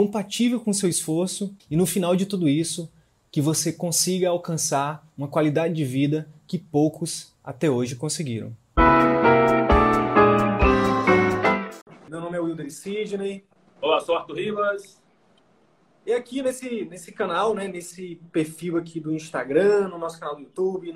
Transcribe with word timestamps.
compatível 0.00 0.58
com 0.58 0.72
seu 0.72 0.88
esforço 0.88 1.54
e 1.70 1.76
no 1.76 1.84
final 1.84 2.16
de 2.16 2.24
tudo 2.24 2.48
isso, 2.48 2.90
que 3.30 3.42
você 3.42 3.70
consiga 3.70 4.30
alcançar 4.30 5.06
uma 5.14 5.28
qualidade 5.28 5.74
de 5.74 5.84
vida 5.84 6.26
que 6.46 6.56
poucos 6.56 7.34
até 7.44 7.68
hoje 7.68 7.94
conseguiram. 7.96 8.56
Meu 12.08 12.18
nome 12.18 12.34
é 12.34 12.40
Wilder 12.40 12.72
Sidney. 12.72 13.44
Olá, 13.78 14.00
sou 14.00 14.16
Arthur 14.16 14.36
Rivas. 14.36 14.98
E 16.06 16.14
aqui 16.14 16.40
nesse, 16.40 16.86
nesse 16.86 17.12
canal, 17.12 17.54
né, 17.54 17.68
nesse 17.68 18.18
perfil 18.32 18.78
aqui 18.78 18.98
do 19.00 19.12
Instagram, 19.12 19.88
no 19.88 19.98
nosso 19.98 20.18
canal 20.18 20.34
do 20.34 20.40
YouTube, 20.40 20.94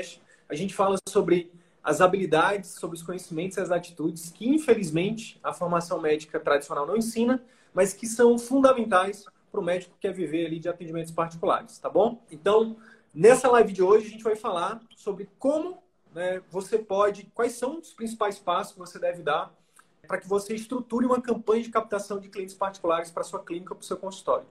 a 0.49 0.55
gente 0.55 0.73
fala 0.73 0.97
sobre 1.07 1.53
as 1.83 2.01
habilidades, 2.01 2.71
sobre 2.71 2.97
os 2.97 3.03
conhecimentos 3.03 3.59
e 3.59 3.61
as 3.61 3.71
atitudes 3.71 4.31
que, 4.31 4.49
infelizmente, 4.49 5.39
a 5.45 5.53
formação 5.53 6.01
médica 6.01 6.41
tradicional 6.41 6.87
não 6.87 6.97
ensina, 6.97 7.45
mas 7.75 7.93
que 7.93 8.07
são 8.07 8.39
fundamentais 8.39 9.27
para 9.51 9.61
o 9.61 9.65
médico 9.65 9.95
que 9.95 10.09
quer 10.09 10.13
viver 10.15 10.47
ali 10.47 10.59
de 10.59 10.69
atendimentos 10.69 11.13
particulares, 11.13 11.79
tá 11.79 11.91
bom? 11.91 12.25
Então, 12.31 12.77
nessa 13.13 13.51
live 13.51 13.73
de 13.73 13.83
hoje, 13.83 14.07
a 14.07 14.11
gente 14.11 14.25
vai 14.25 14.37
falar 14.37 14.81
sobre 14.97 15.29
como 15.39 15.83
né, 16.15 16.41
você 16.49 16.79
pode, 16.79 17.25
quais 17.35 17.53
são 17.53 17.79
os 17.81 17.93
principais 17.93 18.39
passos 18.39 18.73
que 18.73 18.79
você 18.79 18.99
deve 18.99 19.23
dar 19.23 19.53
para 20.07 20.19
que 20.19 20.29
você 20.29 20.55
estruture 20.55 21.07
uma 21.07 21.21
campanha 21.21 21.63
de 21.63 21.71
captação 21.71 22.21
de 22.21 22.29
clientes 22.29 22.55
particulares 22.55 23.11
para 23.11 23.25
sua 23.25 23.43
clínica, 23.43 23.75
para 23.75 23.83
o 23.83 23.85
seu 23.85 23.97
consultório. 23.97 24.47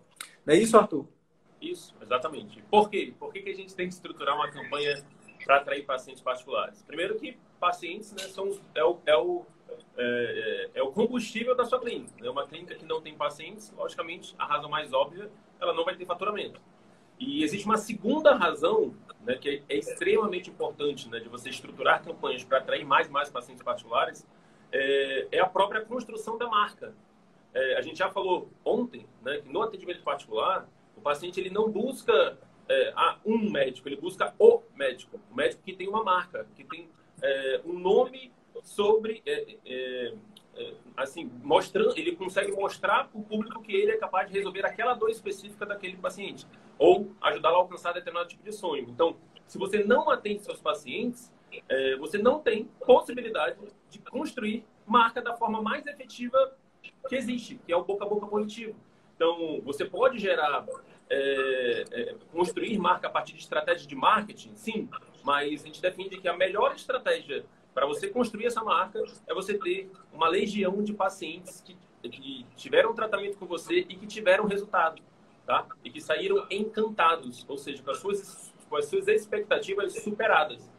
Não 0.45 0.53
é 0.53 0.58
isso, 0.58 0.78
Arthur? 0.78 1.05
Isso, 1.61 1.95
exatamente. 2.02 2.61
Por 2.70 2.89
quê? 2.89 3.14
Por 3.17 3.31
que, 3.31 3.42
que 3.42 3.50
a 3.50 3.55
gente 3.55 3.73
tem 3.73 3.88
que 3.88 3.94
estruturar 3.94 4.36
uma 4.36 4.50
campanha 4.52 5.02
para 5.45 5.58
atrair 5.58 5.86
pacientes 5.86 6.22
particulares? 6.22 6.81
Primeiro 6.81 7.16
que 7.16 7.38
pacientes 7.59 8.11
né, 8.11 8.23
são, 8.23 8.59
é, 8.76 8.83
o, 8.83 9.00
é 9.05 9.16
o 9.16 9.45
é, 9.98 10.70
é, 10.76 10.80
é, 10.80 10.84
o 10.84 10.92
combustível 10.92 11.56
da 11.56 11.66
sua 11.66 11.80
clínica. 11.80 12.14
Né? 12.20 12.30
Uma 12.30 12.48
clínica 12.48 12.76
que 12.76 12.86
não 12.86 13.02
tem 13.02 13.16
pacientes, 13.16 13.72
logicamente, 13.76 14.36
a 14.38 14.46
razão 14.46 14.70
mais 14.70 14.94
óbvia, 14.94 15.30
ela 15.60 15.74
não 15.74 15.86
vai 15.86 15.96
ter 15.96 16.06
faturamento. 16.06 16.60
E 17.20 17.44
existe 17.44 17.66
uma 17.66 17.78
segunda 17.78 18.36
razão, 18.36 18.94
né, 19.22 19.36
que 19.36 19.64
é, 19.70 19.74
é 19.74 19.78
extremamente 19.78 20.50
importante, 20.50 21.10
né, 21.10 21.20
de 21.20 21.30
você 21.30 21.50
estruturar 21.50 22.04
campanhas 22.04 22.44
para 22.44 22.58
atrair 22.58 22.86
mais 22.86 23.08
e 23.08 23.12
mais 23.12 23.30
pacientes 23.30 23.64
particulares, 23.64 24.26
é, 24.72 25.28
é, 25.32 25.40
a 25.40 25.46
própria 25.46 25.82
construção 25.82 26.38
da 26.38 26.48
marca. 26.48 26.94
É, 27.54 27.78
a 27.78 27.82
gente 27.82 28.00
já 28.00 28.10
falou 28.10 28.50
ontem, 28.66 29.06
né, 29.22 29.40
que 29.40 29.50
no 29.50 29.62
atendimento 29.62 30.02
particular, 30.02 30.68
o 30.98 31.02
paciente 31.02 31.40
ele 31.40 31.52
não 31.52 31.70
busca 31.70 32.38
é, 32.68 32.94
um 33.24 33.50
médico, 33.50 33.88
ele 33.88 33.98
busca 33.98 34.34
o 34.40 34.64
médico, 34.76 35.20
o 35.32 35.36
médico 35.36 35.62
que 35.64 35.74
tem 35.74 35.88
uma 35.88 36.04
marca, 36.04 36.48
que 36.56 36.64
tem 36.64 36.90
um 37.64 37.80
nome 37.80 38.33
sobre 38.74 39.22
é, 39.26 39.58
é, 39.66 40.14
é, 40.56 40.74
assim 40.98 41.32
mostrando 41.44 41.98
ele 41.98 42.16
consegue 42.16 42.52
mostrar 42.52 43.06
para 43.06 43.20
o 43.20 43.24
público 43.24 43.62
que 43.62 43.74
ele 43.74 43.92
é 43.92 43.98
capaz 43.98 44.28
de 44.28 44.34
resolver 44.34 44.66
aquela 44.66 44.94
dor 44.94 45.10
específica 45.10 45.66
daquele 45.66 45.98
paciente 45.98 46.46
ou 46.78 47.12
ajudá-lo 47.22 47.56
a 47.56 47.60
alcançar 47.60 47.94
determinado 47.94 48.30
tipo 48.30 48.44
de 48.44 48.52
sonho. 48.52 48.88
Então 48.90 49.16
se 49.48 49.58
você 49.58 49.84
não 49.84 50.10
atende 50.10 50.44
seus 50.44 50.60
pacientes 50.60 51.32
é, 51.70 51.96
você 51.98 52.18
não 52.18 52.40
tem 52.40 52.66
possibilidade 52.86 53.58
de 53.90 54.00
construir 54.00 54.66
marca 54.86 55.22
da 55.22 55.36
forma 55.36 55.62
mais 55.62 55.86
efetiva 55.86 56.56
que 57.08 57.16
existe 57.16 57.60
que 57.66 57.72
é 57.72 57.78
o 57.78 57.83
boca 57.83 58.06
a 58.06 58.10
boca 58.10 58.26
positivo. 58.28 58.76
Então 59.16 59.62
você 59.62 59.86
pode 59.86 60.17
gerar 60.17 60.66
é, 61.10 61.83
é, 61.92 62.16
construir 62.32 62.78
marca 62.80 63.08
a 63.08 63.10
partir 63.12 63.33
de 63.33 63.39
estratégias 63.39 63.86
de 63.86 63.95
marketing 63.95 64.56
sim 64.56 64.89
mas 65.23 65.62
a 65.64 65.66
gente 65.67 65.82
defende 65.82 66.17
que 66.17 66.28
a 66.28 66.36
melhor 66.36 66.73
estratégia 66.76 67.45
para 67.73 67.86
você 67.86 68.08
construir 68.08 68.45
essa 68.45 68.64
marca, 68.64 69.04
é 69.28 69.34
você 69.34 69.58
ter 69.58 69.92
uma 70.14 70.28
legião 70.28 70.84
de 70.84 70.94
pacientes 70.94 71.61
que, 71.61 71.76
que 72.10 72.45
tiveram 72.56 72.94
tratamento 72.94 73.38
com 73.38 73.45
você 73.45 73.80
e 73.80 73.95
que 73.95 74.06
tiveram 74.06 74.45
resultado, 74.45 75.02
tá? 75.45 75.66
E 75.83 75.89
que 75.89 76.00
saíram 76.00 76.45
encantados, 76.50 77.45
ou 77.48 77.58
seja, 77.58 77.82
com 77.82 77.92
as 77.92 77.98
suas, 77.98 78.54
com 78.70 78.76
as 78.76 78.86
suas 78.86 79.08
expectativas 79.08 80.02
superadas. 80.04 80.70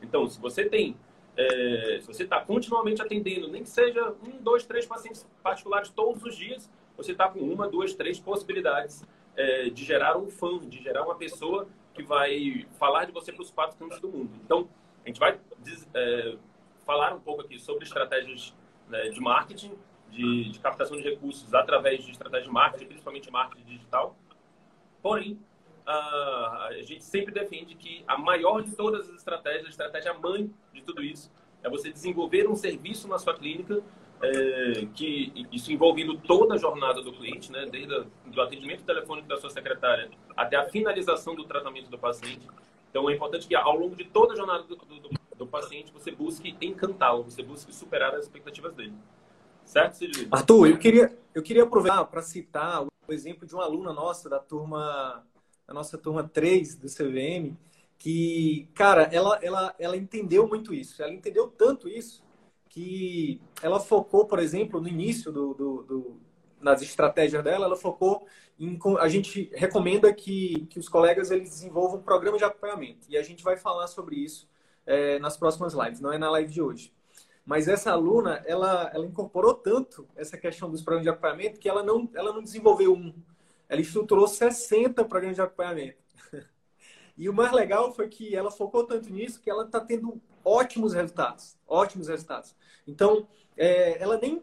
Então, 0.00 0.28
se 0.28 0.40
você 0.40 0.64
tem, 0.64 0.96
é, 1.36 1.98
se 2.00 2.06
você 2.06 2.22
está 2.22 2.40
continuamente 2.40 3.02
atendendo, 3.02 3.48
nem 3.48 3.62
que 3.62 3.68
seja 3.68 4.14
um, 4.22 4.40
dois, 4.40 4.64
três 4.64 4.86
pacientes 4.86 5.26
particulares 5.42 5.88
todos 5.90 6.22
os 6.22 6.36
dias, 6.36 6.70
você 6.96 7.12
está 7.12 7.28
com 7.28 7.40
uma, 7.40 7.68
duas, 7.68 7.94
três 7.94 8.20
possibilidades 8.20 9.04
é, 9.36 9.68
de 9.68 9.84
gerar 9.84 10.16
um 10.16 10.30
fã, 10.30 10.58
de 10.58 10.82
gerar 10.82 11.02
uma 11.04 11.16
pessoa 11.16 11.66
que 11.92 12.02
vai 12.02 12.66
falar 12.78 13.04
de 13.04 13.12
você 13.12 13.32
para 13.32 13.42
os 13.42 13.50
quatro 13.50 13.76
cantos 13.76 14.00
do 14.00 14.08
mundo. 14.08 14.30
Então, 14.44 14.68
a 15.04 15.08
gente 15.08 15.20
vai 15.20 15.38
é, 15.94 16.36
falar 16.84 17.14
um 17.14 17.20
pouco 17.20 17.42
aqui 17.42 17.58
sobre 17.58 17.84
estratégias 17.84 18.54
né, 18.88 19.08
de 19.10 19.20
marketing, 19.20 19.72
de, 20.10 20.50
de, 20.50 20.58
captação 20.60 20.96
de 20.96 21.02
recursos 21.02 21.52
através 21.52 22.04
de 22.04 22.10
estratégias 22.10 22.46
de 22.46 22.52
marketing, 22.52 22.86
principalmente 22.86 23.30
marketing 23.30 23.64
digital. 23.64 24.16
Porém, 25.02 25.38
a, 25.86 26.68
a 26.70 26.82
gente 26.82 27.04
sempre 27.04 27.32
defende 27.32 27.74
que 27.74 28.02
a 28.06 28.16
maior 28.16 28.62
de 28.62 28.74
todas 28.74 29.08
as 29.08 29.16
estratégias, 29.16 29.66
a 29.66 29.70
estratégia 29.70 30.14
mãe 30.14 30.50
de 30.72 30.82
tudo 30.82 31.02
isso, 31.02 31.30
é 31.62 31.68
você 31.68 31.90
desenvolver 31.90 32.48
um 32.48 32.54
serviço 32.54 33.08
na 33.08 33.18
sua 33.18 33.34
clínica 33.34 33.82
é, 34.22 34.86
que 34.94 35.46
isso 35.52 35.72
envolvendo 35.72 36.16
toda 36.18 36.54
a 36.54 36.56
jornada 36.56 37.02
do 37.02 37.12
cliente, 37.12 37.50
né, 37.52 37.66
desde 37.66 37.92
o 37.94 38.40
atendimento 38.40 38.84
telefônico 38.84 39.28
da 39.28 39.36
sua 39.36 39.50
secretária 39.50 40.10
até 40.36 40.56
a 40.56 40.64
finalização 40.64 41.34
do 41.34 41.44
tratamento 41.44 41.90
do 41.90 41.98
paciente, 41.98 42.46
então, 42.94 43.10
é 43.10 43.14
importante 43.16 43.48
que 43.48 43.56
ao 43.56 43.76
longo 43.76 43.96
de 43.96 44.04
toda 44.04 44.34
a 44.34 44.36
jornada 44.36 44.62
do, 44.62 44.76
do, 44.76 45.10
do 45.36 45.46
paciente, 45.48 45.92
você 45.92 46.12
busque 46.12 46.56
encantá-lo, 46.60 47.24
você 47.24 47.42
busque 47.42 47.74
superar 47.74 48.14
as 48.14 48.22
expectativas 48.22 48.72
dele. 48.72 48.94
Certo, 49.64 49.94
Sidney? 49.94 50.28
Arthur, 50.30 50.68
eu 50.68 50.78
queria, 50.78 51.18
eu 51.34 51.42
queria 51.42 51.64
aproveitar 51.64 52.04
para 52.04 52.22
citar 52.22 52.84
o 52.84 53.12
exemplo 53.12 53.48
de 53.48 53.52
uma 53.52 53.64
aluna 53.64 53.92
nossa 53.92 54.30
da 54.30 54.38
turma, 54.38 55.26
da 55.66 55.74
nossa 55.74 55.98
turma 55.98 56.22
3 56.22 56.76
do 56.76 56.86
CVM, 56.86 57.56
que, 57.98 58.68
cara, 58.74 59.08
ela, 59.10 59.40
ela, 59.42 59.74
ela 59.76 59.96
entendeu 59.96 60.46
muito 60.46 60.72
isso. 60.72 61.02
Ela 61.02 61.12
entendeu 61.12 61.48
tanto 61.48 61.88
isso 61.88 62.22
que 62.68 63.40
ela 63.60 63.80
focou, 63.80 64.24
por 64.24 64.38
exemplo, 64.38 64.80
no 64.80 64.86
início 64.86 65.32
do, 65.32 65.52
do, 65.52 65.82
do 65.82 66.20
nas 66.64 66.82
estratégias 66.82 67.44
dela, 67.44 67.66
ela 67.66 67.76
focou 67.76 68.26
a 69.00 69.08
gente 69.08 69.50
recomenda 69.52 70.12
que, 70.12 70.66
que 70.66 70.78
os 70.78 70.88
colegas 70.88 71.30
eles 71.30 71.50
desenvolvam 71.50 71.98
um 71.98 72.02
programa 72.02 72.38
de 72.38 72.44
acompanhamento. 72.44 73.06
E 73.08 73.16
a 73.16 73.22
gente 73.22 73.42
vai 73.42 73.56
falar 73.56 73.88
sobre 73.88 74.16
isso 74.16 74.48
é, 74.86 75.18
nas 75.18 75.36
próximas 75.36 75.74
lives, 75.74 76.00
não 76.00 76.12
é 76.12 76.18
na 76.18 76.30
live 76.30 76.52
de 76.52 76.62
hoje. 76.62 76.92
Mas 77.44 77.68
essa 77.68 77.90
aluna, 77.90 78.42
ela, 78.46 78.90
ela 78.94 79.04
incorporou 79.04 79.54
tanto 79.54 80.06
essa 80.16 80.38
questão 80.38 80.70
dos 80.70 80.82
programas 80.82 81.04
de 81.04 81.10
acompanhamento 81.10 81.60
que 81.60 81.68
ela 81.68 81.82
não, 81.82 82.08
ela 82.14 82.32
não 82.32 82.42
desenvolveu 82.42 82.94
um. 82.94 83.12
Ela 83.68 83.80
estruturou 83.80 84.26
60 84.26 85.04
programas 85.04 85.36
de 85.36 85.42
acompanhamento. 85.42 85.98
E 87.16 87.28
o 87.28 87.32
mais 87.32 87.52
legal 87.52 87.92
foi 87.94 88.08
que 88.08 88.34
ela 88.34 88.50
focou 88.50 88.82
tanto 88.82 89.08
nisso 89.08 89.40
que 89.40 89.48
ela 89.48 89.64
está 89.64 89.78
tendo 89.78 90.20
ótimos 90.44 90.94
resultados. 90.94 91.56
Ótimos 91.64 92.08
resultados. 92.08 92.56
Então, 92.88 93.28
é, 93.56 94.02
ela 94.02 94.18
nem 94.18 94.42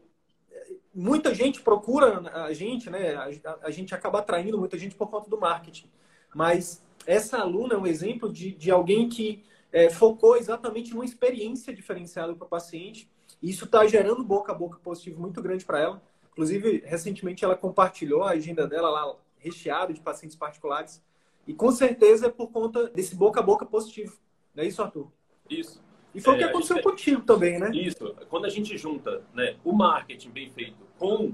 muita 0.94 1.34
gente 1.34 1.62
procura 1.62 2.30
a 2.46 2.54
gente, 2.54 2.90
né? 2.90 3.16
A, 3.16 3.58
a, 3.64 3.72
gente 3.72 3.96
acaba 3.96 4.20
atraindo 4.20 4.58
muita 4.58 4.78
gente 4.78 4.96
por 4.96 5.10
conta 5.10 5.30
do 5.30 5.40
marketing. 5.40 5.90
Mas 6.34 6.84
essa 7.06 7.38
aluna 7.38 7.74
é 7.74 7.78
um 7.78 7.88
exemplo 7.88 8.32
de, 8.32 8.52
de 8.52 8.72
alguém 8.72 9.10
que 9.10 9.44
é, 9.72 9.90
focou 9.90 10.36
exatamente 10.36 10.94
numa 10.94 11.06
experiência 11.06 11.74
diferenciada 11.74 12.34
para 12.36 12.46
o 12.46 12.50
paciente. 12.50 13.10
E 13.42 13.50
isso 13.50 13.66
está 13.66 13.86
gerando 13.88 14.24
boca 14.24 14.52
a 14.52 14.56
boca 14.56 14.78
positivo 14.80 15.20
muito 15.20 15.42
grande 15.42 15.66
para 15.66 15.80
ela. 15.80 16.02
Inclusive, 16.32 16.84
recentemente 16.86 17.44
ela 17.44 17.56
compartilhou 17.56 18.24
a 18.24 18.32
agenda 18.32 18.68
dela 18.68 18.90
lá 18.90 19.16
recheada 19.38 19.94
de 19.94 20.00
pacientes 20.00 20.36
particulares. 20.36 21.02
E 21.48 21.54
com 21.54 21.72
certeza 21.72 22.28
é 22.28 22.30
por 22.30 22.52
conta 22.52 22.88
desse 22.90 23.16
boca 23.16 23.40
a 23.40 23.44
boca 23.44 23.66
positivo. 23.66 24.18
Não 24.54 24.64
é 24.64 24.68
isso, 24.68 24.82
Arthur? 24.82 25.12
Isso. 25.50 25.82
E 26.14 26.20
foi 26.20 26.34
é, 26.34 26.36
o 26.36 26.40
que 26.40 26.44
aconteceu 26.46 26.76
gente, 26.78 26.84
contigo 26.84 27.22
também, 27.22 27.60
né? 27.60 27.72
Isso. 27.74 28.16
Quando 28.30 28.46
a 28.46 28.50
gente 28.50 28.78
junta 28.78 29.22
né, 29.34 29.56
o 29.64 29.72
marketing 29.72 30.30
bem 30.30 30.50
feito 30.50 30.78
com 30.98 31.34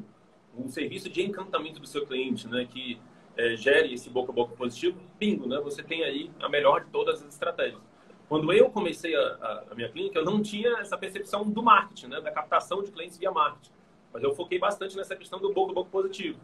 um 0.57 0.69
serviço 0.69 1.09
de 1.09 1.21
encantamento 1.23 1.79
do 1.79 1.87
seu 1.87 2.05
cliente, 2.05 2.47
né, 2.47 2.67
que 2.69 2.99
é, 3.35 3.55
gere 3.55 3.93
esse 3.93 4.09
boca 4.09 4.31
a 4.31 4.35
boca 4.35 4.55
positivo, 4.55 4.99
bingo, 5.19 5.47
né? 5.47 5.59
Você 5.61 5.83
tem 5.83 6.03
aí 6.03 6.31
a 6.39 6.49
melhor 6.49 6.83
de 6.83 6.91
todas 6.91 7.21
as 7.21 7.33
estratégias. 7.33 7.81
Quando 8.27 8.51
eu 8.51 8.69
comecei 8.69 9.15
a, 9.15 9.19
a, 9.19 9.63
a 9.71 9.75
minha 9.75 9.89
clínica, 9.89 10.19
eu 10.19 10.25
não 10.25 10.41
tinha 10.41 10.79
essa 10.79 10.97
percepção 10.97 11.49
do 11.49 11.63
marketing, 11.63 12.07
né, 12.07 12.21
da 12.21 12.31
captação 12.31 12.83
de 12.83 12.91
clientes 12.91 13.17
via 13.17 13.31
marketing. 13.31 13.71
Mas 14.11 14.23
eu 14.23 14.33
foquei 14.33 14.59
bastante 14.59 14.97
nessa 14.97 15.15
questão 15.15 15.39
do 15.39 15.53
boca 15.53 15.71
a 15.71 15.75
boca 15.75 15.89
positivo. 15.89 16.39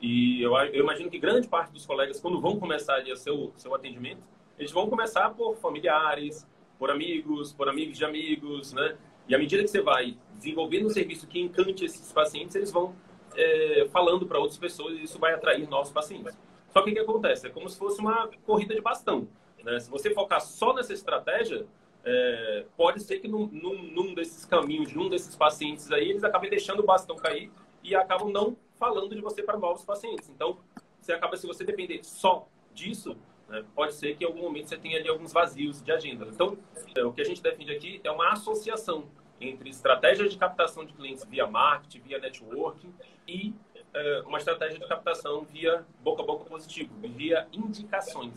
E 0.00 0.42
eu, 0.42 0.56
eu 0.56 0.82
imagino 0.82 1.10
que 1.10 1.18
grande 1.18 1.46
parte 1.46 1.72
dos 1.72 1.84
colegas, 1.84 2.18
quando 2.18 2.40
vão 2.40 2.58
começar 2.58 2.94
ali 2.94 3.12
a 3.12 3.16
seu, 3.16 3.52
seu 3.56 3.74
atendimento, 3.74 4.22
eles 4.58 4.72
vão 4.72 4.88
começar 4.88 5.30
por 5.30 5.56
familiares, 5.56 6.46
por 6.80 6.90
amigos, 6.90 7.52
por 7.52 7.68
amigos 7.68 7.98
de 7.98 8.06
amigos, 8.06 8.72
né? 8.72 8.96
E 9.28 9.34
à 9.34 9.38
medida 9.38 9.62
que 9.62 9.68
você 9.68 9.82
vai 9.82 10.16
desenvolvendo 10.34 10.86
um 10.86 10.88
serviço 10.90 11.26
que 11.26 11.38
encante 11.38 11.84
esses 11.84 12.10
pacientes, 12.10 12.56
eles 12.56 12.72
vão 12.72 12.96
é, 13.36 13.86
falando 13.92 14.26
para 14.26 14.38
outras 14.38 14.58
pessoas 14.58 14.98
e 14.98 15.02
isso 15.02 15.18
vai 15.18 15.34
atrair 15.34 15.68
novos 15.68 15.92
pacientes. 15.92 16.34
Só 16.72 16.80
que 16.82 16.90
o 16.90 16.94
que 16.94 16.98
acontece? 16.98 17.46
É 17.46 17.50
como 17.50 17.68
se 17.68 17.78
fosse 17.78 18.00
uma 18.00 18.30
corrida 18.46 18.74
de 18.74 18.80
bastão. 18.80 19.28
Né? 19.62 19.78
Se 19.78 19.90
você 19.90 20.12
focar 20.14 20.40
só 20.40 20.72
nessa 20.72 20.94
estratégia, 20.94 21.66
é, 22.02 22.64
pode 22.78 23.02
ser 23.02 23.18
que 23.18 23.28
num, 23.28 23.46
num, 23.48 23.82
num, 23.82 24.14
desses 24.14 24.46
caminhos, 24.46 24.88
de 24.88 24.98
um 24.98 25.10
desses 25.10 25.36
pacientes 25.36 25.92
aí, 25.92 26.08
eles 26.08 26.24
acabem 26.24 26.48
deixando 26.48 26.80
o 26.80 26.86
bastão 26.86 27.14
cair 27.14 27.52
e 27.84 27.94
acabam 27.94 28.30
não 28.30 28.56
falando 28.78 29.14
de 29.14 29.20
você 29.20 29.42
para 29.42 29.58
novos 29.58 29.84
pacientes. 29.84 30.30
Então, 30.30 30.58
você 30.98 31.12
acaba, 31.12 31.36
se 31.36 31.46
você 31.46 31.62
depender 31.62 32.00
só 32.02 32.48
disso, 32.72 33.16
né, 33.50 33.64
pode 33.74 33.94
ser 33.94 34.16
que 34.16 34.24
em 34.24 34.26
algum 34.26 34.42
momento 34.42 34.68
você 34.68 34.76
tenha 34.76 34.98
ali 34.98 35.08
alguns 35.08 35.32
vazios 35.32 35.82
de 35.82 35.90
agenda. 35.90 36.24
Então, 36.26 36.56
é, 36.94 37.04
o 37.04 37.12
que 37.12 37.20
a 37.20 37.24
gente 37.24 37.42
defende 37.42 37.72
aqui 37.72 38.00
é 38.04 38.10
uma 38.10 38.32
associação 38.32 39.08
entre 39.40 39.70
estratégias 39.70 40.30
de 40.30 40.38
captação 40.38 40.84
de 40.84 40.92
clientes 40.92 41.24
via 41.24 41.46
marketing, 41.46 42.00
via 42.00 42.18
networking 42.18 42.94
e 43.26 43.52
é, 43.92 44.22
uma 44.24 44.38
estratégia 44.38 44.78
de 44.78 44.86
captação 44.86 45.44
via 45.52 45.84
boca 46.00 46.22
a 46.22 46.26
boca 46.26 46.44
positivo, 46.44 46.94
via 47.02 47.48
indicações, 47.52 48.34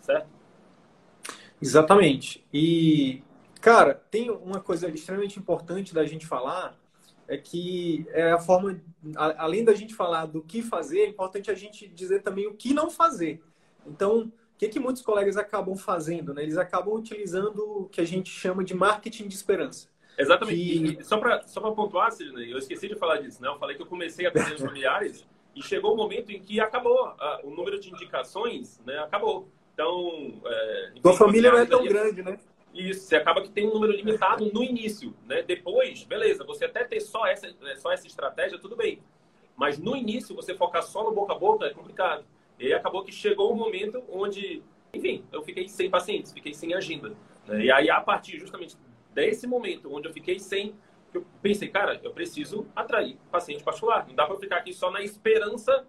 certo? 0.00 0.28
Exatamente. 1.60 2.44
E, 2.52 3.22
cara, 3.62 3.94
tem 3.94 4.30
uma 4.30 4.60
coisa 4.60 4.88
extremamente 4.90 5.38
importante 5.38 5.94
da 5.94 6.04
gente 6.04 6.26
falar, 6.26 6.78
é 7.26 7.38
que 7.38 8.06
é 8.10 8.32
a 8.32 8.38
forma, 8.38 8.80
além 9.16 9.64
da 9.64 9.74
gente 9.74 9.94
falar 9.94 10.26
do 10.26 10.42
que 10.42 10.62
fazer, 10.62 11.00
é 11.00 11.06
importante 11.06 11.50
a 11.50 11.54
gente 11.54 11.88
dizer 11.88 12.22
também 12.22 12.46
o 12.46 12.54
que 12.54 12.74
não 12.74 12.90
fazer. 12.90 13.42
Então, 13.90 14.20
o 14.20 14.32
que, 14.58 14.68
que 14.68 14.80
muitos 14.80 15.02
colegas 15.02 15.36
acabam 15.36 15.76
fazendo? 15.76 16.34
Né? 16.34 16.42
Eles 16.42 16.56
acabam 16.56 16.94
utilizando 16.94 17.58
o 17.58 17.88
que 17.88 18.00
a 18.00 18.04
gente 18.04 18.30
chama 18.30 18.64
de 18.64 18.74
marketing 18.74 19.28
de 19.28 19.34
esperança. 19.34 19.88
Exatamente. 20.18 20.56
Que... 20.56 21.00
E, 21.00 21.04
só 21.04 21.18
para 21.18 21.46
só 21.46 21.60
pontuar, 21.70 22.10
Sidney, 22.10 22.52
eu 22.52 22.58
esqueci 22.58 22.88
de 22.88 22.96
falar 22.96 23.18
disso, 23.18 23.40
né? 23.40 23.48
Eu 23.48 23.58
falei 23.58 23.76
que 23.76 23.82
eu 23.82 23.86
comecei 23.86 24.26
a 24.26 24.30
atender 24.30 24.54
os 24.54 24.60
familiares 24.60 25.24
e 25.54 25.62
chegou 25.62 25.92
o 25.92 25.94
um 25.94 25.96
momento 25.96 26.30
em 26.30 26.40
que 26.40 26.60
acabou. 26.60 27.14
o 27.44 27.50
número 27.50 27.78
de 27.78 27.90
indicações 27.90 28.80
né, 28.84 28.98
acabou. 28.98 29.48
Então. 29.72 30.40
É, 30.44 30.92
Tua 31.00 31.14
família 31.14 31.52
não 31.52 31.58
é 31.58 31.66
tão 31.66 31.80
ali, 31.80 31.88
grande, 31.88 32.22
né? 32.22 32.38
Isso, 32.74 33.06
você 33.06 33.16
acaba 33.16 33.40
que 33.42 33.48
tem 33.48 33.66
um 33.66 33.72
número 33.72 33.92
limitado 33.92 34.50
no 34.52 34.62
início, 34.62 35.14
né? 35.26 35.42
Depois, 35.42 36.02
beleza, 36.04 36.44
você 36.44 36.64
até 36.64 36.84
ter 36.84 37.00
só 37.00 37.26
essa, 37.26 37.46
é, 37.46 37.76
só 37.76 37.92
essa 37.92 38.06
estratégia, 38.06 38.58
tudo 38.58 38.76
bem. 38.76 39.00
Mas 39.56 39.78
no 39.78 39.96
início, 39.96 40.34
você 40.34 40.54
focar 40.54 40.82
só 40.82 41.02
no 41.02 41.12
boca 41.12 41.32
a 41.32 41.38
boca 41.38 41.66
é 41.66 41.70
complicado. 41.70 42.24
E 42.58 42.72
acabou 42.72 43.04
que 43.04 43.12
chegou 43.12 43.52
um 43.52 43.56
momento 43.56 44.02
onde, 44.10 44.62
enfim, 44.92 45.24
eu 45.32 45.42
fiquei 45.42 45.68
sem 45.68 45.88
pacientes, 45.88 46.32
fiquei 46.32 46.52
sem 46.52 46.74
agenda. 46.74 47.14
Né? 47.46 47.64
E 47.64 47.70
aí, 47.70 47.88
a 47.90 48.00
partir 48.00 48.38
justamente 48.38 48.76
desse 49.14 49.46
momento, 49.46 49.92
onde 49.92 50.08
eu 50.08 50.12
fiquei 50.12 50.38
sem, 50.38 50.74
eu 51.12 51.24
pensei, 51.40 51.68
cara, 51.68 52.00
eu 52.02 52.12
preciso 52.12 52.66
atrair 52.74 53.18
paciente 53.30 53.62
particular. 53.62 54.06
Não 54.06 54.14
dá 54.14 54.26
para 54.26 54.36
ficar 54.36 54.56
aqui 54.56 54.72
só 54.72 54.90
na 54.90 55.02
esperança 55.02 55.86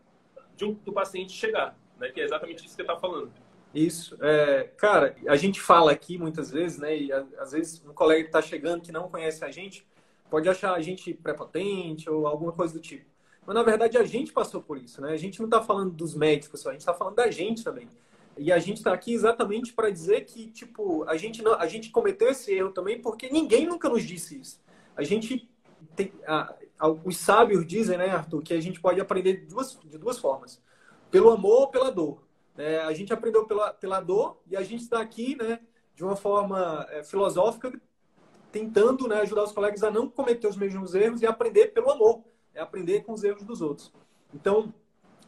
de 0.56 0.66
um, 0.66 0.74
do 0.74 0.94
paciente 0.94 1.34
chegar, 1.34 1.78
né? 1.98 2.10
Que 2.10 2.22
é 2.22 2.24
exatamente 2.24 2.66
isso 2.66 2.70
que 2.70 2.76
você 2.76 2.82
está 2.82 2.98
falando. 2.98 3.32
Isso. 3.74 4.18
É, 4.22 4.64
cara, 4.78 5.16
a 5.28 5.36
gente 5.36 5.62
fala 5.62 5.92
aqui 5.92 6.18
muitas 6.18 6.52
vezes, 6.52 6.80
né? 6.80 6.98
E 6.98 7.12
às 7.12 7.52
vezes 7.52 7.84
um 7.86 7.94
colega 7.94 8.24
que 8.24 8.30
está 8.30 8.42
chegando 8.42 8.82
que 8.82 8.92
não 8.92 9.10
conhece 9.10 9.44
a 9.46 9.52
gente 9.52 9.88
pode 10.30 10.48
achar 10.48 10.74
a 10.74 10.82
gente 10.82 11.14
prepotente 11.14 12.10
ou 12.10 12.28
alguma 12.28 12.52
coisa 12.52 12.74
do 12.74 12.80
tipo. 12.80 13.09
Mas 13.50 13.56
na 13.56 13.64
verdade 13.64 13.98
a 13.98 14.04
gente 14.04 14.32
passou 14.32 14.62
por 14.62 14.78
isso, 14.78 15.02
né? 15.02 15.12
A 15.12 15.18
gente 15.18 15.40
não 15.40 15.48
está 15.48 15.60
falando 15.60 15.90
dos 15.90 16.14
médicos 16.14 16.60
só, 16.62 16.70
a 16.70 16.74
gente 16.74 16.82
está 16.82 16.94
falando 16.94 17.16
da 17.16 17.32
gente 17.32 17.64
também. 17.64 17.90
E 18.38 18.52
a 18.52 18.60
gente 18.60 18.78
está 18.78 18.94
aqui 18.94 19.12
exatamente 19.12 19.74
para 19.74 19.90
dizer 19.90 20.22
que, 20.26 20.52
tipo, 20.52 21.04
a 21.06 21.18
gente, 21.18 21.42
não, 21.42 21.56
a 21.56 21.66
gente 21.66 21.90
cometeu 21.90 22.30
esse 22.30 22.54
erro 22.54 22.70
também 22.70 23.02
porque 23.02 23.28
ninguém 23.28 23.66
nunca 23.66 23.90
nos 23.90 24.04
disse 24.04 24.40
isso. 24.40 24.62
A 24.96 25.02
gente 25.02 25.50
tem. 25.96 26.14
A, 26.28 26.54
a, 26.78 26.90
os 26.90 27.18
sábios 27.18 27.66
dizem, 27.66 27.98
né, 27.98 28.12
Arthur, 28.12 28.44
que 28.44 28.54
a 28.54 28.62
gente 28.62 28.80
pode 28.80 29.02
aprender 29.02 29.38
de 29.38 29.48
duas, 29.48 29.80
de 29.84 29.98
duas 29.98 30.20
formas: 30.20 30.62
pelo 31.10 31.32
amor 31.32 31.62
ou 31.62 31.68
pela 31.70 31.92
dor. 31.92 32.22
É, 32.56 32.82
a 32.82 32.94
gente 32.94 33.12
aprendeu 33.12 33.48
pela, 33.48 33.74
pela 33.74 34.00
dor 34.00 34.40
e 34.48 34.56
a 34.56 34.62
gente 34.62 34.84
está 34.84 35.02
aqui, 35.02 35.36
né, 35.36 35.60
de 35.96 36.04
uma 36.04 36.16
forma 36.16 36.86
é, 36.92 37.04
filosófica, 37.04 37.74
tentando 38.52 39.08
né, 39.08 39.22
ajudar 39.22 39.42
os 39.42 39.52
colegas 39.52 39.82
a 39.82 39.90
não 39.90 40.08
cometer 40.08 40.46
os 40.46 40.56
mesmos 40.56 40.94
erros 40.94 41.24
e 41.24 41.26
aprender 41.26 41.70
pelo 41.70 41.90
amor, 41.90 42.24
é 42.54 42.62
aprender 42.62 43.04
com 43.04 43.14
os 43.14 43.24
erros 43.24 43.44
dos 43.44 43.62
outros. 43.62 43.92
Então, 44.34 44.74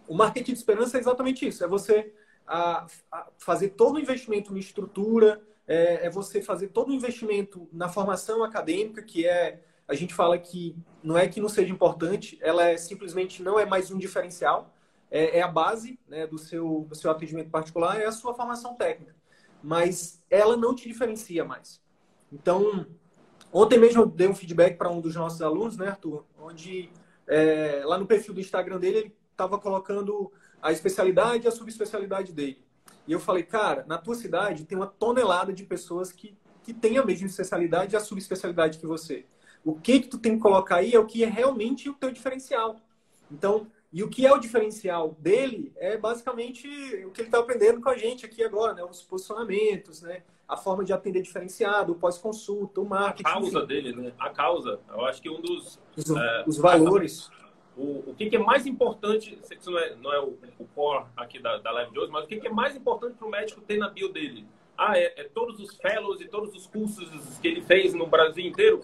o 0.07 0.15
marketing 0.15 0.53
de 0.53 0.57
esperança 0.57 0.97
é 0.97 0.99
exatamente 0.99 1.47
isso: 1.47 1.63
é 1.63 1.67
você 1.67 2.13
a, 2.47 2.85
a 3.11 3.27
fazer 3.37 3.69
todo 3.69 3.95
o 3.95 3.99
investimento 3.99 4.55
em 4.55 4.59
estrutura, 4.59 5.41
é, 5.67 6.07
é, 6.07 6.09
você 6.09 6.41
fazer 6.41 6.69
todo 6.69 6.89
o 6.89 6.93
investimento 6.93 7.67
na 7.71 7.89
formação 7.89 8.43
acadêmica, 8.43 9.01
que 9.01 9.27
é 9.27 9.61
a 9.87 9.93
gente 9.93 10.13
fala 10.13 10.37
que 10.37 10.75
não 11.03 11.17
é 11.17 11.27
que 11.27 11.41
não 11.41 11.49
seja 11.49 11.71
importante, 11.71 12.37
ela 12.41 12.65
é 12.65 12.77
simplesmente 12.77 13.43
não 13.43 13.59
é 13.59 13.65
mais 13.65 13.91
um 13.91 13.97
diferencial 13.97 14.73
é, 15.11 15.39
é 15.39 15.41
a 15.41 15.47
base 15.47 15.99
né, 16.07 16.25
do, 16.25 16.37
seu, 16.37 16.85
do 16.87 16.95
seu 16.95 17.11
atendimento 17.11 17.49
particular, 17.49 17.99
é 17.99 18.05
a 18.05 18.11
sua 18.11 18.33
formação 18.33 18.73
técnica. 18.75 19.13
Mas 19.61 20.23
ela 20.29 20.55
não 20.55 20.73
te 20.73 20.87
diferencia 20.87 21.43
mais. 21.43 21.81
Então, 22.31 22.87
ontem 23.51 23.77
mesmo 23.77 24.03
eu 24.03 24.05
dei 24.07 24.27
um 24.27 24.33
feedback 24.33 24.77
para 24.77 24.89
um 24.89 25.01
dos 25.01 25.15
nossos 25.15 25.41
alunos, 25.41 25.77
né, 25.77 25.89
Arthur? 25.89 26.25
Onde 26.39 26.89
é, 27.31 27.81
lá 27.85 27.97
no 27.97 28.05
perfil 28.05 28.33
do 28.33 28.41
Instagram 28.41 28.77
dele, 28.77 28.97
ele 28.97 29.15
estava 29.31 29.57
colocando 29.57 30.31
a 30.61 30.71
especialidade 30.73 31.45
e 31.45 31.47
a 31.47 31.51
subespecialidade 31.51 32.33
dele. 32.33 32.61
E 33.07 33.13
eu 33.13 33.21
falei, 33.21 33.43
cara, 33.43 33.85
na 33.87 33.97
tua 33.97 34.15
cidade 34.15 34.65
tem 34.65 34.77
uma 34.77 34.85
tonelada 34.85 35.53
de 35.53 35.63
pessoas 35.63 36.11
que, 36.11 36.37
que 36.61 36.73
têm 36.73 36.97
a 36.97 37.05
mesma 37.05 37.27
especialidade 37.27 37.93
e 37.93 37.97
a 37.97 38.01
subespecialidade 38.01 38.77
que 38.77 38.85
você. 38.85 39.25
O 39.63 39.75
que 39.75 40.01
que 40.01 40.07
tu 40.09 40.17
tem 40.17 40.35
que 40.35 40.41
colocar 40.41 40.77
aí 40.77 40.93
é 40.93 40.99
o 40.99 41.05
que 41.05 41.23
é 41.23 41.29
realmente 41.29 41.89
o 41.89 41.93
teu 41.93 42.11
diferencial. 42.11 42.75
Então, 43.31 43.65
e 43.93 44.03
o 44.03 44.09
que 44.09 44.25
é 44.25 44.31
o 44.33 44.37
diferencial 44.37 45.15
dele 45.17 45.71
é 45.77 45.97
basicamente 45.97 46.67
o 47.05 47.11
que 47.11 47.21
ele 47.21 47.29
está 47.29 47.39
aprendendo 47.39 47.79
com 47.79 47.89
a 47.89 47.97
gente 47.97 48.25
aqui 48.25 48.43
agora, 48.43 48.73
né? 48.73 48.83
Os 48.83 49.01
posicionamentos, 49.01 50.01
né? 50.01 50.23
A 50.51 50.57
forma 50.57 50.83
de 50.83 50.91
atender 50.91 51.21
diferenciado, 51.21 51.93
o 51.93 51.95
pós-consulta, 51.95 52.81
o 52.81 52.85
marketing. 52.85 53.29
A 53.29 53.33
causa 53.33 53.57
enfim. 53.59 53.67
dele, 53.67 53.95
né? 53.95 54.13
A 54.19 54.29
causa. 54.29 54.79
Eu 54.89 55.05
acho 55.05 55.21
que 55.21 55.29
um 55.29 55.39
dos... 55.39 55.79
Os, 55.95 56.09
é, 56.09 56.43
os 56.45 56.57
valores. 56.57 57.29
O, 57.77 58.09
o 58.11 58.15
que, 58.15 58.29
que, 58.29 58.35
é 58.35 58.39
mais 58.39 58.67
importante, 58.67 59.39
sei 59.43 59.55
que 59.55 59.63
isso 59.63 59.71
não 59.71 59.79
é, 59.79 59.95
não 59.95 60.13
é 60.13 60.19
o, 60.19 60.37
o 60.59 60.65
core 60.75 61.05
aqui 61.15 61.39
da, 61.39 61.57
da 61.57 61.71
live 61.71 61.91
de 61.93 61.99
hoje, 61.99 62.11
mas 62.11 62.25
o 62.25 62.27
que, 62.27 62.37
que 62.37 62.47
é 62.47 62.51
mais 62.51 62.75
importante 62.75 63.15
para 63.15 63.25
o 63.25 63.31
médico 63.31 63.61
ter 63.61 63.77
na 63.77 63.87
bio 63.87 64.11
dele? 64.11 64.45
Ah, 64.77 64.97
é, 64.99 65.21
é 65.21 65.23
todos 65.23 65.57
os 65.59 65.77
fellows 65.77 66.19
e 66.19 66.27
todos 66.27 66.53
os 66.53 66.67
cursos 66.67 67.09
que 67.39 67.47
ele 67.47 67.61
fez 67.61 67.93
no 67.93 68.05
Brasil 68.05 68.45
inteiro? 68.45 68.81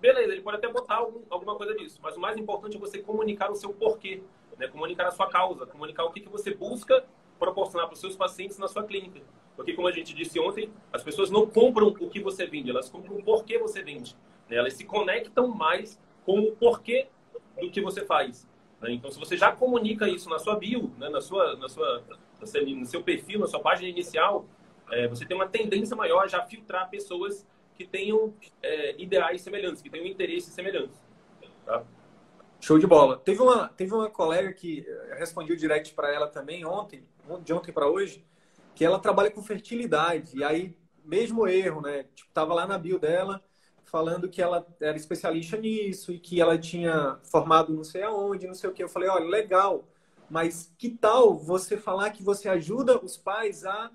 beleza, 0.00 0.32
ele 0.32 0.42
pode 0.42 0.56
até 0.56 0.68
botar 0.68 0.96
algum, 0.96 1.20
alguma 1.28 1.56
coisa 1.56 1.74
disso, 1.74 1.98
mas 2.02 2.16
o 2.16 2.20
mais 2.20 2.36
importante 2.36 2.76
é 2.76 2.80
você 2.80 2.98
comunicar 2.98 3.50
o 3.50 3.54
seu 3.54 3.70
porquê, 3.70 4.22
né? 4.56 4.68
comunicar 4.68 5.08
a 5.08 5.10
sua 5.10 5.28
causa, 5.28 5.66
comunicar 5.66 6.04
o 6.04 6.12
que, 6.12 6.20
que 6.20 6.28
você 6.28 6.54
busca 6.54 7.04
proporcionar 7.38 7.86
para 7.86 7.94
os 7.94 8.00
seus 8.00 8.16
pacientes 8.16 8.58
na 8.58 8.68
sua 8.68 8.82
clínica. 8.84 9.20
Porque, 9.56 9.72
como 9.72 9.88
a 9.88 9.92
gente 9.92 10.14
disse 10.14 10.38
ontem, 10.38 10.70
as 10.92 11.02
pessoas 11.02 11.30
não 11.30 11.46
compram 11.46 11.88
o 11.88 12.08
que 12.08 12.20
você 12.20 12.46
vende, 12.46 12.70
elas 12.70 12.88
compram 12.88 13.16
o 13.16 13.22
porquê 13.22 13.58
você 13.58 13.82
vende. 13.82 14.16
Né? 14.48 14.56
Elas 14.56 14.74
se 14.74 14.84
conectam 14.84 15.48
mais 15.48 16.00
com 16.24 16.38
o 16.40 16.52
porquê 16.52 17.08
do 17.60 17.70
que 17.70 17.80
você 17.80 18.04
faz. 18.04 18.48
Né? 18.80 18.92
Então, 18.92 19.10
se 19.10 19.18
você 19.18 19.36
já 19.36 19.50
comunica 19.50 20.08
isso 20.08 20.28
na 20.28 20.38
sua 20.38 20.54
bio, 20.54 20.92
né? 20.98 21.08
na 21.08 21.20
sua, 21.20 21.56
na 21.56 21.68
sua, 21.68 22.04
no 22.40 22.86
seu 22.86 23.02
perfil, 23.02 23.40
na 23.40 23.46
sua 23.46 23.60
página 23.60 23.88
inicial, 23.88 24.46
é, 24.90 25.08
você 25.08 25.26
tem 25.26 25.36
uma 25.36 25.48
tendência 25.48 25.96
maior 25.96 26.24
a 26.24 26.28
já 26.28 26.42
filtrar 26.44 26.88
pessoas 26.88 27.46
que 27.74 27.84
tenham 27.84 28.32
é, 28.62 29.00
ideais 29.00 29.40
semelhantes, 29.40 29.82
que 29.82 29.90
tenham 29.90 30.06
interesses 30.06 30.52
semelhantes. 30.52 31.00
Tá? 31.64 31.84
Show 32.60 32.78
de 32.78 32.86
bola. 32.86 33.16
Teve 33.18 33.40
uma, 33.40 33.68
teve 33.68 33.94
uma 33.94 34.10
colega 34.10 34.52
que 34.52 34.84
eh, 34.86 35.16
respondi 35.18 35.52
o 35.52 35.56
direct 35.56 35.94
para 35.94 36.12
ela 36.12 36.26
também 36.26 36.64
ontem, 36.64 37.04
de 37.42 37.52
ontem 37.52 37.72
para 37.72 37.88
hoje, 37.88 38.24
que 38.74 38.84
ela 38.84 38.98
trabalha 38.98 39.30
com 39.30 39.42
fertilidade. 39.42 40.36
E 40.36 40.44
aí, 40.44 40.76
mesmo 41.04 41.46
erro, 41.46 41.80
né? 41.80 42.04
Tipo, 42.14 42.30
tava 42.32 42.54
lá 42.54 42.66
na 42.66 42.78
bio 42.78 42.98
dela 42.98 43.42
falando 43.84 44.28
que 44.28 44.42
ela 44.42 44.66
era 44.80 44.96
especialista 44.96 45.56
nisso 45.56 46.12
e 46.12 46.18
que 46.18 46.40
ela 46.40 46.58
tinha 46.58 47.18
formado 47.22 47.72
não 47.72 47.82
sei 47.82 48.02
aonde, 48.02 48.46
não 48.46 48.54
sei 48.54 48.68
o 48.68 48.72
que. 48.72 48.82
Eu 48.82 48.88
falei, 48.88 49.08
olha, 49.08 49.24
legal, 49.24 49.88
mas 50.28 50.72
que 50.76 50.90
tal 50.90 51.38
você 51.38 51.76
falar 51.76 52.10
que 52.10 52.22
você 52.22 52.48
ajuda 52.48 53.02
os 53.02 53.16
pais 53.16 53.64
a 53.64 53.90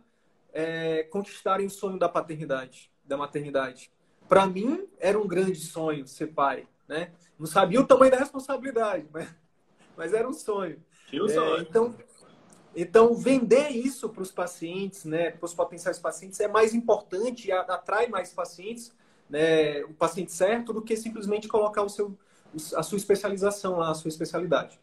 é, 0.51 1.03
conquistarem 1.03 1.67
o 1.67 1.69
sonho 1.69 1.99
da 1.99 2.09
paternidade? 2.09 2.91
da 3.03 3.17
maternidade. 3.17 3.91
Para 4.27 4.45
mim, 4.47 4.87
era 4.99 5.19
um 5.19 5.27
grande 5.27 5.59
sonho 5.59 6.07
ser 6.07 6.27
pai, 6.27 6.67
né? 6.87 7.11
Não 7.37 7.45
sabia 7.45 7.81
o 7.81 7.85
tamanho 7.85 8.11
da 8.11 8.17
responsabilidade, 8.17 9.07
mas, 9.11 9.35
mas 9.95 10.13
era 10.13 10.27
um 10.27 10.33
sonho. 10.33 10.81
Sonho. 11.09 11.57
É, 11.57 11.61
então, 11.61 11.95
então, 12.75 13.13
vender 13.13 13.69
isso 13.69 14.09
para 14.09 14.23
os 14.23 14.31
pacientes, 14.31 15.05
né, 15.05 15.31
para 15.31 15.45
os 15.45 15.53
potenciais 15.53 15.99
pacientes, 15.99 16.39
é 16.39 16.47
mais 16.47 16.73
importante 16.73 17.47
e 17.47 17.51
atrai 17.51 18.07
mais 18.07 18.31
pacientes, 18.31 18.91
né, 19.29 19.83
o 19.83 19.93
paciente 19.93 20.31
certo, 20.31 20.73
do 20.73 20.81
que 20.81 20.95
simplesmente 20.97 21.47
colocar 21.47 21.83
o 21.83 21.89
seu, 21.89 22.17
a 22.75 22.83
sua 22.83 22.97
especialização 22.97 23.77
lá, 23.77 23.91
a 23.91 23.93
sua 23.93 24.09
especialidade. 24.09 24.79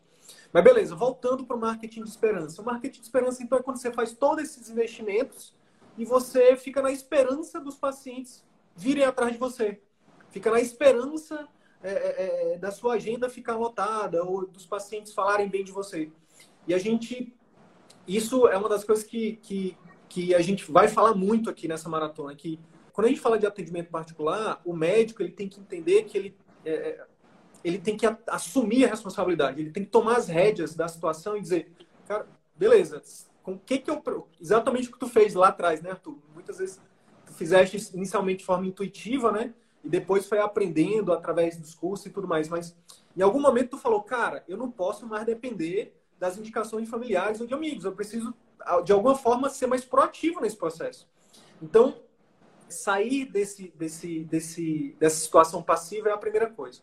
Mas 0.52 0.64
beleza, 0.64 0.94
voltando 0.94 1.44
para 1.44 1.56
o 1.56 1.60
marketing 1.60 2.02
de 2.02 2.10
esperança. 2.10 2.60
O 2.60 2.64
marketing 2.64 3.00
de 3.00 3.06
esperança, 3.06 3.42
então, 3.42 3.58
é 3.58 3.62
quando 3.62 3.76
você 3.76 3.92
faz 3.92 4.12
todos 4.12 4.44
esses 4.44 4.68
investimentos 4.68 5.54
e 5.96 6.04
você 6.04 6.56
fica 6.56 6.82
na 6.82 6.90
esperança 6.90 7.60
dos 7.60 7.76
pacientes 7.76 8.44
virem 8.74 9.04
atrás 9.04 9.32
de 9.32 9.38
você. 9.38 9.80
Fica 10.30 10.50
na 10.50 10.60
esperança 10.60 11.48
é, 11.82 11.90
é, 11.90 12.52
é, 12.54 12.58
da 12.58 12.70
sua 12.70 12.94
agenda 12.94 13.28
ficar 13.28 13.56
lotada 13.56 14.22
ou 14.24 14.46
dos 14.46 14.66
pacientes 14.66 15.12
falarem 15.12 15.48
bem 15.48 15.64
de 15.64 15.72
você. 15.72 16.10
E 16.66 16.74
a 16.74 16.78
gente. 16.78 17.34
Isso 18.06 18.48
é 18.48 18.56
uma 18.56 18.68
das 18.68 18.84
coisas 18.84 19.04
que, 19.04 19.36
que, 19.42 19.76
que 20.08 20.34
a 20.34 20.40
gente 20.40 20.70
vai 20.70 20.88
falar 20.88 21.14
muito 21.14 21.48
aqui 21.48 21.68
nessa 21.68 21.88
maratona. 21.88 22.34
Que 22.34 22.58
quando 22.92 23.06
a 23.06 23.08
gente 23.08 23.20
fala 23.20 23.38
de 23.38 23.46
atendimento 23.46 23.90
particular, 23.90 24.60
o 24.64 24.74
médico 24.74 25.22
ele 25.22 25.32
tem 25.32 25.48
que 25.48 25.60
entender 25.60 26.04
que 26.04 26.18
ele, 26.18 26.36
é, 26.64 26.72
é 26.72 27.06
ele 27.62 27.78
tem 27.78 27.96
que 27.96 28.06
assumir 28.26 28.84
a 28.84 28.88
responsabilidade, 28.88 29.60
ele 29.60 29.70
tem 29.70 29.84
que 29.84 29.90
tomar 29.90 30.16
as 30.16 30.28
rédeas 30.28 30.74
da 30.74 30.88
situação 30.88 31.36
e 31.36 31.40
dizer, 31.40 31.70
cara, 32.06 32.26
beleza, 32.56 33.02
com 33.42 33.58
que 33.58 33.78
que 33.78 33.90
eu 33.90 34.28
exatamente 34.40 34.88
o 34.88 34.92
que 34.92 34.98
tu 34.98 35.06
fez 35.06 35.34
lá 35.34 35.48
atrás, 35.48 35.82
né, 35.82 35.90
Arthur? 35.90 36.18
Muitas 36.34 36.58
vezes 36.58 36.80
tu 37.26 37.32
fizeste 37.32 37.94
inicialmente 37.94 38.38
de 38.38 38.44
forma 38.44 38.66
intuitiva, 38.66 39.30
né? 39.30 39.54
E 39.82 39.88
depois 39.88 40.26
foi 40.26 40.38
aprendendo 40.38 41.12
através 41.12 41.56
dos 41.56 41.74
cursos 41.74 42.06
e 42.06 42.10
tudo 42.10 42.28
mais, 42.28 42.48
mas 42.48 42.76
em 43.16 43.22
algum 43.22 43.40
momento 43.40 43.70
tu 43.70 43.78
falou, 43.78 44.02
cara, 44.02 44.44
eu 44.46 44.56
não 44.56 44.70
posso 44.70 45.06
mais 45.06 45.24
depender 45.24 45.94
das 46.20 46.38
indicações 46.38 46.84
de 46.84 46.90
familiares 46.90 47.40
ou 47.40 47.46
de 47.46 47.54
amigos, 47.54 47.84
eu 47.84 47.92
preciso 47.92 48.34
de 48.84 48.92
alguma 48.92 49.14
forma 49.14 49.48
ser 49.48 49.66
mais 49.66 49.84
proativo 49.84 50.40
nesse 50.40 50.56
processo. 50.56 51.08
Então, 51.62 52.02
sair 52.68 53.24
desse, 53.24 53.72
desse, 53.76 54.24
desse, 54.24 54.96
dessa 55.00 55.16
situação 55.16 55.62
passiva 55.62 56.10
é 56.10 56.12
a 56.12 56.18
primeira 56.18 56.48
coisa. 56.48 56.82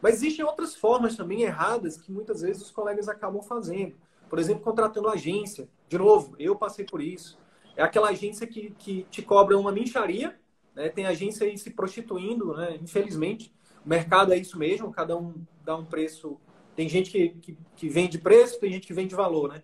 Mas 0.00 0.14
existem 0.14 0.44
outras 0.44 0.74
formas 0.74 1.16
também 1.16 1.42
erradas 1.42 1.96
que 1.96 2.12
muitas 2.12 2.42
vezes 2.42 2.62
os 2.62 2.70
colegas 2.70 3.08
acabam 3.08 3.42
fazendo. 3.42 3.96
Por 4.28 4.38
exemplo, 4.38 4.62
contratando 4.62 5.08
agência. 5.08 5.68
De 5.88 5.98
novo, 5.98 6.36
eu 6.38 6.54
passei 6.56 6.84
por 6.84 7.02
isso. 7.02 7.38
É 7.76 7.82
aquela 7.82 8.08
agência 8.10 8.46
que, 8.46 8.70
que 8.78 9.04
te 9.10 9.20
cobra 9.22 9.58
uma 9.58 9.72
mincharia, 9.72 10.38
né? 10.74 10.88
tem 10.88 11.06
agência 11.06 11.46
aí 11.46 11.58
se 11.58 11.70
prostituindo, 11.70 12.54
né? 12.56 12.78
infelizmente. 12.80 13.54
O 13.84 13.88
mercado 13.88 14.32
é 14.32 14.36
isso 14.36 14.58
mesmo, 14.58 14.92
cada 14.92 15.16
um 15.16 15.34
dá 15.64 15.76
um 15.76 15.84
preço. 15.84 16.40
Tem 16.76 16.88
gente 16.88 17.10
que, 17.10 17.30
que, 17.30 17.58
que 17.74 17.88
vende 17.88 18.18
preço, 18.18 18.60
tem 18.60 18.70
gente 18.70 18.86
que 18.86 18.92
vende 18.92 19.14
valor, 19.14 19.48
né? 19.48 19.62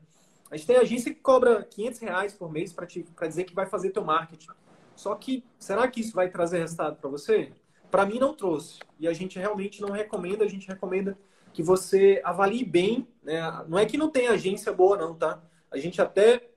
A 0.51 0.57
gente 0.57 0.67
tem 0.67 0.77
agência 0.77 1.13
que 1.13 1.21
cobra 1.21 1.63
500 1.63 2.01
reais 2.01 2.33
por 2.33 2.51
mês 2.51 2.73
para 2.73 2.87
dizer 3.29 3.45
que 3.45 3.55
vai 3.55 3.67
fazer 3.67 3.91
teu 3.91 4.05
marketing. 4.05 4.49
Só 4.97 5.15
que, 5.15 5.45
será 5.59 5.87
que 5.89 6.01
isso 6.01 6.15
vai 6.15 6.29
trazer 6.29 6.59
resultado 6.59 6.97
para 6.97 7.09
você? 7.09 7.53
Para 7.91 8.07
mim, 8.07 8.19
não 8.19 8.35
trouxe. 8.35 8.79
E 8.99 9.07
a 9.07 9.13
gente 9.13 9.39
realmente 9.39 9.81
não 9.81 9.91
recomenda, 9.91 10.45
a 10.45 10.49
gente 10.49 10.67
recomenda 10.67 11.17
que 11.53 11.63
você 11.63 12.21
avalie 12.25 12.65
bem. 12.65 13.07
Né? 13.23 13.41
Não 13.69 13.79
é 13.79 13.87
que 13.87 13.97
não 13.97 14.11
tem 14.11 14.29
agência 14.29 14.73
boa, 14.73 14.97
não, 14.97 15.15
tá? 15.15 15.43
A 15.71 15.79
gente 15.79 16.01
até 16.01 16.49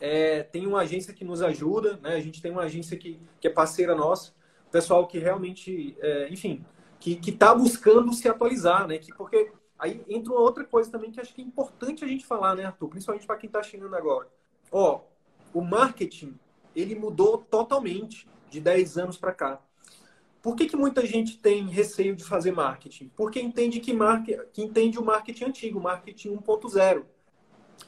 é, 0.00 0.42
tem 0.42 0.66
uma 0.66 0.80
agência 0.80 1.12
que 1.12 1.24
nos 1.24 1.42
ajuda, 1.42 1.98
né? 2.02 2.14
A 2.14 2.20
gente 2.20 2.42
tem 2.42 2.50
uma 2.50 2.62
agência 2.62 2.96
que, 2.96 3.20
que 3.40 3.46
é 3.46 3.50
parceira 3.50 3.94
nossa, 3.94 4.32
pessoal 4.70 5.06
que 5.06 5.18
realmente, 5.18 5.96
é, 6.00 6.28
enfim, 6.30 6.64
que 7.00 7.18
está 7.30 7.54
buscando 7.54 8.12
se 8.12 8.28
atualizar, 8.28 8.86
né? 8.86 8.98
Que, 8.98 9.12
porque 9.14 9.52
aí 9.78 10.04
entra 10.08 10.32
uma 10.32 10.40
outra 10.40 10.64
coisa 10.64 10.90
também 10.90 11.10
que 11.10 11.20
acho 11.20 11.34
que 11.34 11.40
é 11.40 11.44
importante 11.44 12.04
a 12.04 12.08
gente 12.08 12.26
falar, 12.26 12.54
né, 12.54 12.64
Arthur? 12.64 12.88
Principalmente 12.88 13.26
para 13.26 13.36
quem 13.36 13.48
está 13.48 13.62
chegando 13.62 13.94
agora. 13.94 14.28
Ó, 14.70 15.02
o 15.54 15.60
marketing, 15.60 16.38
ele 16.74 16.94
mudou 16.94 17.38
totalmente 17.38 18.28
de 18.50 18.60
10 18.60 18.98
anos 18.98 19.16
para 19.16 19.32
cá. 19.32 19.60
Por 20.40 20.54
que, 20.54 20.66
que 20.66 20.76
muita 20.76 21.04
gente 21.04 21.38
tem 21.38 21.66
receio 21.66 22.14
de 22.14 22.24
fazer 22.24 22.52
marketing? 22.52 23.10
Porque 23.16 23.40
entende 23.40 23.80
que, 23.80 23.92
market, 23.92 24.40
que 24.52 24.62
entende 24.62 24.98
o 24.98 25.04
marketing 25.04 25.44
antigo, 25.44 25.78
o 25.78 25.82
marketing 25.82 26.36
1.0. 26.36 27.04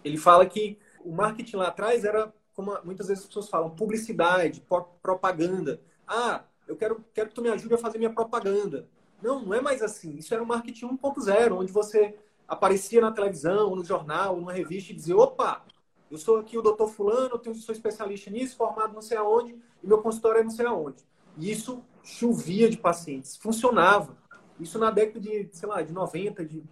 Ele 0.04 0.16
fala 0.16 0.44
que 0.46 0.78
o 1.04 1.12
marketing 1.12 1.56
lá 1.56 1.68
atrás 1.68 2.04
era, 2.04 2.32
como 2.52 2.76
muitas 2.84 3.08
vezes 3.08 3.22
as 3.22 3.28
pessoas 3.28 3.48
falam, 3.48 3.70
publicidade, 3.70 4.62
propaganda. 5.02 5.80
Ah, 6.06 6.44
eu 6.66 6.76
quero, 6.76 7.04
quero 7.14 7.28
que 7.28 7.34
tu 7.34 7.42
me 7.42 7.48
ajude 7.48 7.74
a 7.74 7.78
fazer 7.78 7.98
minha 7.98 8.12
propaganda. 8.12 8.88
Não, 9.22 9.40
não 9.40 9.54
é 9.54 9.60
mais 9.60 9.82
assim. 9.82 10.16
Isso 10.16 10.32
era 10.32 10.42
o 10.42 10.46
marketing 10.46 10.86
1.0, 10.86 11.52
onde 11.52 11.72
você 11.72 12.16
aparecia 12.48 13.00
na 13.00 13.12
televisão, 13.12 13.76
no 13.76 13.84
jornal, 13.84 14.36
numa 14.36 14.52
revista 14.52 14.92
e 14.92 14.94
dizia: 14.94 15.16
opa, 15.16 15.64
eu 16.10 16.18
sou 16.18 16.38
aqui 16.38 16.58
o 16.58 16.62
doutor 16.62 16.88
Fulano, 16.88 17.40
eu 17.44 17.54
sou 17.54 17.72
especialista 17.72 18.30
nisso, 18.30 18.56
formado 18.56 18.92
não 18.92 19.02
sei 19.02 19.16
aonde, 19.16 19.56
e 19.82 19.86
meu 19.86 19.98
consultório 19.98 20.40
é 20.40 20.44
não 20.44 20.50
sei 20.50 20.66
aonde. 20.66 21.04
E 21.36 21.50
isso 21.50 21.84
chovia 22.02 22.68
de 22.68 22.76
pacientes, 22.76 23.36
funcionava. 23.36 24.18
Isso 24.58 24.78
na 24.78 24.90
década 24.90 25.20
de, 25.20 25.48
sei 25.52 25.68
lá, 25.68 25.80
de 25.80 25.92
90, 25.92 26.44
de, 26.44 26.62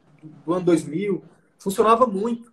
do 0.45 0.53
ano 0.53 0.65
2000, 0.65 1.23
funcionava 1.59 2.07
muito. 2.07 2.53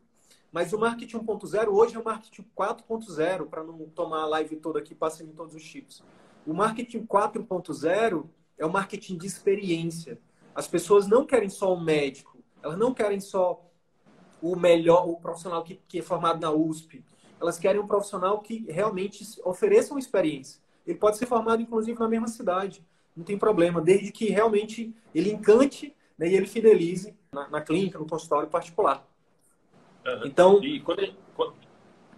Mas 0.52 0.72
o 0.72 0.80
marketing 0.80 1.18
1.0 1.18 1.68
hoje 1.68 1.96
é 1.96 2.00
o 2.00 2.04
marketing 2.06 2.46
4.0, 2.58 3.48
para 3.48 3.64
não 3.64 3.78
tomar 3.90 4.22
a 4.22 4.28
live 4.28 4.56
toda 4.58 4.80
aqui 4.80 4.96
passando 4.96 5.30
em 5.30 5.34
todos 5.34 5.54
os 5.54 5.62
chips. 5.62 6.02
O 6.46 6.54
marketing 6.54 7.06
4.0 7.06 8.26
é 8.58 8.66
o 8.66 8.72
marketing 8.72 9.18
de 9.18 9.28
experiência. 9.28 10.20
As 10.54 10.68
pessoas 10.68 11.08
não 11.08 11.26
querem 11.26 11.50
só 11.50 11.74
um 11.74 11.80
médico, 11.82 12.38
elas 12.62 12.78
não 12.78 12.94
querem 12.94 13.20
só 13.20 13.62
o 14.42 14.56
melhor, 14.56 15.08
o 15.08 15.18
profissional 15.18 15.64
que, 15.64 15.80
que 15.88 16.00
é 16.00 16.02
formado 16.02 16.40
na 16.40 16.52
USP. 16.52 17.04
Elas 17.40 17.60
querem 17.60 17.82
um 17.82 17.88
profissional 17.88 18.40
que 18.40 18.66
realmente 18.70 19.24
ofereça 19.44 19.94
uma 19.94 20.00
experiência. 20.00 20.62
Ele 20.86 20.98
pode 20.98 21.18
ser 21.18 21.26
formado, 21.26 21.62
inclusive, 21.62 22.00
na 22.00 22.08
mesma 22.08 22.28
cidade. 22.28 22.86
Não 23.16 23.24
tem 23.24 23.38
problema, 23.38 23.82
desde 23.82 24.12
que 24.12 24.30
realmente 24.30 24.96
ele 25.14 25.32
encante 25.32 25.96
né, 26.18 26.30
e 26.30 26.36
ele 26.36 26.46
fidelize 26.46 27.16
na, 27.32 27.50
na 27.50 27.62
clínica, 27.62 27.98
no 27.98 28.08
consultório 28.08 28.50
particular. 28.50 29.06
Uhum. 30.06 30.26
Então, 30.26 30.64
e 30.64 30.80
quando 30.80 31.00
a, 31.00 31.06
gente, 31.06 31.18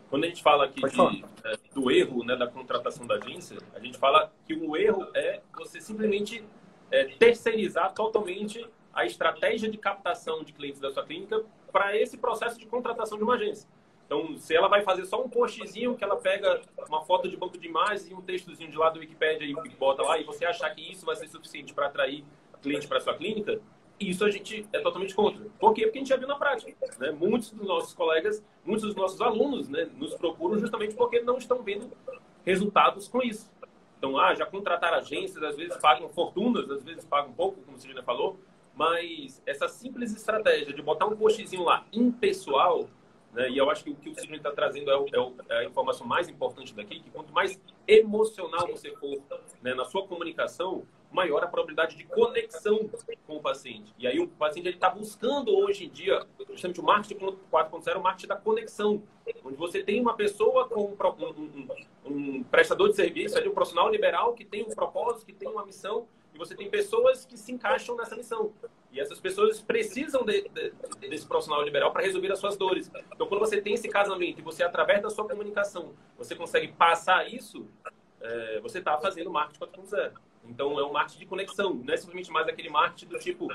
quando 0.10 0.24
a 0.24 0.28
gente 0.28 0.42
fala 0.42 0.66
aqui 0.66 0.82
de, 0.82 1.26
é, 1.44 1.58
do 1.74 1.92
erro 1.92 2.24
né, 2.24 2.36
da 2.36 2.48
contratação 2.48 3.06
da 3.06 3.16
agência, 3.16 3.58
a 3.74 3.80
gente 3.80 3.98
fala 3.98 4.32
que 4.46 4.54
o 4.54 4.76
erro 4.78 5.08
é 5.14 5.42
você 5.56 5.82
simplesmente 5.82 6.44
é, 6.92 7.06
terceirizar 7.06 7.94
totalmente 7.94 8.66
a 8.94 9.06
estratégia 9.06 9.70
de 9.70 9.78
captação 9.78 10.44
de 10.44 10.54
clientes 10.54 10.80
da 10.80 10.92
sua 10.92 11.06
clínica 11.06 11.44
para 11.72 11.96
esse 11.96 12.18
processo 12.18 12.58
de 12.58 12.66
contratação 12.66 13.18
de 13.18 13.24
uma 13.24 13.36
agência. 13.36 13.70
Então, 14.06 14.38
se 14.38 14.56
ela 14.56 14.70
vai 14.70 14.82
fazer 14.84 15.06
só 15.06 15.22
um 15.22 15.28
postzinho 15.28 15.96
que 15.96 16.04
ela 16.04 16.16
pega 16.16 16.62
uma 16.88 17.02
foto 17.02 17.30
de 17.30 17.36
banco 17.36 17.58
de 17.58 17.68
imagens 17.68 18.10
e 18.10 18.14
um 18.14 18.22
textozinho 18.22 18.72
de 18.72 18.78
lá 18.78 18.90
do 18.90 19.00
Wikipedia 19.00 19.46
e 19.46 19.70
bota 19.76 20.02
lá, 20.02 20.18
e 20.18 20.24
você 20.24 20.46
achar 20.46 20.74
que 20.74 20.94
isso 20.94 21.06
vai 21.06 21.16
ser 21.18 21.28
suficiente 21.28 21.74
para 21.74 21.88
atrair 21.88 22.24
cliente 22.62 22.88
para 22.88 23.02
sua 23.02 23.14
clínica, 23.14 23.60
isso 24.00 24.24
a 24.24 24.30
gente 24.30 24.68
é 24.72 24.80
totalmente 24.80 25.16
contra. 25.16 25.44
Por 25.60 25.74
quê? 25.74 25.84
Porque 25.84 25.98
a 25.98 26.02
gente 26.02 26.10
já 26.10 26.18
viu 26.18 26.28
na 26.28 26.36
prática. 26.36 26.74
Né? 27.00 27.12
Muitos 27.12 27.52
dos 27.52 27.68
nossos 27.68 27.94
colegas, 27.94 28.44
muitos 28.64 28.86
dos 28.86 28.96
nossos 28.96 29.20
alunos 29.22 29.68
né, 29.68 29.90
nos 29.96 30.14
procuram 30.16 30.60
justamente 30.60 30.96
porque 30.96 31.22
não 31.22 31.38
estão 31.38 31.64
vendo 31.64 31.90
resultados 32.46 33.08
com 33.08 33.22
isso. 33.22 33.52
Então, 33.98 34.18
ah, 34.18 34.36
já 34.36 34.46
contrataram 34.46 34.98
agências, 34.98 35.42
às 35.44 35.56
vezes 35.56 35.76
pagam 35.78 36.08
fortunas, 36.10 36.70
às 36.70 36.84
vezes 36.84 37.04
pagam 37.06 37.34
pouco, 37.34 37.60
como 37.62 37.78
você 37.78 37.92
já 37.92 38.04
falou, 38.04 38.40
mas 38.76 39.42
essa 39.46 39.68
simples 39.68 40.16
estratégia 40.16 40.72
de 40.72 40.82
botar 40.84 41.08
um 41.08 41.18
postzinho 41.18 41.64
lá 41.64 41.84
impessoal 41.92 42.88
né? 43.38 43.52
E 43.52 43.58
eu 43.58 43.70
acho 43.70 43.84
que 43.84 43.92
o 43.92 43.96
que 43.96 44.10
o 44.10 44.16
Sidney 44.16 44.38
está 44.38 44.52
trazendo 44.52 44.90
é, 44.90 44.94
é, 44.94 45.20
o, 45.20 45.34
é, 45.50 45.58
a 45.60 45.64
informação 45.64 46.08
mais 46.08 46.28
importante 46.28 46.74
daqui, 46.74 47.00
que 47.00 47.10
quanto 47.12 47.32
mais 47.32 47.60
emocional 47.88 48.68
você 48.68 48.92
for 48.96 49.22
né, 49.62 49.76
na 49.76 49.86
sua 49.86 50.08
comunicação, 50.08 50.86
maior 51.12 51.44
a 51.44 51.48
probabilidade 51.48 51.96
de 51.96 52.04
conexão 52.04 52.90
com 53.26 53.38
o 53.38 53.42
paciente. 53.42 53.94
E 53.98 54.06
aí 54.08 54.20
o 54.20 54.28
paciente 54.28 54.70
está 54.70 54.90
buscando 54.90 55.56
hoje 55.56 55.86
em 55.86 55.90
dia, 55.90 56.26
justamente 56.50 56.80
o 56.80 56.84
marketing 56.84 57.26
4.0, 57.52 57.98
o 57.98 58.02
marketing 58.02 58.28
da 58.28 58.36
conexão, 58.36 59.02
onde 59.44 59.56
você 59.56 59.82
tem 59.84 60.02
uma 60.02 60.16
pessoa 60.16 60.68
com 60.68 60.86
um, 60.86 60.98
um, 61.38 61.68
um 62.06 62.44
prestador 62.44 62.90
de 62.90 62.96
serviço, 62.96 63.38
ali, 63.38 63.48
um 63.48 63.54
profissional 63.54 63.90
liberal 63.90 64.34
que 64.34 64.46
tem 64.46 64.64
um 64.64 64.76
propósito, 64.76 65.26
que 65.26 65.34
tem 65.34 65.50
uma 65.50 65.66
missão, 65.66 66.08
e 66.34 66.38
você 66.38 66.56
tem 66.56 66.70
pessoas 66.70 67.26
que 67.26 67.36
se 67.36 67.52
encaixam 67.52 67.96
nessa 67.96 68.16
missão. 68.16 68.54
E 68.92 69.00
essas 69.00 69.20
pessoas 69.20 69.60
precisam 69.60 70.24
de, 70.24 70.48
de, 70.50 70.72
desse 71.10 71.26
profissional 71.26 71.64
liberal 71.64 71.92
para 71.92 72.04
resolver 72.04 72.32
as 72.32 72.40
suas 72.40 72.56
dores. 72.56 72.92
Então, 73.14 73.28
quando 73.28 73.40
você 73.40 73.60
tem 73.60 73.74
esse 73.74 73.90
casamento 73.90 74.40
e 74.40 74.42
você, 74.44 74.64
através 74.64 75.02
da 75.02 75.10
sua 75.10 75.28
comunicação, 75.28 75.94
você 76.18 76.36
consegue 76.36 76.68
passar 76.70 77.28
isso, 77.32 77.68
é, 78.22 78.60
você 78.60 78.80
está 78.80 78.98
fazendo 78.98 79.32
marketing 79.32 79.60
4.0. 79.60 80.14
Então, 80.50 80.80
é 80.80 80.86
um 80.86 80.92
marketing 80.92 81.20
de 81.20 81.26
conexão. 81.26 81.74
Não 81.74 81.94
é 81.94 81.98
simplesmente 81.98 82.32
mais 82.32 82.48
aquele 82.48 82.70
marketing 82.70 83.08
do 83.08 83.20
tipo, 83.20 83.48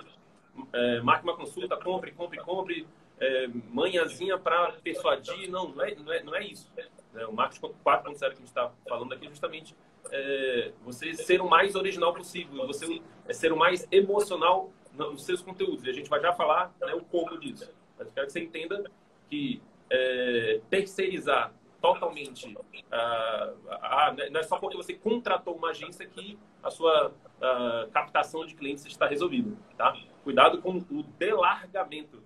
é, 0.72 1.00
marque 1.00 1.24
uma 1.24 1.36
consulta, 1.36 1.76
compre, 1.76 2.12
compre, 2.12 2.38
compre, 2.40 2.86
é, 3.18 3.48
manhãzinha 3.70 4.38
para 4.38 4.72
persuadir. 4.82 5.50
Não, 5.50 5.68
não 5.68 5.84
é, 5.84 5.94
não 5.94 6.12
é, 6.12 6.22
não 6.22 6.34
é 6.34 6.44
isso. 6.44 6.70
É, 7.14 7.26
o 7.26 7.32
marketing 7.32 7.60
4.0 7.84 8.18
que 8.18 8.24
a 8.24 8.28
gente 8.30 8.42
está 8.44 8.72
falando 8.88 9.12
aqui 9.12 9.26
é 9.26 9.28
justamente 9.28 9.76
é, 10.10 10.72
você 10.84 11.14
ser 11.14 11.40
o 11.40 11.48
mais 11.48 11.74
original 11.74 12.12
possível, 12.12 12.66
você 12.66 13.00
é 13.26 13.32
ser 13.32 13.52
o 13.52 13.56
mais 13.56 13.86
emocional 13.90 14.70
nos 14.92 15.24
seus 15.24 15.42
conteúdos. 15.42 15.84
E 15.84 15.90
a 15.90 15.92
gente 15.92 16.08
vai 16.08 16.20
já 16.20 16.32
falar 16.32 16.74
né, 16.80 16.94
o 16.94 17.00
como 17.04 17.38
disso. 17.38 17.72
Mas 17.98 18.06
eu 18.06 18.12
quero 18.12 18.26
que 18.26 18.32
você 18.32 18.40
entenda 18.40 18.90
que 19.28 19.62
é, 19.90 20.60
terceirizar 20.68 21.52
totalmente, 21.82 22.56
ah, 22.90 23.52
ah, 23.72 24.14
não 24.30 24.40
é 24.40 24.42
só 24.44 24.56
porque 24.56 24.76
você 24.76 24.94
contratou 24.94 25.56
uma 25.56 25.70
agência 25.70 26.06
que 26.06 26.38
a 26.62 26.70
sua 26.70 27.12
ah, 27.40 27.88
captação 27.92 28.46
de 28.46 28.54
clientes 28.54 28.86
está 28.86 29.06
resolvida, 29.06 29.54
tá? 29.76 29.94
Cuidado 30.22 30.62
com 30.62 30.78
o 30.78 31.02
delargamento. 31.18 32.22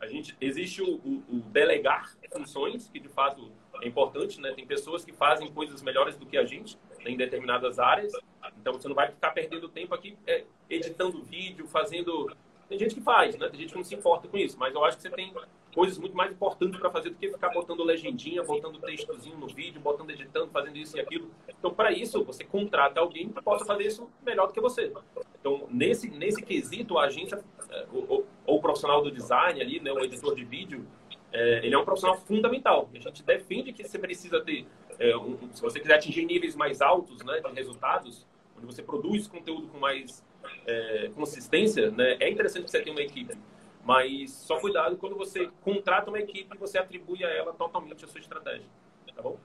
A 0.00 0.06
gente 0.06 0.36
existe 0.40 0.80
o, 0.80 0.94
o, 0.96 1.24
o, 1.28 1.40
delegar 1.50 2.12
funções, 2.32 2.88
que 2.88 2.98
de 2.98 3.08
fato 3.08 3.52
é 3.82 3.86
importante, 3.86 4.40
né? 4.40 4.52
Tem 4.52 4.66
pessoas 4.66 5.04
que 5.04 5.12
fazem 5.12 5.52
coisas 5.52 5.82
melhores 5.82 6.16
do 6.16 6.24
que 6.24 6.36
a 6.36 6.44
gente 6.44 6.78
né, 7.04 7.10
em 7.10 7.16
determinadas 7.16 7.78
áreas. 7.78 8.12
Então 8.60 8.72
você 8.72 8.88
não 8.88 8.94
vai 8.94 9.10
ficar 9.10 9.30
perdendo 9.30 9.68
tempo 9.68 9.94
aqui 9.94 10.16
é, 10.26 10.44
editando 10.70 11.22
vídeo, 11.22 11.66
fazendo. 11.66 12.34
Tem 12.72 12.78
gente 12.78 12.94
que 12.94 13.02
faz, 13.02 13.36
né? 13.36 13.50
Tem 13.50 13.60
gente 13.60 13.72
que 13.72 13.76
não 13.76 13.84
se 13.84 13.94
importa 13.94 14.26
com 14.26 14.38
isso, 14.38 14.58
mas 14.58 14.74
eu 14.74 14.82
acho 14.82 14.96
que 14.96 15.02
você 15.02 15.10
tem 15.10 15.30
coisas 15.74 15.98
muito 15.98 16.16
mais 16.16 16.32
importantes 16.32 16.80
para 16.80 16.88
fazer 16.88 17.10
do 17.10 17.16
que 17.16 17.28
ficar 17.28 17.50
botando 17.50 17.84
legendinha, 17.84 18.42
botando 18.42 18.80
textozinho 18.80 19.36
no 19.36 19.46
vídeo, 19.46 19.78
botando 19.78 20.08
editando, 20.08 20.48
fazendo 20.50 20.78
isso 20.78 20.96
e 20.96 21.00
aquilo. 21.00 21.30
Então, 21.46 21.74
para 21.74 21.92
isso, 21.92 22.24
você 22.24 22.44
contrata 22.44 22.98
alguém 22.98 23.28
que 23.28 23.42
possa 23.42 23.66
fazer 23.66 23.84
isso 23.84 24.08
melhor 24.24 24.46
do 24.46 24.54
que 24.54 24.60
você. 24.60 24.90
Então, 25.38 25.68
nesse, 25.68 26.08
nesse 26.08 26.40
quesito, 26.40 26.96
a 26.96 27.04
agência, 27.04 27.44
é, 27.68 27.86
ou, 27.92 28.26
o 28.46 28.58
profissional 28.58 29.02
do 29.02 29.10
design 29.10 29.60
ali, 29.60 29.78
né, 29.78 29.92
o 29.92 29.98
editor 29.98 30.34
de 30.34 30.42
vídeo, 30.46 30.86
é, 31.30 31.66
ele 31.66 31.74
é 31.74 31.78
um 31.78 31.84
profissional 31.84 32.16
fundamental. 32.22 32.88
A 32.94 32.98
gente 32.98 33.22
defende 33.22 33.74
que 33.74 33.84
você 33.84 33.98
precisa 33.98 34.40
ter, 34.40 34.64
é, 34.98 35.14
um, 35.14 35.36
se 35.52 35.60
você 35.60 35.78
quiser 35.78 35.96
atingir 35.96 36.24
níveis 36.24 36.56
mais 36.56 36.80
altos 36.80 37.22
né, 37.22 37.38
de 37.38 37.52
resultados, 37.52 38.26
onde 38.56 38.64
você 38.64 38.82
produz 38.82 39.26
conteúdo 39.26 39.68
com 39.68 39.78
mais 39.78 40.24
é, 40.66 41.10
consistência, 41.14 41.90
né, 41.90 42.16
é 42.20 42.30
interessante 42.30 42.64
que 42.64 42.70
você 42.70 42.80
tenha 42.80 42.94
uma 42.94 43.02
equipe. 43.02 43.36
Mas 43.84 44.30
só 44.30 44.60
cuidado 44.60 44.96
quando 44.96 45.16
você 45.16 45.50
contrata 45.60 46.08
uma 46.08 46.20
equipe 46.20 46.54
e 46.54 46.58
você 46.58 46.78
atribui 46.78 47.24
a 47.24 47.28
ela 47.28 47.52
totalmente 47.52 48.04
a 48.04 48.08
sua 48.08 48.20
estratégia. 48.20 48.66
Tá 49.14 49.22
bom? 49.22 49.38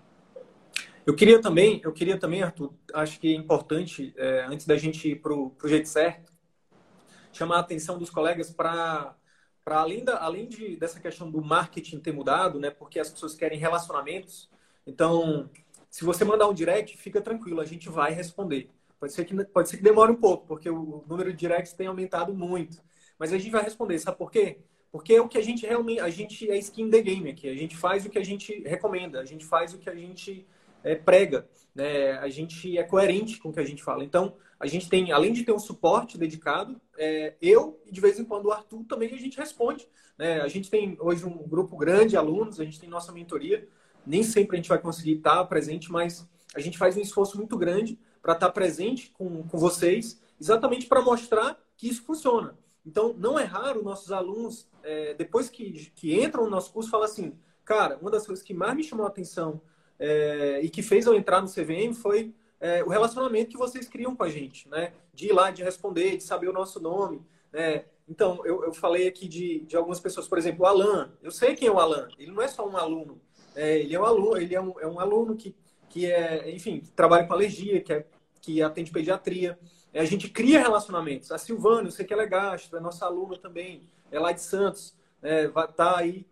Eu 1.06 1.16
queria 1.16 1.42
também, 1.42 1.82
eu 1.84 1.92
queria 1.92 2.20
também, 2.20 2.44
Arthur, 2.44 2.74
acho 2.94 3.20
que 3.20 3.34
é 3.34 3.36
importante, 3.36 4.14
é, 4.18 4.46
antes 4.48 4.68
da 4.68 4.78
gente 4.78 5.10
ir 5.10 5.16
para 5.22 5.34
o 5.34 5.56
jeito 5.66 5.88
certo, 5.88 6.32
chamar 7.32 7.58
a 7.58 7.60
atenção 7.60 7.98
dos 7.98 8.10
colegas 8.10 8.52
para 8.52 9.16
para 9.64 9.80
além, 9.80 10.02
da, 10.02 10.24
além 10.24 10.48
de, 10.48 10.78
dessa 10.78 10.98
questão 10.98 11.30
do 11.30 11.42
marketing 11.42 12.00
ter 12.00 12.14
mudado, 12.14 12.58
né? 12.58 12.70
Porque 12.70 13.02
as 13.02 13.10
pessoas 13.10 13.36
querem 13.36 13.60
relacionamentos. 13.60 14.50
Então, 14.86 15.50
se 15.90 16.06
você 16.06 16.24
mandar 16.24 16.48
um 16.48 16.54
direct, 16.54 16.96
fica 16.98 17.20
tranquilo, 17.20 17.60
a 17.60 17.66
gente 17.66 17.90
vai 17.90 18.14
responder. 18.14 18.70
Pode 19.00 19.14
ser 19.14 19.26
que, 19.26 19.46
pode 19.46 19.70
ser 19.70 19.78
que 19.78 19.84
demore 19.84 20.12
um 20.12 20.16
pouco, 20.16 20.48
porque 20.48 20.70
o 20.70 21.04
número 21.08 21.32
de 21.32 21.38
directs 21.38 21.74
tem 21.74 21.88
aumentado 21.88 22.34
muito. 22.34 22.82
Mas 23.18 23.32
a 23.32 23.38
gente 23.38 23.52
vai 23.52 23.64
responder, 23.64 24.00
sabe 24.00 24.18
por 24.18 24.32
quê? 24.32 24.60
Porque 24.92 25.14
é 25.14 25.22
o 25.22 25.28
que 25.28 25.38
a 25.38 25.44
gente 25.44 25.66
realmente, 25.66 26.00
a 26.00 26.10
gente 26.10 26.50
é 26.50 26.58
skin 26.58 26.90
the 26.90 27.02
game 27.02 27.30
aqui. 27.30 27.50
A 27.50 27.56
gente 27.56 27.76
faz 27.76 28.06
o 28.06 28.10
que 28.10 28.18
a 28.18 28.24
gente 28.24 28.62
recomenda, 28.62 29.20
a 29.20 29.26
gente 29.26 29.46
faz 29.46 29.74
o 29.74 29.78
que 29.78 29.90
a 29.90 29.96
gente 29.96 30.48
é, 30.84 30.96
prega, 30.96 31.48
né? 31.76 32.14
A 32.14 32.30
gente 32.30 32.78
é 32.78 32.84
coerente 32.84 33.38
com 33.38 33.50
o 33.50 33.54
que 33.54 33.60
a 33.60 33.66
gente 33.66 33.84
fala. 33.84 34.04
Então, 34.04 34.36
a 34.60 34.66
gente 34.66 34.90
tem, 34.90 35.12
além 35.12 35.34
de 35.34 35.44
ter 35.44 35.52
um 35.52 35.60
suporte 35.60 36.18
dedicado, 36.18 36.80
é, 36.98 37.36
eu 37.42 37.80
e 37.86 37.92
de 37.92 38.02
vez 38.02 38.20
em 38.20 38.26
quando 38.26 38.48
o 38.48 38.52
Arthur 38.52 38.84
também 38.86 39.14
a 39.14 39.18
gente 39.18 39.38
responde. 39.38 39.88
Né? 40.18 40.42
A 40.42 40.48
gente 40.48 40.70
tem 40.70 40.98
hoje 41.00 41.26
um 41.26 41.48
grupo 41.48 41.78
grande 41.78 42.10
de 42.10 42.18
alunos, 42.18 42.60
a 42.60 42.64
gente 42.64 42.80
tem 42.80 42.90
nossa 42.90 43.12
mentoria. 43.12 43.68
Nem 44.06 44.24
sempre 44.24 44.56
a 44.56 44.60
gente 44.60 44.70
vai 44.70 44.80
conseguir 44.80 45.18
estar 45.18 45.44
presente, 45.46 45.92
mas 45.92 46.28
a 46.56 46.60
gente 46.60 46.78
faz 46.78 46.98
um 46.98 47.02
esforço 47.02 47.38
muito 47.38 47.58
grande 47.58 48.00
para 48.28 48.34
estar 48.34 48.50
presente 48.50 49.10
com, 49.12 49.44
com 49.44 49.58
vocês, 49.58 50.20
exatamente 50.38 50.86
para 50.86 51.02
mostrar 51.02 51.58
que 51.78 51.88
isso 51.88 52.04
funciona. 52.04 52.58
Então, 52.86 53.16
não 53.18 53.40
é 53.40 53.46
raro 53.46 53.82
nossos 53.82 54.12
alunos, 54.12 54.68
é, 54.84 55.14
depois 55.14 55.50
que, 55.50 55.90
que 55.96 56.22
entram 56.22 56.44
no 56.44 56.50
nosso 56.50 56.74
curso, 56.74 56.90
falam 56.90 57.06
assim: 57.06 57.40
cara, 57.64 57.98
uma 58.02 58.12
das 58.12 58.26
coisas 58.26 58.44
que 58.44 58.54
mais 58.54 58.76
me 58.76 58.84
chamou 58.84 59.06
a 59.06 59.08
atenção 59.08 59.62
é, 59.98 60.60
e 60.62 60.70
que 60.70 60.82
fez 60.82 61.06
eu 61.06 61.16
entrar 61.16 61.42
no 61.42 61.48
CVM 61.48 61.94
foi 61.94 62.36
é, 62.60 62.84
o 62.84 62.90
relacionamento 62.90 63.52
que 63.52 63.58
vocês 63.58 63.88
criam 63.88 64.14
com 64.14 64.24
a 64.24 64.30
gente, 64.30 64.68
né? 64.68 64.92
De 65.14 65.28
ir 65.28 65.32
lá, 65.32 65.50
de 65.50 65.64
responder, 65.64 66.18
de 66.18 66.24
saber 66.24 66.50
o 66.50 66.54
nosso 66.54 66.82
nome. 66.82 67.26
Né? 67.54 67.86
Então, 68.10 68.46
eu, 68.46 68.62
eu 68.66 68.74
falei 68.74 69.08
aqui 69.08 69.26
de, 69.30 69.62
de 69.62 69.78
algumas 69.78 70.02
pessoas, 70.02 70.28
por 70.28 70.38
exemplo, 70.38 70.66
o 70.66 70.68
Alan. 70.68 71.14
Eu 71.24 71.32
sei 71.32 71.56
quem 71.56 71.70
é 71.70 71.72
o 71.72 71.80
Alan. 71.80 72.10
Ele 72.20 72.34
não 72.34 72.42
é 72.42 72.50
só 72.50 72.68
um 72.68 72.76
aluno. 72.76 73.22
É, 73.56 73.80
ele 73.80 73.96
é 73.96 74.00
um 74.02 74.06
aluno, 74.06 74.36
ele 74.38 74.54
é 74.54 74.60
um, 74.60 74.78
é 74.82 74.86
um 74.86 75.00
aluno 75.00 75.34
que, 75.34 75.56
que 75.88 76.12
é, 76.12 76.52
enfim, 76.52 76.82
que 76.82 76.92
trabalha 76.92 77.26
com 77.26 77.34
alergia, 77.34 77.82
que, 77.82 77.94
é, 77.94 78.06
que 78.48 78.62
atende 78.62 78.92
pediatria. 78.92 79.60
É, 79.94 80.00
a 80.00 80.06
gente 80.06 80.30
cria 80.30 80.62
relacionamentos. 80.62 81.34
A 81.34 81.38
Silvana, 81.38 81.90
eu 81.90 81.92
sei 81.92 82.06
que 82.06 82.14
ela 82.14 82.24
é 82.24 82.28
gastro, 82.28 82.78
é 82.78 82.80
nossa 82.80 83.06
aluna 83.06 83.38
também, 83.38 83.84
é 84.10 84.18
lá 84.18 84.32
de 84.32 84.42
Santos, 84.42 84.96
é, 85.22 85.50
tá 85.76 85.98
aí 85.98 86.26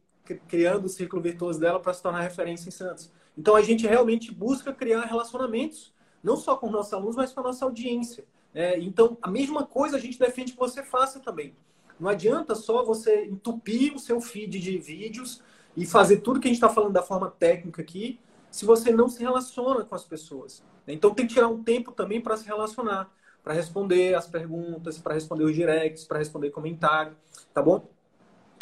criando 0.48 0.86
o 0.86 0.90
círculo 0.90 1.22
virtuoso 1.22 1.60
dela 1.60 1.78
para 1.78 1.94
se 1.94 2.02
tornar 2.02 2.22
referência 2.22 2.70
em 2.70 2.72
Santos. 2.72 3.12
Então 3.38 3.54
a 3.54 3.62
gente 3.62 3.86
realmente 3.86 4.32
busca 4.32 4.72
criar 4.72 5.02
relacionamentos, 5.02 5.94
não 6.24 6.38
só 6.38 6.56
com 6.56 6.72
nossos 6.72 6.94
alunos, 6.94 7.18
mas 7.18 7.34
com 7.34 7.42
a 7.42 7.44
nossa 7.44 7.66
audiência. 7.66 8.24
É, 8.54 8.80
então 8.80 9.18
a 9.22 9.30
mesma 9.30 9.66
coisa 9.66 9.98
a 9.98 10.00
gente 10.00 10.18
defende 10.18 10.54
que 10.54 10.58
você 10.58 10.82
faça 10.82 11.20
também. 11.20 11.54
Não 12.00 12.10
adianta 12.10 12.56
só 12.56 12.84
você 12.86 13.26
entupir 13.26 13.94
o 13.94 14.00
seu 14.00 14.22
feed 14.22 14.58
de 14.58 14.78
vídeos 14.78 15.42
e 15.76 15.86
fazer 15.86 16.22
tudo 16.22 16.40
que 16.40 16.48
a 16.48 16.50
gente 16.50 16.58
está 16.58 16.70
falando 16.70 16.94
da 16.94 17.04
forma 17.04 17.30
técnica 17.30 17.82
aqui, 17.82 18.20
se 18.56 18.66
você 18.66 18.90
não 18.90 19.10
se 19.10 19.22
relaciona 19.22 19.84
com 19.84 19.96
as 19.96 20.06
pessoas. 20.06 20.64
Então 20.88 21.14
tem 21.14 21.28
que 21.28 21.34
tirar 21.34 21.50
um 21.50 21.62
tempo 21.62 21.92
também 21.92 22.22
para 22.22 22.38
se 22.38 22.46
relacionar 22.46 23.12
para 23.44 23.54
responder 23.54 24.16
as 24.16 24.28
perguntas, 24.28 24.98
para 24.98 25.14
responder 25.14 25.44
os 25.44 25.54
directs, 25.54 26.06
para 26.06 26.18
responder 26.18 26.52
comentário, 26.52 27.16
tá 27.54 27.62
bom? 27.62 27.92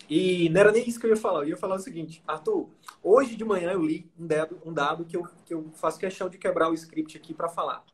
E 0.09 0.49
não 0.49 0.59
era 0.59 0.71
nem 0.71 0.85
isso 0.89 0.99
que 0.99 1.05
eu 1.05 1.11
ia 1.11 1.15
falar. 1.15 1.43
Eu 1.43 1.49
ia 1.49 1.57
falar 1.57 1.75
o 1.75 1.79
seguinte, 1.79 2.23
Arthur, 2.27 2.69
hoje 3.01 3.35
de 3.37 3.45
manhã 3.45 3.71
eu 3.71 3.85
li 3.85 4.11
um 4.19 4.25
dado, 4.25 4.59
um 4.65 4.73
dado 4.73 5.05
que, 5.05 5.15
eu, 5.15 5.25
que 5.45 5.53
eu 5.53 5.69
faço 5.75 5.99
questão 5.99 6.27
de 6.27 6.39
quebrar 6.39 6.69
o 6.69 6.73
script 6.73 7.15
aqui 7.15 7.33
para 7.33 7.47
falar. 7.47 7.85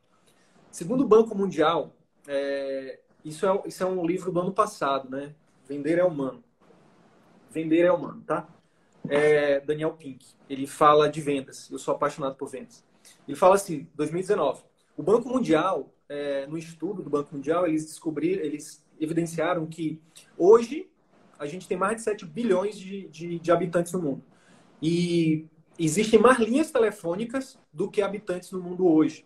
Segundo 0.71 1.03
o 1.03 1.07
Banco 1.07 1.35
Mundial, 1.35 1.93
é, 2.25 3.01
isso, 3.25 3.45
é, 3.45 3.61
isso 3.65 3.83
é 3.83 3.85
um 3.85 4.03
livro 4.03 4.31
do 4.31 4.39
ano 4.39 4.53
passado, 4.53 5.09
né? 5.11 5.35
Vender 5.67 5.99
é 5.99 6.03
humano. 6.03 6.41
Vender 7.51 7.81
é 7.81 7.91
humano, 7.91 8.23
tá? 8.25 8.47
É 9.07 9.59
Daniel 9.61 9.93
Pink. 9.93 10.25
Ele 10.49 10.67
fala 10.67 11.09
de 11.09 11.21
vendas. 11.21 11.69
Eu 11.71 11.79
sou 11.79 11.93
apaixonado 11.93 12.35
por 12.35 12.49
vendas. 12.49 12.83
Ele 13.27 13.37
fala 13.37 13.55
assim, 13.55 13.87
2019. 13.95 14.63
O 14.97 15.03
Banco 15.03 15.29
Mundial 15.29 15.93
é, 16.09 16.47
no 16.47 16.57
estudo 16.57 17.03
do 17.03 17.09
Banco 17.09 17.35
Mundial, 17.35 17.67
eles 17.67 17.85
descobriram, 17.85 18.43
eles 18.43 18.83
evidenciaram 18.99 19.67
que 19.67 20.01
hoje 20.37 20.89
a 21.37 21.45
gente 21.45 21.67
tem 21.67 21.77
mais 21.77 21.97
de 21.97 22.01
7 22.01 22.25
bilhões 22.25 22.77
de, 22.77 23.07
de, 23.07 23.39
de 23.39 23.51
habitantes 23.51 23.93
no 23.93 24.01
mundo. 24.01 24.23
E 24.81 25.45
existem 25.77 26.19
mais 26.19 26.39
linhas 26.39 26.71
telefônicas 26.71 27.57
do 27.71 27.89
que 27.89 28.01
habitantes 28.01 28.51
no 28.51 28.59
mundo 28.59 28.87
hoje. 28.87 29.25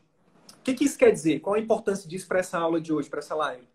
O 0.59 0.63
que, 0.63 0.73
que 0.73 0.83
isso 0.83 0.97
quer 0.97 1.11
dizer? 1.11 1.39
Qual 1.39 1.55
a 1.55 1.59
importância 1.59 2.07
disso 2.07 2.27
para 2.27 2.39
essa 2.39 2.59
aula 2.59 2.79
de 2.79 2.93
hoje, 2.93 3.09
para 3.09 3.19
essa 3.19 3.33
live? 3.33 3.67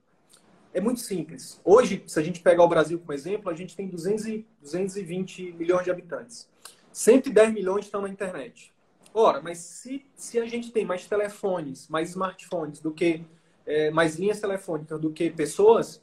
É 0.73 0.81
muito 0.81 1.01
simples. 1.01 1.61
Hoje, 1.65 2.03
se 2.07 2.19
a 2.19 2.23
gente 2.23 2.41
pegar 2.41 2.63
o 2.63 2.69
Brasil 2.69 2.99
como 2.99 3.13
exemplo, 3.13 3.51
a 3.51 3.55
gente 3.55 3.75
tem 3.75 3.89
200 3.89 4.27
e, 4.27 4.47
220 4.61 5.53
milhões 5.53 5.85
de 5.85 5.91
habitantes. 5.91 6.49
110 6.93 7.53
milhões 7.53 7.85
estão 7.87 8.03
na 8.03 8.09
internet. 8.09 8.73
Ora, 9.15 9.41
mas 9.41 9.59
se, 9.59 10.05
se 10.15 10.39
a 10.39 10.47
gente 10.47 10.71
tem 10.71 10.85
mais 10.85 11.07
telefones, 11.07 11.89
mais 11.89 12.11
smartphones 12.11 12.81
do 12.81 12.93
que 12.93 13.25
é, 13.67 13.91
mais 13.91 14.17
linhas 14.17 14.41
telefônicas 14.41 15.01
do 15.01 15.13
que 15.13 15.31
pessoas, 15.31 16.03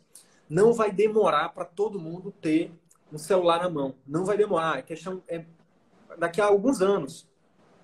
não 0.50 0.74
vai 0.74 0.92
demorar 0.92 1.50
para 1.50 1.66
todo 1.66 2.00
mundo 2.00 2.32
ter 2.32 2.72
um 3.12 3.18
celular 3.18 3.64
na 3.64 3.70
mão. 3.70 3.96
Não 4.06 4.24
vai 4.24 4.38
demorar. 4.38 4.78
A 4.78 4.82
questão 4.82 5.24
é 5.28 5.46
daqui 6.18 6.40
a 6.40 6.46
alguns 6.46 6.82
anos. 6.82 7.28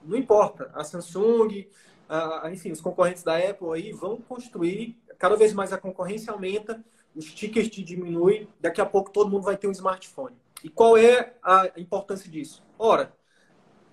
Não 0.03 0.17
importa. 0.17 0.69
A 0.73 0.83
Samsung, 0.83 1.67
a, 2.07 2.49
enfim, 2.51 2.71
os 2.71 2.81
concorrentes 2.81 3.23
da 3.23 3.37
Apple 3.37 3.73
aí 3.73 3.91
vão 3.91 4.17
construir. 4.17 5.00
Cada 5.21 5.35
vez 5.35 5.53
mais 5.53 5.71
a 5.71 5.77
concorrência 5.77 6.33
aumenta, 6.33 6.83
os 7.15 7.31
tickets 7.31 7.69
diminuem. 7.69 8.47
Daqui 8.59 8.81
a 8.81 8.85
pouco 8.87 9.11
todo 9.11 9.29
mundo 9.29 9.43
vai 9.43 9.55
ter 9.55 9.67
um 9.67 9.71
smartphone. 9.71 10.35
E 10.63 10.69
qual 10.69 10.97
é 10.97 11.35
a 11.43 11.69
importância 11.77 12.27
disso? 12.27 12.63
Ora, 12.77 13.13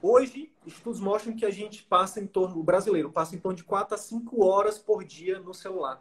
Hoje, 0.00 0.52
estudos 0.64 1.00
mostram 1.00 1.34
que 1.34 1.44
a 1.44 1.50
gente 1.50 1.82
passa 1.82 2.20
em 2.20 2.26
torno, 2.26 2.60
o 2.60 2.62
brasileiro 2.62 3.10
passa 3.10 3.34
em 3.34 3.38
torno 3.38 3.56
de 3.56 3.64
4 3.64 3.96
a 3.96 3.98
5 3.98 4.44
horas 4.44 4.78
por 4.78 5.02
dia 5.02 5.40
no 5.40 5.52
celular. 5.52 6.00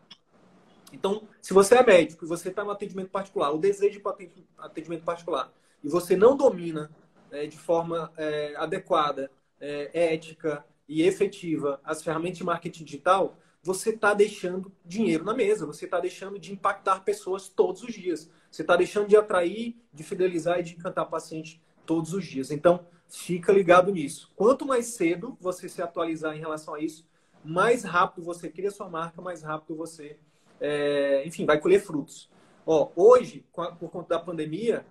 Então, 0.94 1.28
se 1.42 1.52
você 1.52 1.76
é 1.76 1.84
médico 1.84 2.24
e 2.24 2.28
você 2.28 2.50
está 2.50 2.64
no 2.64 2.70
atendimento 2.70 3.10
particular, 3.10 3.52
o 3.52 3.58
desejo 3.58 4.00
para 4.00 4.16
atendimento 4.60 5.04
particular, 5.04 5.52
e 5.84 5.90
você 5.90 6.16
não 6.16 6.38
domina 6.38 6.92
é, 7.32 7.48
de 7.48 7.58
forma 7.58 8.14
é, 8.16 8.54
adequada, 8.56 9.32
é, 9.60 10.14
ética 10.14 10.64
e 10.88 11.02
efetiva 11.02 11.82
as 11.84 12.04
ferramentas 12.04 12.38
de 12.38 12.44
marketing 12.44 12.84
digital, 12.84 13.36
você 13.68 13.90
está 13.90 14.14
deixando 14.14 14.72
dinheiro 14.86 15.26
na 15.26 15.34
mesa, 15.34 15.66
você 15.66 15.84
está 15.84 16.00
deixando 16.00 16.40
de 16.40 16.54
impactar 16.54 17.02
pessoas 17.02 17.50
todos 17.50 17.84
os 17.84 17.94
dias, 17.94 18.32
você 18.50 18.62
está 18.62 18.78
deixando 18.78 19.10
de 19.10 19.18
atrair, 19.18 19.76
de 19.92 20.04
fidelizar 20.04 20.62
e 20.62 20.64
de 20.64 20.76
encantar 20.76 21.10
paciente 21.10 21.62
todos 21.86 22.14
os 22.14 22.26
dias. 22.26 22.50
Então, 22.50 22.88
fica 23.10 23.52
ligado 23.52 23.92
nisso. 23.92 24.32
Quanto 24.38 24.66
mais 24.66 24.86
cedo 24.96 25.38
você 25.42 25.68
se 25.68 25.82
atualizar 25.82 26.34
em 26.34 26.40
relação 26.40 26.76
a 26.76 26.80
isso, 26.80 27.06
mais 27.44 27.84
rápido 27.84 28.24
você 28.24 28.50
cria 28.50 28.72
sua 28.72 28.88
marca, 28.88 29.22
mais 29.22 29.44
rápido 29.44 29.76
você, 29.76 30.18
é, 30.62 31.28
enfim, 31.28 31.46
vai 31.46 31.60
colher 31.60 31.82
frutos. 31.82 32.30
Ó, 32.66 32.94
hoje, 32.96 33.46
por 33.52 33.90
conta 33.90 34.16
da 34.16 34.20
pandemia, 34.20 34.86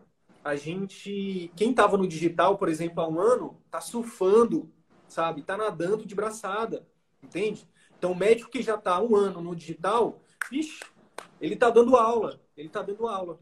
a 0.44 0.54
gente, 0.54 1.50
quem 1.56 1.70
estava 1.70 1.96
no 1.96 2.06
digital, 2.06 2.58
por 2.58 2.68
exemplo, 2.68 3.02
há 3.02 3.08
um 3.08 3.18
ano, 3.18 3.58
está 3.64 3.80
surfando, 3.80 4.70
sabe? 5.08 5.40
Está 5.40 5.56
nadando 5.56 6.04
de 6.04 6.14
braçada, 6.14 6.86
entende? 7.22 7.66
Então, 8.06 8.14
o 8.14 8.16
médico 8.16 8.48
que 8.48 8.62
já 8.62 8.76
está 8.76 9.02
um 9.02 9.16
ano 9.16 9.40
no 9.40 9.56
digital, 9.56 10.20
ele 11.40 11.54
está 11.54 11.70
dando 11.70 11.96
aula, 11.96 12.38
ele 12.56 12.68
está 12.68 12.80
dando 12.80 13.08
aula. 13.08 13.36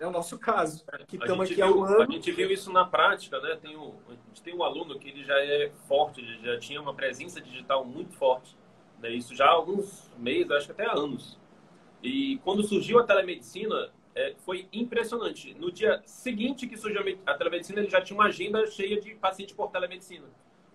é 0.00 0.06
o 0.06 0.10
nosso 0.10 0.36
caso. 0.36 0.84
Que 1.06 1.16
estamos 1.16 1.48
aqui 1.48 1.62
há 1.62 1.70
um 1.70 1.84
ano. 1.84 2.02
A 2.02 2.10
gente 2.10 2.32
viu 2.32 2.50
isso 2.50 2.72
na 2.72 2.84
prática, 2.84 3.40
né? 3.40 3.56
Tem 3.62 3.76
um, 3.76 3.94
a 4.08 4.14
gente 4.14 4.42
tem 4.42 4.52
um 4.52 4.64
aluno 4.64 4.98
que 4.98 5.08
ele 5.08 5.22
já 5.22 5.38
é 5.38 5.70
forte, 5.86 6.20
ele 6.20 6.44
já 6.44 6.58
tinha 6.58 6.80
uma 6.80 6.92
presença 6.92 7.40
digital 7.40 7.84
muito 7.84 8.14
forte. 8.14 8.56
Né? 9.00 9.10
Isso 9.12 9.32
já 9.36 9.44
há 9.44 9.52
alguns 9.52 10.10
meses, 10.18 10.50
acho 10.50 10.66
que 10.66 10.72
até 10.72 10.86
há 10.86 10.94
anos. 10.94 11.38
E 12.02 12.38
quando 12.38 12.64
surgiu 12.64 12.98
a 12.98 13.04
telemedicina, 13.04 13.92
é, 14.12 14.34
foi 14.38 14.66
impressionante. 14.72 15.54
No 15.54 15.70
dia 15.70 16.02
seguinte 16.04 16.66
que 16.66 16.76
surgiu 16.76 17.16
a 17.24 17.34
telemedicina, 17.34 17.78
ele 17.78 17.90
já 17.90 18.00
tinha 18.00 18.18
uma 18.18 18.26
agenda 18.26 18.66
cheia 18.66 19.00
de 19.00 19.14
pacientes 19.14 19.54
por 19.54 19.70
telemedicina. 19.70 20.26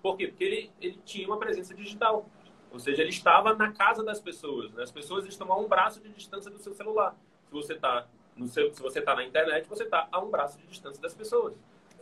Por 0.02 0.16
quê? 0.16 0.28
Porque 0.28 0.44
ele, 0.46 0.72
ele 0.82 1.00
tinha 1.04 1.28
uma 1.28 1.38
presença 1.38 1.74
digital. 1.74 2.30
Ou 2.74 2.80
seja, 2.80 3.04
ele 3.04 3.12
estava 3.12 3.54
na 3.54 3.72
casa 3.72 4.04
das 4.04 4.20
pessoas. 4.20 4.74
Né? 4.74 4.82
As 4.82 4.92
pessoas 4.92 5.26
estão 5.28 5.54
a 5.54 5.58
um 5.58 5.68
braço 5.68 6.02
de 6.02 6.10
distância 6.10 6.50
do 6.50 6.58
seu 6.58 6.74
celular. 6.74 7.16
Se 7.48 7.54
você 7.54 7.74
está 7.74 8.08
se 8.48 8.82
você 8.82 8.98
está 8.98 9.16
na 9.16 9.24
internet, 9.24 9.70
você 9.70 9.84
está 9.84 10.08
a 10.12 10.20
um 10.20 10.32
braço 10.32 10.58
de 10.58 10.66
distância 10.66 11.00
das 11.00 11.14
pessoas. 11.14 11.54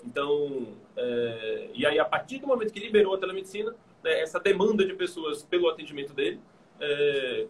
Então, 0.02 0.70
é, 0.96 1.70
e 1.74 1.86
aí 1.86 2.00
a 2.00 2.06
partir 2.06 2.40
do 2.40 2.48
momento 2.48 2.72
que 2.72 2.80
liberou 2.80 3.14
a 3.14 3.18
telemedicina, 3.18 3.76
né, 4.02 4.22
essa 4.22 4.40
demanda 4.40 4.86
de 4.86 4.94
pessoas 4.94 5.44
pelo 5.44 5.68
atendimento 5.68 6.14
dele 6.14 6.40
é, 6.80 7.48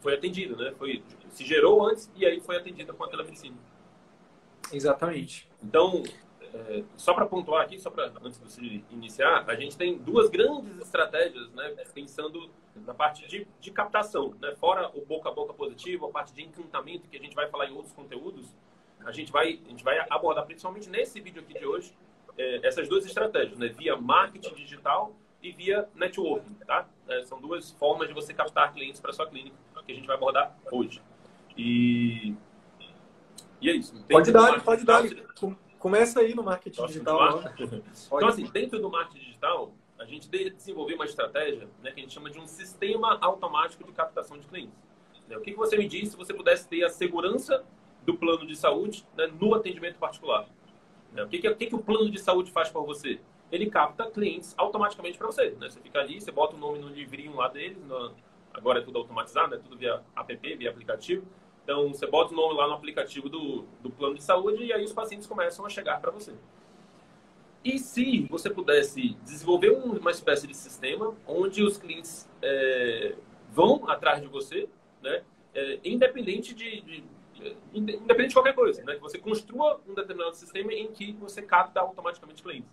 foi 0.00 0.14
atendida, 0.14 0.56
né? 0.56 0.74
Foi, 0.76 1.02
se 1.30 1.44
gerou 1.44 1.86
antes 1.86 2.10
e 2.16 2.26
aí 2.26 2.40
foi 2.40 2.56
atendida 2.56 2.92
com 2.92 3.04
a 3.04 3.08
telemedicina. 3.08 3.56
Exatamente. 4.72 5.48
Então, 5.62 6.02
é, 6.54 6.84
só 6.96 7.12
para 7.12 7.26
pontuar 7.26 7.62
aqui, 7.62 7.78
só 7.80 7.90
para 7.90 8.12
antes 8.22 8.38
de 8.38 8.44
você 8.44 8.82
iniciar, 8.90 9.44
a 9.48 9.54
gente 9.56 9.76
tem 9.76 9.98
duas 9.98 10.30
grandes 10.30 10.78
estratégias, 10.78 11.50
né? 11.50 11.74
Pensando 11.92 12.48
na 12.76 12.94
parte 12.94 13.26
de, 13.26 13.46
de 13.60 13.70
captação, 13.72 14.34
né? 14.40 14.54
Fora 14.54 14.88
o 14.94 15.04
boca 15.04 15.28
a 15.28 15.32
boca 15.32 15.52
positivo, 15.52 16.06
a 16.06 16.10
parte 16.10 16.32
de 16.32 16.44
encantamento 16.44 17.08
que 17.08 17.16
a 17.16 17.20
gente 17.20 17.34
vai 17.34 17.48
falar 17.48 17.66
em 17.66 17.74
outros 17.74 17.92
conteúdos, 17.92 18.54
a 19.04 19.10
gente 19.10 19.32
vai 19.32 19.60
a 19.66 19.68
gente 19.68 19.82
vai 19.82 19.98
abordar 20.08 20.46
principalmente 20.46 20.88
nesse 20.88 21.20
vídeo 21.20 21.42
aqui 21.42 21.58
de 21.58 21.66
hoje 21.66 21.92
é, 22.38 22.66
essas 22.66 22.88
duas 22.88 23.04
estratégias, 23.04 23.58
né? 23.58 23.68
Via 23.68 23.96
marketing 23.96 24.54
digital 24.54 25.12
e 25.42 25.50
via 25.50 25.88
networking, 25.92 26.54
tá? 26.64 26.86
É, 27.08 27.24
são 27.24 27.40
duas 27.40 27.72
formas 27.72 28.06
de 28.06 28.14
você 28.14 28.32
captar 28.32 28.72
clientes 28.72 29.00
para 29.00 29.12
sua 29.12 29.26
clínica 29.26 29.56
que 29.84 29.92
a 29.92 29.94
gente 29.94 30.06
vai 30.06 30.16
abordar 30.16 30.56
hoje. 30.70 31.02
E, 31.56 32.34
e 33.60 33.70
é 33.70 33.74
isso. 33.74 33.92
Pode 34.08 34.32
dar, 34.32 34.62
pode 34.62 34.84
dar. 34.84 35.02
Começa 35.84 36.20
aí 36.20 36.34
no 36.34 36.42
marketing 36.42 36.80
Posso 36.80 36.94
digital. 36.94 37.44
Então, 37.58 38.26
assim, 38.26 38.46
dentro 38.46 38.80
do 38.80 38.88
marketing 38.88 39.26
digital, 39.26 39.74
a 39.98 40.06
gente 40.06 40.30
desenvolveu 40.30 40.96
uma 40.96 41.04
estratégia 41.04 41.68
né, 41.82 41.92
que 41.92 42.00
a 42.00 42.02
gente 42.02 42.14
chama 42.14 42.30
de 42.30 42.40
um 42.40 42.46
sistema 42.46 43.18
automático 43.20 43.84
de 43.84 43.92
captação 43.92 44.38
de 44.38 44.46
clientes. 44.46 44.74
Né, 45.28 45.36
o 45.36 45.42
que, 45.42 45.50
que 45.50 45.58
você 45.58 45.76
me 45.76 45.86
disse 45.86 46.12
se 46.12 46.16
você 46.16 46.32
pudesse 46.32 46.66
ter 46.66 46.84
a 46.84 46.88
segurança 46.88 47.62
do 48.02 48.16
plano 48.16 48.46
de 48.46 48.56
saúde 48.56 49.06
né, 49.14 49.26
no 49.38 49.54
atendimento 49.54 49.98
particular? 49.98 50.48
Né, 51.12 51.22
o 51.22 51.28
que, 51.28 51.38
que, 51.38 51.48
o 51.50 51.54
que, 51.54 51.66
que 51.66 51.74
o 51.74 51.82
plano 51.82 52.10
de 52.10 52.18
saúde 52.18 52.50
faz 52.50 52.70
por 52.70 52.86
você? 52.86 53.20
ele 53.52 53.68
capta 53.68 54.10
clientes 54.10 54.54
automaticamente 54.56 55.18
para 55.18 55.26
você. 55.26 55.50
Né? 55.50 55.68
Você 55.68 55.80
fica 55.80 56.00
ali, 56.00 56.18
você 56.18 56.32
bota 56.32 56.56
o 56.56 56.58
nome 56.58 56.78
no 56.78 56.88
livrinho 56.88 57.36
lá 57.36 57.48
deles, 57.48 57.76
no... 57.84 58.14
agora 58.54 58.78
é 58.78 58.82
tudo 58.82 58.98
automatizado, 58.98 59.54
é 59.54 59.58
tudo 59.58 59.76
via 59.76 60.02
app, 60.16 60.56
via 60.56 60.70
aplicativo. 60.70 61.26
Então, 61.64 61.88
você 61.88 62.06
bota 62.06 62.32
o 62.32 62.36
nome 62.36 62.54
lá 62.54 62.68
no 62.68 62.74
aplicativo 62.74 63.28
do, 63.28 63.64
do 63.82 63.90
plano 63.90 64.14
de 64.14 64.22
saúde 64.22 64.64
e 64.64 64.72
aí 64.72 64.84
os 64.84 64.92
pacientes 64.92 65.26
começam 65.26 65.64
a 65.64 65.68
chegar 65.68 66.00
para 66.00 66.10
você. 66.10 66.32
E 67.64 67.78
se 67.78 68.26
você 68.30 68.50
pudesse 68.50 69.16
desenvolver 69.24 69.70
uma 69.70 70.10
espécie 70.10 70.46
de 70.46 70.54
sistema 70.54 71.16
onde 71.26 71.62
os 71.62 71.78
clientes 71.78 72.28
é, 72.42 73.14
vão 73.50 73.88
atrás 73.88 74.20
de 74.20 74.28
você, 74.28 74.68
né? 75.02 75.22
É, 75.54 75.78
independente 75.84 76.52
de, 76.52 76.80
de, 76.82 77.04
independente 77.72 78.28
de 78.28 78.34
qualquer 78.34 78.54
coisa, 78.54 78.84
né? 78.84 78.96
Que 78.96 79.00
você 79.00 79.18
construa 79.18 79.80
um 79.88 79.94
determinado 79.94 80.36
sistema 80.36 80.74
em 80.74 80.88
que 80.88 81.12
você 81.12 81.40
capta 81.40 81.80
automaticamente 81.80 82.42
clientes 82.42 82.70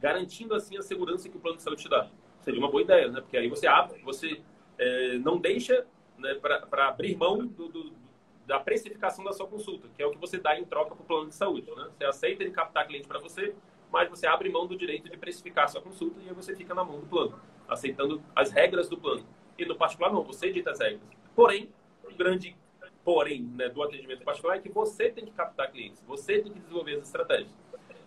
garantindo 0.00 0.54
assim 0.54 0.76
a 0.76 0.82
segurança 0.82 1.28
que 1.28 1.36
o 1.36 1.40
plano 1.40 1.56
de 1.56 1.62
saúde 1.62 1.82
te 1.82 1.88
dá. 1.88 2.08
Seria 2.40 2.60
uma 2.60 2.70
boa 2.70 2.82
ideia, 2.82 3.08
né? 3.08 3.20
Porque 3.20 3.36
aí 3.36 3.48
você 3.48 3.66
abre, 3.66 4.00
você 4.02 4.40
é, 4.78 5.18
não 5.18 5.38
deixa 5.38 5.84
né, 6.16 6.34
para 6.34 6.88
abrir 6.88 7.16
mão 7.16 7.46
do, 7.46 7.68
do, 7.68 7.92
da 8.48 8.58
precificação 8.58 9.24
da 9.24 9.32
sua 9.32 9.46
consulta, 9.46 9.88
que 9.94 10.02
é 10.02 10.06
o 10.06 10.10
que 10.10 10.18
você 10.18 10.38
dá 10.38 10.58
em 10.58 10.64
troca 10.64 10.96
para 10.96 11.02
o 11.02 11.06
plano 11.06 11.28
de 11.28 11.34
saúde. 11.36 11.70
Né? 11.70 11.88
Você 11.96 12.04
aceita 12.04 12.42
ele 12.42 12.50
captar 12.50 12.84
cliente 12.86 13.06
para 13.06 13.20
você, 13.20 13.54
mas 13.92 14.08
você 14.08 14.26
abre 14.26 14.48
mão 14.48 14.66
do 14.66 14.76
direito 14.76 15.08
de 15.08 15.16
precificar 15.16 15.66
a 15.66 15.68
sua 15.68 15.80
consulta 15.80 16.20
e 16.20 16.28
aí 16.28 16.34
você 16.34 16.56
fica 16.56 16.74
na 16.74 16.82
mão 16.82 16.98
do 16.98 17.06
plano, 17.06 17.38
aceitando 17.68 18.20
as 18.34 18.50
regras 18.50 18.88
do 18.88 18.98
plano. 18.98 19.24
E 19.56 19.64
no 19.64 19.76
particular 19.76 20.12
não, 20.12 20.24
você 20.24 20.50
dita 20.50 20.72
as 20.72 20.80
regras. 20.80 21.02
Porém, 21.36 21.70
o 22.02 22.12
grande 22.16 22.56
porém 23.04 23.42
né, 23.42 23.68
do 23.68 23.82
atendimento 23.82 24.24
particular 24.24 24.56
é 24.56 24.60
que 24.60 24.68
você 24.68 25.08
tem 25.08 25.24
que 25.24 25.30
captar 25.30 25.70
clientes, 25.70 26.02
você 26.06 26.40
tem 26.40 26.52
que 26.52 26.58
desenvolver 26.58 26.96
as 26.96 27.04
estratégias. 27.04 27.54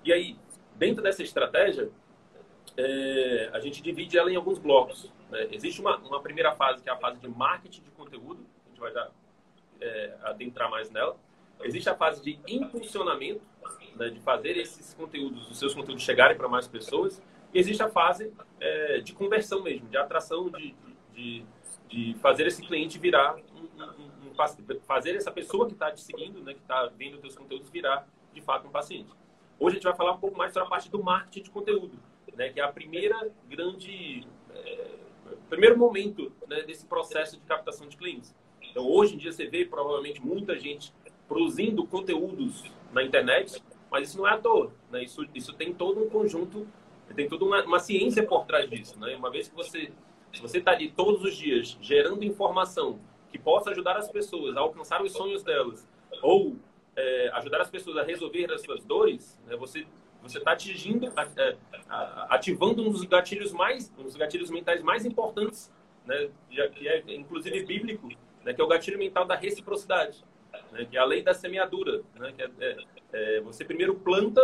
E 0.03 0.11
aí, 0.11 0.37
Dentro 0.81 1.03
dessa 1.03 1.21
estratégia, 1.21 1.91
é, 2.75 3.51
a 3.53 3.59
gente 3.59 3.83
divide 3.83 4.17
ela 4.17 4.31
em 4.31 4.35
alguns 4.35 4.57
blocos. 4.57 5.13
Né? 5.29 5.49
Existe 5.51 5.79
uma, 5.79 5.95
uma 5.97 6.19
primeira 6.19 6.55
fase, 6.55 6.81
que 6.81 6.89
é 6.89 6.91
a 6.91 6.97
fase 6.97 7.19
de 7.19 7.27
marketing 7.27 7.83
de 7.83 7.91
conteúdo, 7.91 8.43
a 8.65 8.69
gente 8.69 8.79
vai 8.79 8.91
dar, 8.91 9.11
é, 9.81 10.13
adentrar 10.23 10.69
mais 10.69 10.89
nela. 10.89 11.17
Existe 11.63 11.89
a 11.89 11.95
fase 11.95 12.23
de 12.23 12.39
impulsionamento, 12.47 13.41
né, 13.95 14.09
de 14.09 14.19
fazer 14.21 14.57
esses 14.57 14.93
conteúdos, 14.93 15.49
os 15.49 15.59
seus 15.59 15.73
conteúdos 15.73 16.03
chegarem 16.03 16.37
para 16.37 16.47
mais 16.47 16.67
pessoas. 16.67 17.21
E 17.53 17.59
existe 17.59 17.83
a 17.83 17.89
fase 17.89 18.31
é, 18.59 18.99
de 18.99 19.13
conversão 19.13 19.61
mesmo, 19.61 19.87
de 19.89 19.97
atração, 19.97 20.49
de, 20.49 20.73
de, 21.13 21.45
de 21.89 22.15
fazer 22.21 22.47
esse 22.47 22.61
cliente 22.61 22.97
virar 22.97 23.35
um, 23.35 23.83
um, 23.83 24.29
um, 24.29 24.79
fazer 24.85 25.15
essa 25.15 25.31
pessoa 25.31 25.67
que 25.67 25.73
está 25.73 25.91
te 25.91 26.01
seguindo, 26.01 26.41
né, 26.41 26.53
que 26.53 26.61
está 26.61 26.85
vendo 26.97 27.15
os 27.15 27.21
seus 27.21 27.35
conteúdos, 27.35 27.69
virar 27.69 28.07
de 28.33 28.41
fato 28.41 28.67
um 28.67 28.71
paciente. 28.71 29.11
Hoje 29.59 29.75
a 29.75 29.79
gente 29.79 29.83
vai 29.83 29.95
falar 29.95 30.13
um 30.13 30.19
pouco 30.19 30.37
mais 30.37 30.53
sobre 30.53 30.67
a 30.67 30.69
parte 30.69 30.89
do 30.89 31.03
marketing 31.03 31.43
de 31.43 31.49
conteúdo, 31.51 31.99
né, 32.35 32.49
que 32.49 32.59
é 32.59 32.63
a 32.63 32.71
primeira 32.71 33.29
grande, 33.47 34.25
é, 34.55 34.87
primeiro 35.49 35.77
momento 35.77 36.31
né, 36.47 36.63
desse 36.63 36.85
processo 36.85 37.37
de 37.37 37.45
captação 37.45 37.87
de 37.87 37.97
clientes. 37.97 38.33
Então, 38.71 38.89
hoje 38.89 39.15
em 39.15 39.17
dia 39.17 39.31
você 39.31 39.45
vê 39.45 39.65
provavelmente 39.65 40.25
muita 40.25 40.57
gente 40.57 40.93
produzindo 41.27 41.85
conteúdos 41.85 42.63
na 42.91 43.03
internet, 43.03 43.61
mas 43.89 44.09
isso 44.09 44.17
não 44.17 44.27
é 44.27 44.31
à 44.31 44.37
toa, 44.37 44.71
né? 44.89 45.03
Isso, 45.03 45.25
isso 45.35 45.53
tem 45.53 45.73
todo 45.73 46.03
um 46.03 46.09
conjunto, 46.09 46.65
tem 47.13 47.27
toda 47.27 47.43
uma, 47.43 47.63
uma 47.63 47.79
ciência 47.79 48.25
por 48.25 48.45
trás 48.45 48.69
disso, 48.69 48.97
né? 48.99 49.15
Uma 49.15 49.29
vez 49.29 49.49
que 49.49 49.55
você, 49.55 49.91
se 50.33 50.41
você 50.41 50.59
está 50.59 50.71
ali 50.71 50.89
todos 50.89 51.23
os 51.23 51.35
dias 51.35 51.77
gerando 51.81 52.23
informação 52.23 52.99
que 53.29 53.37
possa 53.37 53.71
ajudar 53.71 53.97
as 53.97 54.09
pessoas 54.09 54.55
a 54.55 54.61
alcançar 54.61 55.01
os 55.01 55.11
sonhos 55.11 55.43
delas, 55.43 55.87
ou 56.21 56.55
é, 56.95 57.29
ajudar 57.33 57.61
as 57.61 57.69
pessoas 57.69 57.97
a 57.97 58.03
resolver 58.03 58.51
as 58.51 58.61
suas 58.61 58.83
dores, 58.85 59.39
né, 59.45 59.55
você 59.55 59.85
você 60.21 60.37
está 60.37 60.51
atingindo, 60.51 61.11
é, 61.35 61.57
ativando 62.29 62.83
um 62.83 62.91
dos 62.91 63.03
gatilhos 63.05 63.51
mais, 63.51 63.91
um 63.97 64.03
dos 64.03 64.15
gatilhos 64.15 64.51
mentais 64.51 64.83
mais 64.83 65.03
importantes, 65.03 65.73
né, 66.05 66.29
que 66.47 66.87
é 66.87 67.03
inclusive 67.15 67.65
bíblico, 67.65 68.07
né, 68.43 68.53
que 68.53 68.61
é 68.61 68.63
o 68.63 68.67
gatilho 68.67 68.97
mental 68.97 69.25
da 69.25 69.35
reciprocidade, 69.35 70.23
né, 70.71 70.85
que 70.89 70.97
é 70.97 70.99
a 70.99 71.05
lei 71.05 71.21
da 71.21 71.33
semeadura, 71.33 72.01
né, 72.15 72.33
que 72.35 72.41
é, 72.41 72.49
é, 72.59 73.37
é 73.37 73.41
você 73.41 73.63
primeiro 73.63 73.95
planta 73.95 74.41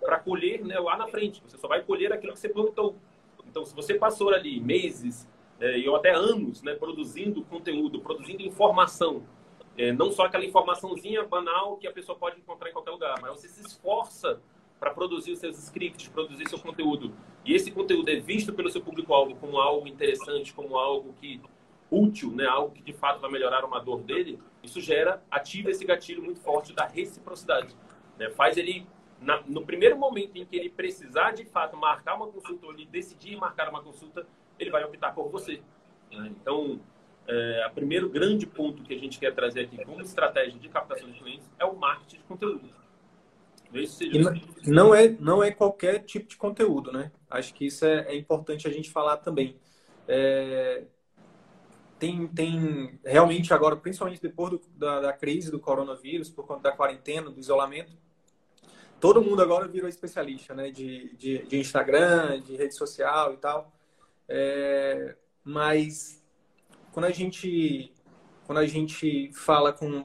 para 0.00 0.18
colher 0.18 0.64
né, 0.64 0.78
lá 0.78 0.96
na 0.96 1.08
frente. 1.08 1.42
Você 1.46 1.58
só 1.58 1.68
vai 1.68 1.82
colher 1.82 2.12
aquilo 2.12 2.32
que 2.32 2.38
você 2.38 2.48
plantou. 2.48 2.96
Então, 3.48 3.64
se 3.64 3.74
você 3.74 3.94
passou 3.94 4.30
ali 4.30 4.60
meses 4.60 5.28
é, 5.60 5.78
e 5.78 5.88
ou 5.88 5.96
até 5.96 6.14
anos 6.14 6.62
né, 6.62 6.74
produzindo 6.74 7.42
conteúdo, 7.44 8.00
produzindo 8.00 8.42
informação 8.42 9.24
é, 9.80 9.92
não 9.92 10.10
só 10.10 10.26
aquela 10.26 10.44
informaçãozinha 10.44 11.24
banal 11.24 11.78
que 11.78 11.86
a 11.86 11.92
pessoa 11.92 12.16
pode 12.16 12.38
encontrar 12.38 12.68
em 12.68 12.72
qualquer 12.72 12.90
lugar, 12.90 13.14
mas 13.22 13.30
você 13.30 13.48
se 13.48 13.62
esforça 13.62 14.38
para 14.78 14.90
produzir 14.90 15.32
os 15.32 15.38
seus 15.38 15.58
scripts, 15.58 16.08
produzir 16.08 16.46
seu 16.48 16.58
conteúdo. 16.58 17.14
E 17.44 17.54
esse 17.54 17.70
conteúdo 17.70 18.10
é 18.10 18.16
visto 18.16 18.52
pelo 18.52 18.70
seu 18.70 18.82
público-alvo 18.82 19.36
como 19.36 19.58
algo 19.58 19.86
interessante, 19.88 20.52
como 20.52 20.76
algo 20.76 21.14
que 21.20 21.40
útil, 21.90 22.30
né? 22.30 22.46
algo 22.46 22.74
que 22.74 22.82
de 22.82 22.92
fato 22.92 23.20
vai 23.20 23.30
melhorar 23.30 23.64
uma 23.64 23.80
dor 23.80 24.02
dele, 24.02 24.38
isso 24.62 24.80
gera, 24.80 25.22
ativa 25.30 25.70
esse 25.70 25.84
gatilho 25.84 26.22
muito 26.22 26.40
forte 26.40 26.72
da 26.72 26.86
reciprocidade. 26.86 27.74
Né? 28.18 28.30
Faz 28.30 28.56
ele, 28.56 28.86
na, 29.20 29.42
no 29.46 29.64
primeiro 29.64 29.96
momento 29.98 30.36
em 30.36 30.44
que 30.44 30.56
ele 30.56 30.70
precisar 30.70 31.32
de 31.32 31.44
fato 31.44 31.76
marcar 31.76 32.14
uma 32.14 32.28
consulta 32.28 32.66
ou 32.66 32.72
ele 32.72 32.86
decidir 32.86 33.36
marcar 33.36 33.68
uma 33.68 33.82
consulta, 33.82 34.26
ele 34.58 34.70
vai 34.70 34.84
optar 34.84 35.12
por 35.12 35.28
você. 35.28 35.60
Né? 36.12 36.32
Então, 36.40 36.80
é, 37.26 37.66
o 37.66 37.74
primeiro 37.74 38.08
grande 38.08 38.46
ponto 38.46 38.82
que 38.82 38.94
a 38.94 38.98
gente 38.98 39.18
quer 39.18 39.34
trazer 39.34 39.60
aqui 39.60 39.84
como 39.84 40.00
estratégia 40.00 40.58
de 40.58 40.68
captação 40.68 41.10
de 41.10 41.18
clientes 41.18 41.50
é 41.58 41.64
o 41.64 41.76
marketing 41.76 42.16
de 42.16 42.24
conteúdo. 42.24 42.70
não 44.66 44.92
é 44.92 45.08
não 45.08 45.42
é 45.42 45.52
qualquer 45.52 46.00
tipo 46.00 46.28
de 46.28 46.36
conteúdo, 46.36 46.90
né? 46.90 47.12
Acho 47.30 47.54
que 47.54 47.66
isso 47.66 47.84
é, 47.84 48.00
é 48.08 48.16
importante 48.16 48.66
a 48.66 48.70
gente 48.70 48.90
falar 48.90 49.18
também. 49.18 49.56
É, 50.08 50.82
tem, 52.00 52.26
tem 52.26 52.98
realmente 53.04 53.52
agora, 53.52 53.76
principalmente 53.76 54.22
depois 54.22 54.52
do, 54.52 54.60
da, 54.74 55.00
da, 55.00 55.12
crise 55.12 55.50
do 55.50 55.60
coronavírus, 55.60 56.30
por 56.30 56.46
conta 56.46 56.62
da 56.62 56.72
quarentena, 56.72 57.30
do 57.30 57.38
isolamento, 57.38 57.92
todo 58.98 59.22
mundo 59.22 59.42
agora 59.42 59.68
virou 59.68 59.88
especialista, 59.88 60.54
né? 60.54 60.70
De, 60.70 61.14
de, 61.16 61.42
de 61.46 61.58
Instagram, 61.58 62.40
de 62.40 62.56
rede 62.56 62.74
social 62.74 63.34
e 63.34 63.36
tal. 63.36 63.70
É, 64.26 65.14
mas 65.44 66.22
quando 66.92 67.04
a 67.04 67.10
gente 67.10 67.92
quando 68.46 68.58
a 68.58 68.66
gente 68.66 69.30
fala 69.32 69.72
com, 69.72 70.04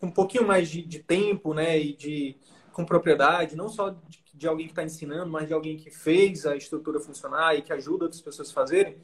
com 0.00 0.06
um 0.06 0.10
pouquinho 0.10 0.46
mais 0.46 0.70
de, 0.70 0.80
de 0.80 1.00
tempo, 1.00 1.52
né, 1.52 1.78
e 1.78 1.94
de 1.94 2.36
com 2.72 2.86
propriedade, 2.86 3.54
não 3.54 3.68
só 3.68 3.90
de, 3.90 4.24
de 4.32 4.48
alguém 4.48 4.66
que 4.66 4.72
está 4.72 4.82
ensinando, 4.82 5.30
mas 5.30 5.46
de 5.46 5.52
alguém 5.52 5.76
que 5.76 5.90
fez 5.90 6.46
a 6.46 6.56
estrutura 6.56 7.00
funcionar 7.00 7.54
e 7.54 7.60
que 7.60 7.70
ajuda 7.72 8.04
outras 8.04 8.22
pessoas 8.22 8.50
a 8.50 8.54
fazerem, 8.54 8.96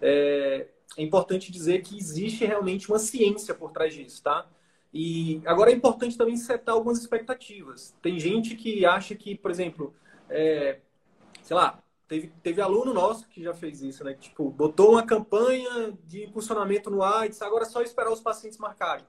é, 0.00 0.66
é 0.96 1.02
importante 1.02 1.50
dizer 1.50 1.82
que 1.82 1.96
existe 1.96 2.44
realmente 2.44 2.88
uma 2.88 2.98
ciência 2.98 3.54
por 3.54 3.72
trás 3.72 3.94
disso, 3.94 4.22
tá? 4.22 4.46
E 4.92 5.40
agora 5.46 5.70
é 5.70 5.74
importante 5.74 6.18
também 6.18 6.36
setar 6.36 6.74
algumas 6.74 6.98
expectativas. 6.98 7.94
Tem 8.02 8.18
gente 8.18 8.54
que 8.54 8.84
acha 8.84 9.14
que, 9.14 9.34
por 9.34 9.50
exemplo, 9.50 9.94
é, 10.28 10.80
sei 11.42 11.56
lá, 11.56 11.82
teve, 12.06 12.30
teve 12.42 12.60
aluno 12.60 12.92
nosso 12.92 13.26
que 13.28 13.42
já 13.42 13.54
fez 13.54 13.82
isso, 13.82 14.04
né? 14.04 14.14
Tipo, 14.14 14.50
botou 14.50 14.92
uma 14.92 15.02
campanha 15.02 15.96
de 16.06 16.24
impulsionamento 16.24 16.90
no 16.90 17.02
ar 17.02 17.24
e 17.24 17.30
disse, 17.30 17.42
agora 17.42 17.64
é 17.64 17.66
só 17.66 17.80
esperar 17.80 18.12
os 18.12 18.20
pacientes 18.20 18.58
marcarem. 18.58 19.04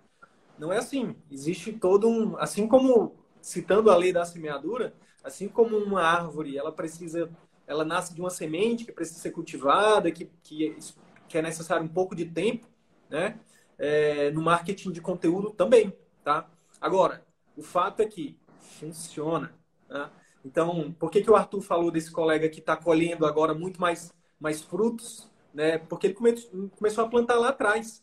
Não 0.58 0.72
é 0.72 0.78
assim. 0.78 1.16
Existe 1.30 1.74
todo 1.74 2.08
um. 2.08 2.38
Assim 2.38 2.68
como, 2.68 3.16
citando 3.42 3.92
a 3.92 3.98
lei 3.98 4.14
da 4.14 4.24
semeadura, 4.24 4.94
assim 5.24 5.48
como 5.48 5.78
uma 5.78 6.02
árvore, 6.02 6.58
ela 6.58 6.72
precisa. 6.72 7.30
Ela 7.66 7.84
nasce 7.84 8.14
de 8.14 8.22
uma 8.22 8.30
semente 8.30 8.86
que 8.86 8.92
precisa 8.92 9.20
ser 9.20 9.32
cultivada, 9.32 10.12
que, 10.12 10.30
que, 10.44 10.76
que 11.34 11.38
é 11.40 11.42
necessário 11.42 11.84
um 11.84 11.90
pouco 11.90 12.16
de 12.16 12.26
tempo, 12.26 12.68
né? 13.10 13.40
É, 13.80 14.30
no 14.30 14.40
marketing 14.40 14.92
de 14.92 15.02
conteúdo 15.02 15.50
também, 15.50 15.92
tá? 16.24 16.48
Agora, 16.80 17.26
o 17.58 17.64
fato 17.64 18.04
é 18.04 18.06
que 18.06 18.38
funciona. 18.60 19.52
Né? 19.90 20.12
Então, 20.46 20.96
por 21.00 21.10
que, 21.10 21.24
que 21.24 21.32
o 21.32 21.36
Arthur 21.36 21.62
falou 21.62 21.90
desse 21.90 22.12
colega 22.12 22.48
que 22.48 22.60
está 22.60 22.78
colhendo 22.78 23.26
agora 23.26 23.52
muito 23.56 23.82
mais, 23.82 24.14
mais 24.40 24.62
frutos? 24.62 25.28
Né? 25.52 25.80
Porque 25.80 26.06
ele 26.06 26.14
come, 26.14 26.40
começou 26.78 27.04
a 27.04 27.10
plantar 27.10 27.40
lá 27.40 27.50
atrás. 27.50 28.00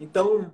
Então, 0.00 0.52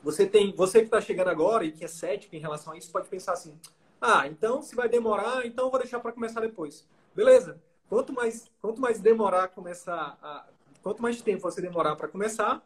você 0.00 0.28
tem, 0.28 0.54
você 0.54 0.78
que 0.78 0.84
está 0.84 1.00
chegando 1.00 1.28
agora 1.28 1.64
e 1.64 1.72
que 1.72 1.84
é 1.84 1.88
cético 1.88 2.36
em 2.36 2.40
relação 2.40 2.72
a 2.72 2.78
isso, 2.78 2.92
pode 2.92 3.08
pensar 3.08 3.32
assim: 3.32 3.58
ah, 4.00 4.28
então 4.28 4.62
se 4.62 4.76
vai 4.76 4.88
demorar, 4.88 5.44
então 5.44 5.64
eu 5.64 5.70
vou 5.72 5.80
deixar 5.80 5.98
para 5.98 6.12
começar 6.12 6.40
depois. 6.40 6.86
Beleza? 7.16 7.60
Quanto 7.88 8.12
mais, 8.12 8.48
quanto 8.60 8.80
mais 8.80 9.00
demorar 9.00 9.48
começar, 9.48 10.16
a, 10.22 10.46
quanto 10.82 11.02
mais 11.02 11.20
tempo 11.22 11.42
você 11.42 11.60
demorar 11.60 11.96
para 11.96 12.08
começar, 12.08 12.62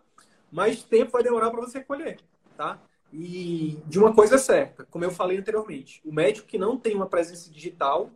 mais 0.51 0.83
tempo 0.83 1.13
vai 1.13 1.23
demorar 1.23 1.51
para 1.51 1.61
você 1.61 1.83
colher, 1.83 2.21
tá? 2.57 2.81
E 3.13 3.79
de 3.87 3.99
uma 3.99 4.15
coisa 4.15 4.39
certa, 4.39 4.87
como 4.91 5.05
eu 5.05 5.11
falei 5.11 5.39
anteriormente, 5.39 6.01
o 6.05 6.13
médico 6.13 6.47
que 6.47 6.59
não 6.59 6.79
tem 6.79 6.95
uma 6.95 7.07
presença 7.07 7.51
digital, 7.51 8.11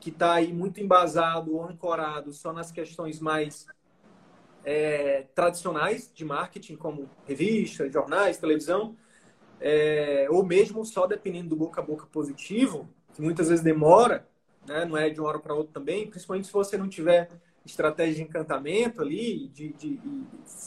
que 0.00 0.10
está 0.10 0.34
aí 0.34 0.52
muito 0.52 0.80
embasado 0.80 1.54
ou 1.54 1.64
ancorado 1.64 2.32
só 2.32 2.52
nas 2.52 2.72
questões 2.72 3.20
mais 3.20 3.66
é, 4.64 5.26
tradicionais 5.34 6.10
de 6.12 6.24
marketing, 6.24 6.76
como 6.76 7.08
revistas, 7.26 7.92
jornais, 7.92 8.38
televisão, 8.38 8.96
é, 9.60 10.26
ou 10.30 10.44
mesmo 10.44 10.84
só 10.84 11.06
dependendo 11.06 11.50
do 11.50 11.56
boca 11.56 11.80
a 11.80 11.84
boca 11.84 12.06
positivo, 12.06 12.88
que 13.12 13.20
muitas 13.20 13.48
vezes 13.48 13.62
demora, 13.62 14.26
né, 14.66 14.84
não 14.84 14.96
é 14.96 15.10
de 15.10 15.20
uma 15.20 15.28
hora 15.28 15.38
para 15.38 15.54
outra 15.54 15.74
também, 15.74 16.08
principalmente 16.08 16.46
se 16.46 16.52
você 16.52 16.76
não 16.76 16.88
tiver 16.88 17.28
estratégia 17.64 18.16
de 18.16 18.22
encantamento 18.22 19.02
ali, 19.02 19.48
de, 19.48 19.72
de, 19.72 19.96
de, 19.96 20.22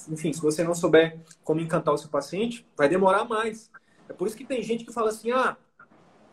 enfim, 0.09 0.31
se 0.31 0.41
você 0.41 0.63
não 0.63 0.75
souber 0.75 1.19
como 1.43 1.59
encantar 1.59 1.93
o 1.93 1.97
seu 1.97 2.09
paciente, 2.09 2.65
vai 2.77 2.87
demorar 2.87 3.25
mais. 3.25 3.71
É 4.07 4.13
por 4.13 4.27
isso 4.27 4.37
que 4.37 4.45
tem 4.45 4.61
gente 4.61 4.85
que 4.85 4.93
fala 4.93 5.09
assim, 5.09 5.31
ah, 5.31 5.57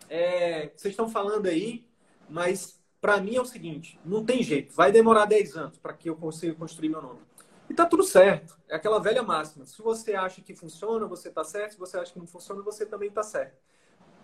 é, 0.08 0.70
vocês 0.76 0.92
estão 0.92 1.08
falando 1.08 1.46
aí, 1.46 1.84
mas 2.28 2.80
para 3.00 3.20
mim 3.20 3.36
é 3.36 3.40
o 3.40 3.46
seguinte, 3.46 3.98
não 4.04 4.24
tem 4.24 4.42
jeito, 4.42 4.74
vai 4.74 4.92
demorar 4.92 5.24
10 5.24 5.56
anos 5.56 5.78
para 5.78 5.94
que 5.94 6.10
eu 6.10 6.16
consiga 6.16 6.54
construir 6.54 6.90
meu 6.90 7.00
nome. 7.00 7.20
E 7.70 7.74
tá 7.74 7.86
tudo 7.86 8.02
certo. 8.02 8.58
É 8.68 8.74
aquela 8.74 8.98
velha 8.98 9.22
máxima. 9.22 9.64
Se 9.64 9.80
você 9.80 10.14
acha 10.14 10.42
que 10.42 10.56
funciona, 10.56 11.06
você 11.06 11.30
tá 11.30 11.44
certo. 11.44 11.74
Se 11.74 11.78
você 11.78 11.96
acha 11.98 12.12
que 12.12 12.18
não 12.18 12.26
funciona, 12.26 12.60
você 12.62 12.84
também 12.84 13.08
tá 13.08 13.22
certo. 13.22 13.56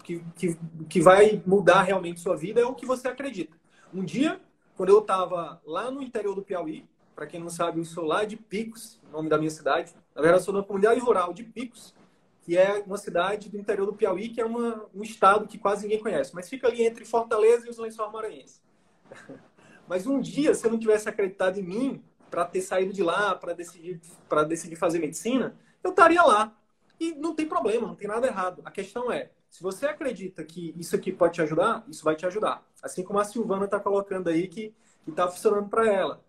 Que, 0.03 0.21
que, 0.35 0.59
que 0.89 1.01
vai 1.01 1.41
mudar 1.47 1.83
realmente 1.83 2.19
sua 2.19 2.37
vida 2.37 2.61
é 2.61 2.65
o 2.65 2.75
que 2.75 2.85
você 2.85 3.07
acredita. 3.07 3.57
Um 3.95 4.05
dia, 4.05 4.41
quando 4.77 4.91
eu 4.91 4.99
estava 4.99 5.61
lá 5.65 5.91
no 5.91 6.03
interior 6.03 6.35
do 6.35 6.43
Piauí, 6.43 6.87
para 7.15 7.27
quem 7.27 7.41
não 7.41 7.49
sabe, 7.49 7.81
eu 7.81 7.85
sou 7.85 8.05
lá 8.05 8.25
de 8.25 8.37
Picos, 8.37 9.01
nome 9.11 9.29
da 9.29 9.39
minha 9.39 9.51
cidade. 9.51 9.95
Na 10.15 10.21
verdade, 10.21 10.43
eu 10.43 10.45
sou 10.45 10.55
da 10.55 10.63
comunidade 10.63 11.01
rural 11.01 11.33
de 11.33 11.43
Picos, 11.43 11.95
que 12.43 12.57
é 12.57 12.83
uma 12.87 12.99
cidade 12.99 13.49
do 13.49 13.59
interior 13.59 13.87
do 13.87 13.95
Piauí, 13.95 14.29
que 14.29 14.41
é 14.41 14.45
uma, 14.45 14.85
um 14.95 15.03
estado 15.03 15.49
que 15.49 15.59
quase 15.59 15.85
ninguém 15.85 16.01
conhece, 16.01 16.35
mas 16.35 16.49
fica 16.49 16.69
ali 16.69 16.85
entre 16.85 17.05
Fortaleza 17.05 17.67
e 17.67 17.71
os 17.71 17.79
Lençóis 17.79 18.13
Maranhenses. 18.13 18.63
Mas 19.89 20.05
um 20.05 20.21
dia, 20.21 20.53
se 20.53 20.67
eu 20.67 20.71
não 20.73 20.81
tivesse 20.81 21.09
acreditado 21.09 21.61
em 21.61 21.63
mim, 21.63 22.05
para 22.29 22.45
ter 22.45 22.61
saído 22.61 22.93
de 22.93 23.05
lá, 23.05 23.37
para 23.37 23.53
decidir, 23.53 24.01
decidir 24.49 24.75
fazer 24.75 24.99
medicina, 24.99 25.57
eu 25.83 25.91
estaria 25.91 26.23
lá. 26.23 26.53
E 26.99 27.15
não 27.15 27.35
tem 27.35 27.47
problema, 27.47 27.87
não 27.87 27.95
tem 27.95 28.09
nada 28.09 28.27
errado. 28.27 28.63
A 28.65 28.71
questão 28.71 29.13
é, 29.13 29.31
se 29.57 29.63
você 29.63 29.87
acredita 29.87 30.45
que 30.45 30.75
isso 30.77 30.95
aqui 30.95 31.11
pode 31.11 31.33
te 31.33 31.41
ajudar, 31.41 31.83
isso 31.89 32.05
vai 32.05 32.15
te 32.15 32.27
ajudar. 32.27 32.63
Assim 32.83 33.03
como 33.03 33.19
a 33.19 33.25
Silvana 33.25 33.65
está 33.65 33.81
colocando 33.81 34.29
aí 34.29 34.49
que 34.49 34.75
está 35.09 35.27
funcionando 35.29 35.71
para 35.71 35.91
ela. 35.91 36.21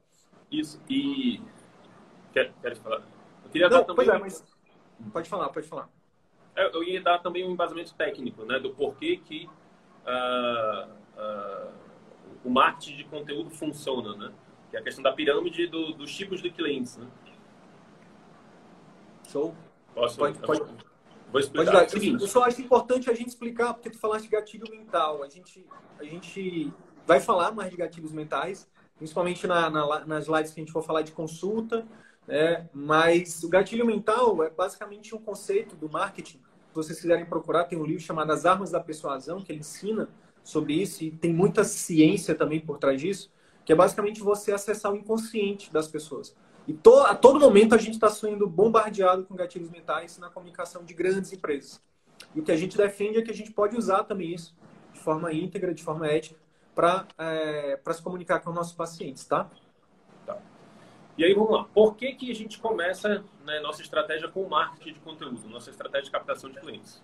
Isso, 0.50 0.82
e... 0.90 1.42
Quer, 2.32 2.54
quer 2.62 2.78
falar? 2.78 3.04
Eu 3.44 3.50
queria 3.50 3.68
não, 3.68 3.80
dar 3.80 3.84
também... 3.84 4.10
É, 4.10 4.18
mas... 4.18 4.46
Pode 5.12 5.28
falar, 5.28 5.50
pode 5.50 5.68
falar. 5.68 5.90
É, 6.56 6.74
eu 6.74 6.82
ia 6.86 7.02
dar 7.02 7.20
também 7.20 7.46
um 7.46 7.52
embasamento 7.52 7.94
técnico, 7.96 8.46
né? 8.46 8.60
Do 8.60 8.74
porquê 8.74 9.18
que 9.18 9.46
uh, 10.06 10.90
uh, 11.20 11.72
o 12.46 12.50
marketing 12.50 12.96
de 12.96 13.04
conteúdo 13.04 13.50
funciona, 13.50 14.16
né? 14.16 14.34
que 14.70 14.78
é 14.78 14.80
a 14.80 14.84
questão 14.84 15.04
da 15.04 15.12
pirâmide 15.12 15.68
do, 15.68 15.92
dos 15.92 16.16
tipos 16.16 16.42
de 16.42 16.50
clientes. 16.50 16.96
Né? 16.96 17.08
Show. 19.28 19.54
Posso? 19.94 20.18
Pode, 20.18 20.40
pode, 20.40 20.62
vou 21.32 21.40
explicar. 21.40 21.72
Pode 21.72 22.00
dar. 22.00 22.08
Eu, 22.08 22.20
eu 22.20 22.28
só 22.28 22.44
acho 22.44 22.62
importante 22.62 23.10
a 23.10 23.14
gente 23.14 23.30
explicar, 23.30 23.74
porque 23.74 23.90
tu 23.90 24.00
falaste 24.00 24.26
de 24.26 24.32
gatilho 24.32 24.70
mental. 24.70 25.24
A 25.24 25.30
gente, 25.30 25.66
a 26.00 26.04
gente 26.04 26.72
vai 27.06 27.20
falar 27.20 27.52
mais 27.52 27.70
de 27.70 27.78
gatilhos 27.78 28.12
mentais, 28.12 28.68
principalmente 28.98 29.46
na, 29.48 29.70
na, 29.70 30.06
nas 30.06 30.24
slides 30.24 30.54
que 30.54 30.60
a 30.60 30.64
gente 30.64 30.74
for 30.74 30.84
falar 30.84 31.02
de 31.02 31.12
consulta. 31.12 31.86
Né? 32.28 32.68
Mas 32.74 33.44
o 33.44 33.50
gatilho 33.50 33.86
mental 33.86 34.44
é 34.44 34.50
basicamente 34.50 35.16
um 35.16 35.20
conceito 35.20 35.76
do 35.76 35.90
marketing. 35.90 36.40
Se 36.70 36.76
vocês 36.76 37.00
quiserem 37.00 37.26
procurar, 37.26 37.66
tem 37.66 37.78
um 37.78 37.86
livro 37.86 38.02
chamado 38.02 38.32
As 38.32 38.46
Armas 38.46 38.72
da 38.72 38.80
Persuasão, 38.80 39.42
que 39.42 39.52
ele 39.52 39.60
ensina 39.60 40.10
sobre 40.44 40.74
isso 40.74 41.04
e 41.04 41.12
tem 41.12 41.34
muita 41.34 41.64
ciência 41.64 42.36
também 42.36 42.60
por 42.60 42.78
trás 42.78 43.02
disso 43.02 43.30
que 43.68 43.74
é 43.74 43.76
basicamente 43.76 44.22
você 44.22 44.54
acessar 44.54 44.94
o 44.94 44.96
inconsciente 44.96 45.74
das 45.74 45.90
pessoas. 45.90 46.34
E 46.68 46.74
to, 46.74 47.00
a 47.00 47.16
todo 47.16 47.40
momento 47.40 47.74
a 47.74 47.78
gente 47.78 47.94
está 47.94 48.10
sendo 48.10 48.46
bombardeado 48.46 49.24
com 49.24 49.36
gatilhos 49.36 49.70
mentais 49.70 50.18
na 50.18 50.30
comunicação 50.30 50.84
de 50.84 50.94
grandes 50.94 51.32
empresas. 51.32 51.82
E 52.36 52.42
o 52.42 52.44
que 52.44 52.52
a 52.52 52.58
gente 52.58 52.76
defende 52.76 53.18
é 53.18 53.22
que 53.22 53.32
a 53.32 53.34
gente 53.34 53.52
pode 53.52 53.78
usar 53.78 54.04
também 54.04 54.34
isso 54.34 54.54
de 54.92 55.00
forma 55.00 55.32
íntegra, 55.32 55.74
de 55.74 55.82
forma 55.82 56.08
ética, 56.08 56.40
para 56.76 57.08
é, 57.18 57.80
se 57.92 58.04
comunicar 58.04 58.40
com 58.40 58.50
os 58.50 58.56
nossos 58.56 58.74
pacientes, 58.74 59.26
tá? 59.26 59.50
tá? 60.26 60.38
E 61.18 61.24
aí, 61.24 61.34
vamos 61.34 61.52
lá. 61.52 61.64
Por 61.64 61.96
que, 61.96 62.14
que 62.14 62.30
a 62.30 62.36
gente 62.36 62.60
começa 62.60 63.24
né, 63.46 63.60
nossa 63.62 63.82
estratégia 63.82 64.28
com 64.28 64.48
marketing 64.48 64.94
de 64.94 65.00
conteúdo, 65.00 65.48
nossa 65.48 65.70
estratégia 65.70 66.06
de 66.06 66.12
captação 66.12 66.50
de 66.50 66.60
clientes? 66.60 67.02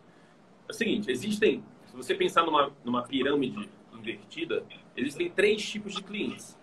É 0.68 0.72
o 0.72 0.74
seguinte, 0.74 1.10
existem, 1.10 1.64
se 1.86 1.96
você 1.96 2.14
pensar 2.14 2.46
numa, 2.46 2.72
numa 2.84 3.04
pirâmide 3.04 3.70
invertida, 3.94 4.64
existem 4.96 5.30
três 5.30 5.68
tipos 5.68 5.94
de 5.94 6.04
clientes? 6.04 6.58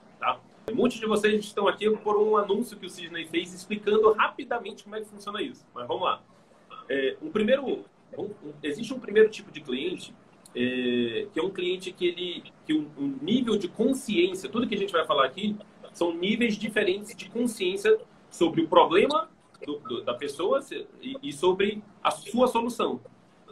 Muitos 0.73 0.99
de 0.99 1.07
vocês 1.07 1.45
estão 1.45 1.69
aqui 1.69 1.89
por 1.99 2.17
um 2.17 2.37
anúncio 2.37 2.77
que 2.77 2.87
o 2.87 2.91
Sidney 2.91 3.27
fez 3.27 3.53
explicando 3.55 4.13
rapidamente 4.13 4.85
como 4.85 4.97
é 4.97 5.01
que 5.01 5.07
funciona 5.07 5.43
isso. 5.43 5.65
Mas 5.75 5.87
vamos 5.87 6.03
lá. 6.03 6.23
É, 6.89 7.17
um 7.23 7.31
primeiro, 7.31 7.85
um, 8.19 8.31
existe 8.63 8.93
um 8.93 8.99
primeiro 8.99 9.29
tipo 9.29 9.51
de 9.51 9.61
cliente 9.61 10.15
é, 10.55 11.27
que 11.33 11.39
é 11.39 11.43
um 11.43 11.51
cliente 11.51 11.93
que 11.93 12.07
ele, 12.07 12.45
que 12.67 12.75
um, 12.75 12.89
um, 12.99 13.19
nível 13.23 13.57
de 13.57 13.69
consciência, 13.69 14.49
tudo 14.49 14.67
que 14.67 14.75
a 14.75 14.79
gente 14.79 14.93
vai 14.93 15.05
falar 15.07 15.25
aqui 15.25 15.57
são 15.93 16.13
níveis 16.13 16.57
diferentes 16.57 17.15
de 17.17 17.29
consciência 17.29 17.99
sobre 18.31 18.63
o 18.63 18.69
problema 18.69 19.29
do, 19.65 19.79
do, 19.79 20.03
da 20.03 20.15
pessoa 20.15 20.61
e, 21.01 21.17
e 21.23 21.33
sobre 21.33 21.83
a 22.03 22.11
sua 22.11 22.49
solução. 22.49 23.01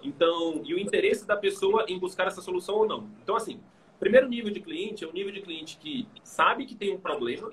Então, 0.03 0.63
e 0.65 0.75
o 0.75 0.79
interesse 0.79 1.27
da 1.27 1.37
pessoa 1.37 1.85
em 1.89 1.99
buscar 1.99 2.27
essa 2.27 2.41
solução 2.41 2.77
ou 2.77 2.87
não. 2.87 3.09
Então, 3.23 3.37
assim, 3.37 3.61
Primeiro 3.99 4.29
nível 4.29 4.53
de 4.53 4.61
cliente 4.61 5.05
é 5.05 5.07
o 5.07 5.13
nível 5.13 5.33
de 5.33 5.41
cliente 5.41 5.77
que 5.77 6.07
sabe 6.23 6.67
que 6.67 6.75
tem 6.75 6.95
um 6.95 7.01
problema, 7.01 7.51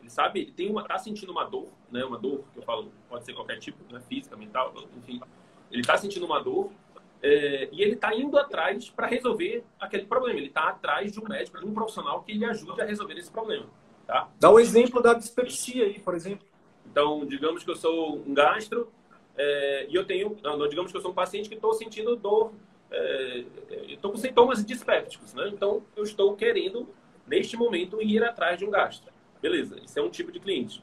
ele 0.00 0.10
sabe, 0.10 0.40
ele 0.40 0.52
tem 0.52 0.70
uma, 0.70 0.84
tá 0.84 0.98
sentindo 0.98 1.32
uma 1.32 1.44
dor, 1.44 1.68
né? 1.90 2.04
Uma 2.04 2.18
dor 2.18 2.44
que 2.52 2.58
eu 2.58 2.62
falo 2.62 2.92
pode 3.08 3.24
ser 3.24 3.32
qualquer 3.32 3.58
tipo, 3.58 3.78
né? 3.92 4.00
Física, 4.08 4.36
mental, 4.36 4.74
enfim. 4.96 5.20
Ele 5.70 5.80
está 5.80 5.96
sentindo 5.96 6.26
uma 6.26 6.40
dor 6.40 6.70
é, 7.22 7.68
e 7.72 7.82
ele 7.82 7.94
está 7.94 8.14
indo 8.14 8.38
atrás 8.38 8.88
para 8.90 9.06
resolver 9.06 9.64
aquele 9.80 10.04
problema. 10.04 10.38
Ele 10.38 10.48
está 10.48 10.68
atrás 10.68 11.10
de 11.10 11.18
um 11.18 11.24
médico, 11.26 11.58
de 11.58 11.64
um 11.64 11.74
profissional 11.74 12.22
que 12.22 12.32
lhe 12.32 12.44
ajude 12.44 12.80
a 12.80 12.84
resolver 12.84 13.14
esse 13.14 13.30
problema, 13.30 13.66
tá? 14.06 14.28
Dá 14.38 14.50
um 14.52 14.60
exemplo 14.60 15.02
da 15.02 15.14
dispepsia 15.14 15.84
aí, 15.84 15.98
por 15.98 16.14
exemplo. 16.14 16.46
Então, 16.84 17.26
digamos 17.26 17.64
que 17.64 17.70
eu 17.70 17.76
sou 17.76 18.18
um 18.18 18.32
gastro 18.34 18.92
é, 19.36 19.86
e 19.88 19.94
eu 19.94 20.04
tenho, 20.04 20.36
não, 20.42 20.68
digamos 20.68 20.92
que 20.92 20.96
eu 20.96 21.02
sou 21.02 21.10
um 21.10 21.14
paciente 21.14 21.48
que 21.48 21.56
estou 21.56 21.72
sentindo 21.74 22.14
dor 22.16 22.52
é, 22.90 23.44
estou 23.88 24.12
com 24.12 24.16
sintomas 24.16 24.64
dispépticos, 24.64 25.34
né? 25.34 25.50
Então, 25.52 25.82
eu 25.96 26.02
estou 26.04 26.34
querendo, 26.36 26.88
neste 27.26 27.56
momento, 27.56 28.00
ir 28.02 28.22
atrás 28.24 28.58
de 28.58 28.64
um 28.64 28.70
gasto. 28.70 29.12
Beleza, 29.40 29.78
isso 29.84 29.98
é 29.98 30.02
um 30.02 30.10
tipo 30.10 30.32
de 30.32 30.40
cliente. 30.40 30.82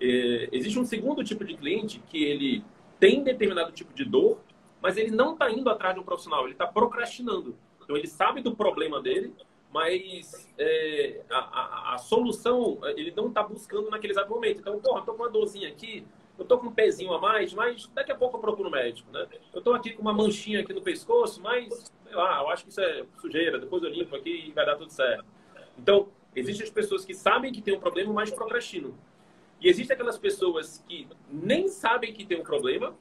É, 0.00 0.48
existe 0.52 0.78
um 0.78 0.84
segundo 0.84 1.24
tipo 1.24 1.44
de 1.44 1.56
cliente 1.56 2.00
que 2.08 2.22
ele 2.22 2.64
tem 3.00 3.22
determinado 3.22 3.72
tipo 3.72 3.92
de 3.94 4.04
dor 4.04 4.40
mas 4.80 4.96
ele 4.96 5.10
não 5.10 5.32
está 5.32 5.50
indo 5.50 5.68
atrás 5.68 5.94
de 5.94 6.00
um 6.00 6.04
profissional, 6.04 6.44
ele 6.44 6.52
está 6.52 6.66
procrastinando. 6.66 7.56
Então, 7.82 7.96
ele 7.96 8.06
sabe 8.06 8.40
do 8.40 8.54
problema 8.54 9.00
dele, 9.00 9.34
mas 9.72 10.48
é, 10.58 11.22
a, 11.30 11.38
a, 11.38 11.94
a, 11.94 11.98
solução 11.98 12.78
ele 12.96 13.12
não 13.16 13.28
está 13.28 13.42
buscando 13.42 13.90
naquele 13.90 14.12
exato 14.12 14.30
momento. 14.30 14.60
Então, 14.60 14.78
porra, 14.80 15.00
eu 15.00 15.04
tô 15.04 15.14
com 15.14 15.22
uma 15.22 15.30
dorzinha 15.30 15.68
aqui, 15.68 16.04
eu 16.38 16.44
tô 16.44 16.58
com 16.58 16.68
um 16.68 16.72
pezinho 16.72 17.12
a 17.12 17.20
mais, 17.20 17.52
mas 17.52 17.86
daqui 17.88 18.12
a 18.12 18.14
pouco 18.14 18.36
eu 18.36 18.40
procuro 18.40 18.68
um 18.68 18.72
médico, 18.72 19.10
né? 19.10 19.26
Eu 19.52 19.60
tô 19.60 19.72
aqui 19.72 19.90
com 19.90 20.02
uma 20.02 20.12
manchinha 20.12 20.60
aqui 20.60 20.72
no 20.72 20.80
pescoço, 20.80 21.42
mas, 21.42 21.92
sei 22.04 22.14
lá, 22.14 22.40
eu 22.40 22.48
acho 22.48 22.64
que 22.64 22.70
isso 22.70 22.80
é 22.80 23.04
sujeira, 23.20 23.58
depois 23.58 23.82
eu 23.82 23.90
limpo 23.90 24.14
aqui 24.14 24.46
e 24.48 24.52
vai 24.52 24.64
dar 24.64 24.76
tudo 24.76 24.90
certo. 24.90 25.24
Então, 25.76 26.08
existem 26.34 26.64
as 26.64 26.70
pessoas 26.70 27.04
que 27.04 27.12
sabem 27.12 27.52
que 27.52 27.60
tem 27.60 27.74
um 27.74 27.80
problema, 27.80 28.12
mas 28.12 28.30
procrastinam. 28.30 28.94
E 29.60 29.68
existem 29.68 29.94
aquelas 29.94 30.16
pessoas 30.16 30.84
que 30.88 31.08
nem 31.28 31.66
sabem 31.66 32.12
que 32.12 32.24
tem 32.24 32.40
um 32.40 32.44
problema, 32.44 32.96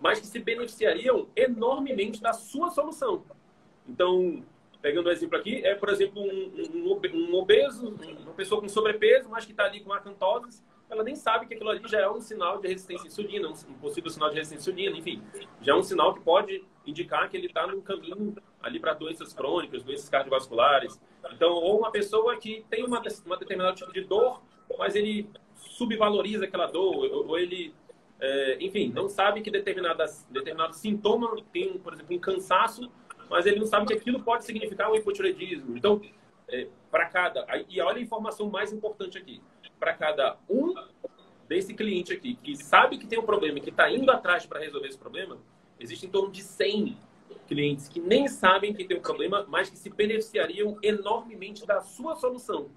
mas 0.00 0.20
que 0.20 0.26
se 0.26 0.38
beneficiariam 0.38 1.28
enormemente 1.36 2.22
da 2.22 2.32
sua 2.32 2.70
solução. 2.70 3.24
Então, 3.86 4.42
pegando 4.80 5.08
um 5.08 5.12
exemplo 5.12 5.36
aqui, 5.36 5.64
é, 5.64 5.74
por 5.74 5.90
exemplo, 5.90 6.22
um, 6.22 6.52
um, 6.74 7.00
um 7.14 7.34
obeso, 7.34 7.94
uma 8.22 8.32
pessoa 8.32 8.60
com 8.60 8.68
sobrepeso, 8.68 9.28
mas 9.28 9.44
que 9.44 9.50
está 9.50 9.64
ali 9.64 9.80
com 9.80 9.92
acantose, 9.92 10.62
ela 10.90 11.02
nem 11.02 11.14
sabe 11.14 11.46
que 11.46 11.54
aquilo 11.54 11.70
ali 11.70 11.86
já 11.86 12.00
é 12.00 12.10
um 12.10 12.20
sinal 12.20 12.60
de 12.60 12.68
resistência 12.68 13.04
à 13.04 13.08
insulina, 13.08 13.48
um 13.48 13.74
possível 13.74 14.10
sinal 14.10 14.30
de 14.30 14.36
resistência 14.36 14.70
à 14.70 14.72
insulina, 14.72 14.96
enfim, 14.96 15.22
já 15.60 15.72
é 15.72 15.76
um 15.76 15.82
sinal 15.82 16.14
que 16.14 16.20
pode 16.20 16.64
indicar 16.86 17.28
que 17.28 17.36
ele 17.36 17.46
está 17.46 17.66
no 17.66 17.82
caminho 17.82 18.34
ali 18.62 18.80
para 18.80 18.94
doenças 18.94 19.32
crônicas, 19.32 19.82
doenças 19.82 20.08
cardiovasculares. 20.08 21.00
Então, 21.32 21.52
ou 21.52 21.78
uma 21.78 21.90
pessoa 21.90 22.36
que 22.36 22.64
tem 22.70 22.84
uma, 22.84 23.02
uma 23.26 23.36
determinado 23.36 23.76
tipo 23.76 23.92
de 23.92 24.02
dor, 24.02 24.42
mas 24.78 24.96
ele 24.96 25.28
subvaloriza 25.54 26.44
aquela 26.44 26.66
dor, 26.66 26.96
ou, 26.96 27.28
ou 27.28 27.38
ele, 27.38 27.74
é, 28.18 28.56
enfim, 28.60 28.90
não 28.94 29.08
sabe 29.08 29.42
que 29.42 29.50
determinadas, 29.50 30.26
determinado 30.30 30.74
sintoma 30.74 31.36
tem, 31.52 31.78
por 31.78 31.92
exemplo, 31.92 32.16
um 32.16 32.18
cansaço, 32.18 32.90
mas 33.28 33.44
ele 33.44 33.58
não 33.60 33.66
sabe 33.66 33.86
que 33.86 33.92
aquilo 33.92 34.22
pode 34.22 34.44
significar 34.44 34.90
um 34.90 34.94
hipotireoidismo. 34.94 35.76
Então, 35.76 36.00
é, 36.48 36.66
para 36.90 37.06
cada. 37.06 37.46
E 37.68 37.80
olha 37.80 37.98
a 37.98 38.00
informação 38.00 38.48
mais 38.48 38.72
importante 38.72 39.18
aqui. 39.18 39.42
Para 39.78 39.94
cada 39.94 40.36
um 40.48 40.74
desse 41.48 41.74
cliente 41.74 42.12
aqui 42.12 42.34
que 42.42 42.56
sabe 42.56 42.98
que 42.98 43.06
tem 43.06 43.18
um 43.18 43.24
problema 43.24 43.60
que 43.60 43.70
está 43.70 43.90
indo 43.90 44.10
atrás 44.10 44.44
para 44.44 44.60
resolver 44.60 44.88
esse 44.88 44.98
problema, 44.98 45.38
existem 45.78 46.08
em 46.08 46.12
torno 46.12 46.30
de 46.30 46.42
100 46.42 46.96
clientes 47.46 47.88
que 47.88 48.00
nem 48.00 48.28
sabem 48.28 48.74
que 48.74 48.84
tem 48.84 48.98
um 48.98 49.02
problema, 49.02 49.46
mas 49.48 49.70
que 49.70 49.78
se 49.78 49.88
beneficiariam 49.88 50.78
enormemente 50.82 51.66
da 51.66 51.80
sua 51.80 52.14
solução. 52.16 52.70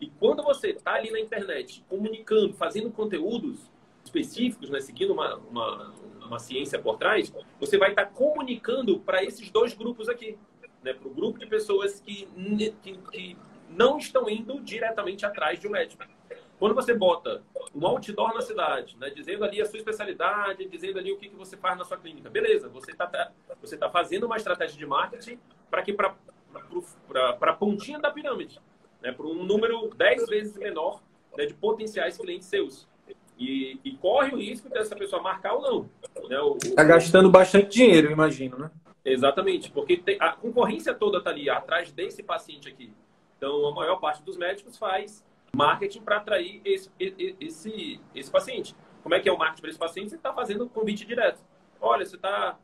E 0.00 0.08
quando 0.18 0.42
você 0.42 0.70
está 0.70 0.94
ali 0.94 1.10
na 1.10 1.20
internet 1.20 1.84
comunicando, 1.88 2.52
fazendo 2.54 2.90
conteúdos 2.90 3.70
específicos, 4.04 4.68
né, 4.68 4.80
seguindo 4.80 5.12
uma, 5.12 5.36
uma, 5.36 5.94
uma 6.26 6.38
ciência 6.38 6.78
por 6.78 6.98
trás, 6.98 7.32
você 7.58 7.78
vai 7.78 7.90
estar 7.90 8.06
tá 8.06 8.10
comunicando 8.10 8.98
para 9.00 9.22
esses 9.22 9.48
dois 9.50 9.72
grupos 9.72 10.08
aqui 10.08 10.36
né, 10.82 10.92
para 10.92 11.08
o 11.08 11.14
grupo 11.14 11.38
de 11.38 11.46
pessoas 11.46 12.00
que, 12.00 12.28
que, 12.82 12.98
que, 13.10 13.36
não 13.76 13.98
estão 13.98 14.28
indo 14.28 14.60
diretamente 14.60 15.24
atrás 15.24 15.58
de 15.58 15.66
um 15.66 15.70
médico. 15.70 16.04
Quando 16.58 16.74
você 16.74 16.94
bota 16.94 17.42
um 17.74 17.84
outdoor 17.86 18.34
na 18.34 18.40
cidade, 18.40 18.96
né, 18.96 19.10
dizendo 19.10 19.44
ali 19.44 19.60
a 19.60 19.66
sua 19.66 19.78
especialidade, 19.78 20.64
dizendo 20.68 20.98
ali 20.98 21.10
o 21.10 21.16
que, 21.16 21.28
que 21.28 21.34
você 21.34 21.56
faz 21.56 21.76
na 21.76 21.84
sua 21.84 21.96
clínica, 21.96 22.30
beleza, 22.30 22.68
você 22.68 22.92
está 22.92 23.06
tá, 23.06 23.32
você 23.60 23.76
tá 23.76 23.90
fazendo 23.90 24.26
uma 24.26 24.36
estratégia 24.36 24.78
de 24.78 24.86
marketing 24.86 25.40
para 25.68 25.82
que 25.82 25.92
para 25.92 26.14
a 27.40 27.52
pontinha 27.52 27.98
da 27.98 28.10
pirâmide, 28.10 28.60
né, 29.00 29.10
para 29.10 29.26
um 29.26 29.42
número 29.42 29.90
10 29.96 30.28
vezes 30.28 30.56
menor 30.56 31.02
né, 31.36 31.46
de 31.46 31.54
potenciais 31.54 32.16
clientes 32.16 32.46
seus. 32.46 32.86
E, 33.38 33.80
e, 33.82 33.96
corre 33.96 34.32
o 34.32 34.38
risco 34.38 34.68
dessa 34.68 34.94
pessoa 34.94 35.20
marcar 35.20 35.54
ou 35.54 35.88
não. 36.28 36.56
Está 36.62 36.84
né? 36.84 36.88
gastando 36.88 37.28
bastante 37.28 37.70
dinheiro, 37.70 38.12
imagino, 38.12 38.56
né? 38.56 38.70
Exatamente, 39.04 39.68
porque 39.70 39.96
tem, 39.96 40.16
a 40.20 40.30
concorrência 40.30 40.94
toda 40.94 41.18
está 41.18 41.30
ali 41.30 41.50
atrás 41.50 41.90
desse 41.90 42.22
paciente 42.22 42.68
aqui. 42.68 42.92
Então, 43.42 43.66
a 43.66 43.74
maior 43.74 43.96
parte 43.96 44.22
dos 44.22 44.36
médicos 44.36 44.78
faz 44.78 45.26
marketing 45.52 46.02
para 46.02 46.18
atrair 46.18 46.62
esse, 46.64 46.88
esse, 46.96 48.00
esse 48.14 48.30
paciente. 48.30 48.72
Como 49.02 49.16
é 49.16 49.20
que 49.20 49.28
é 49.28 49.32
o 49.32 49.36
marketing 49.36 49.62
para 49.62 49.70
esse 49.70 49.78
paciente? 49.80 50.10
Você 50.10 50.14
está 50.14 50.32
fazendo 50.32 50.68
convite 50.68 51.04
direto. 51.04 51.40
Olha, 51.80 52.06
você 52.06 52.14
está 52.14 52.56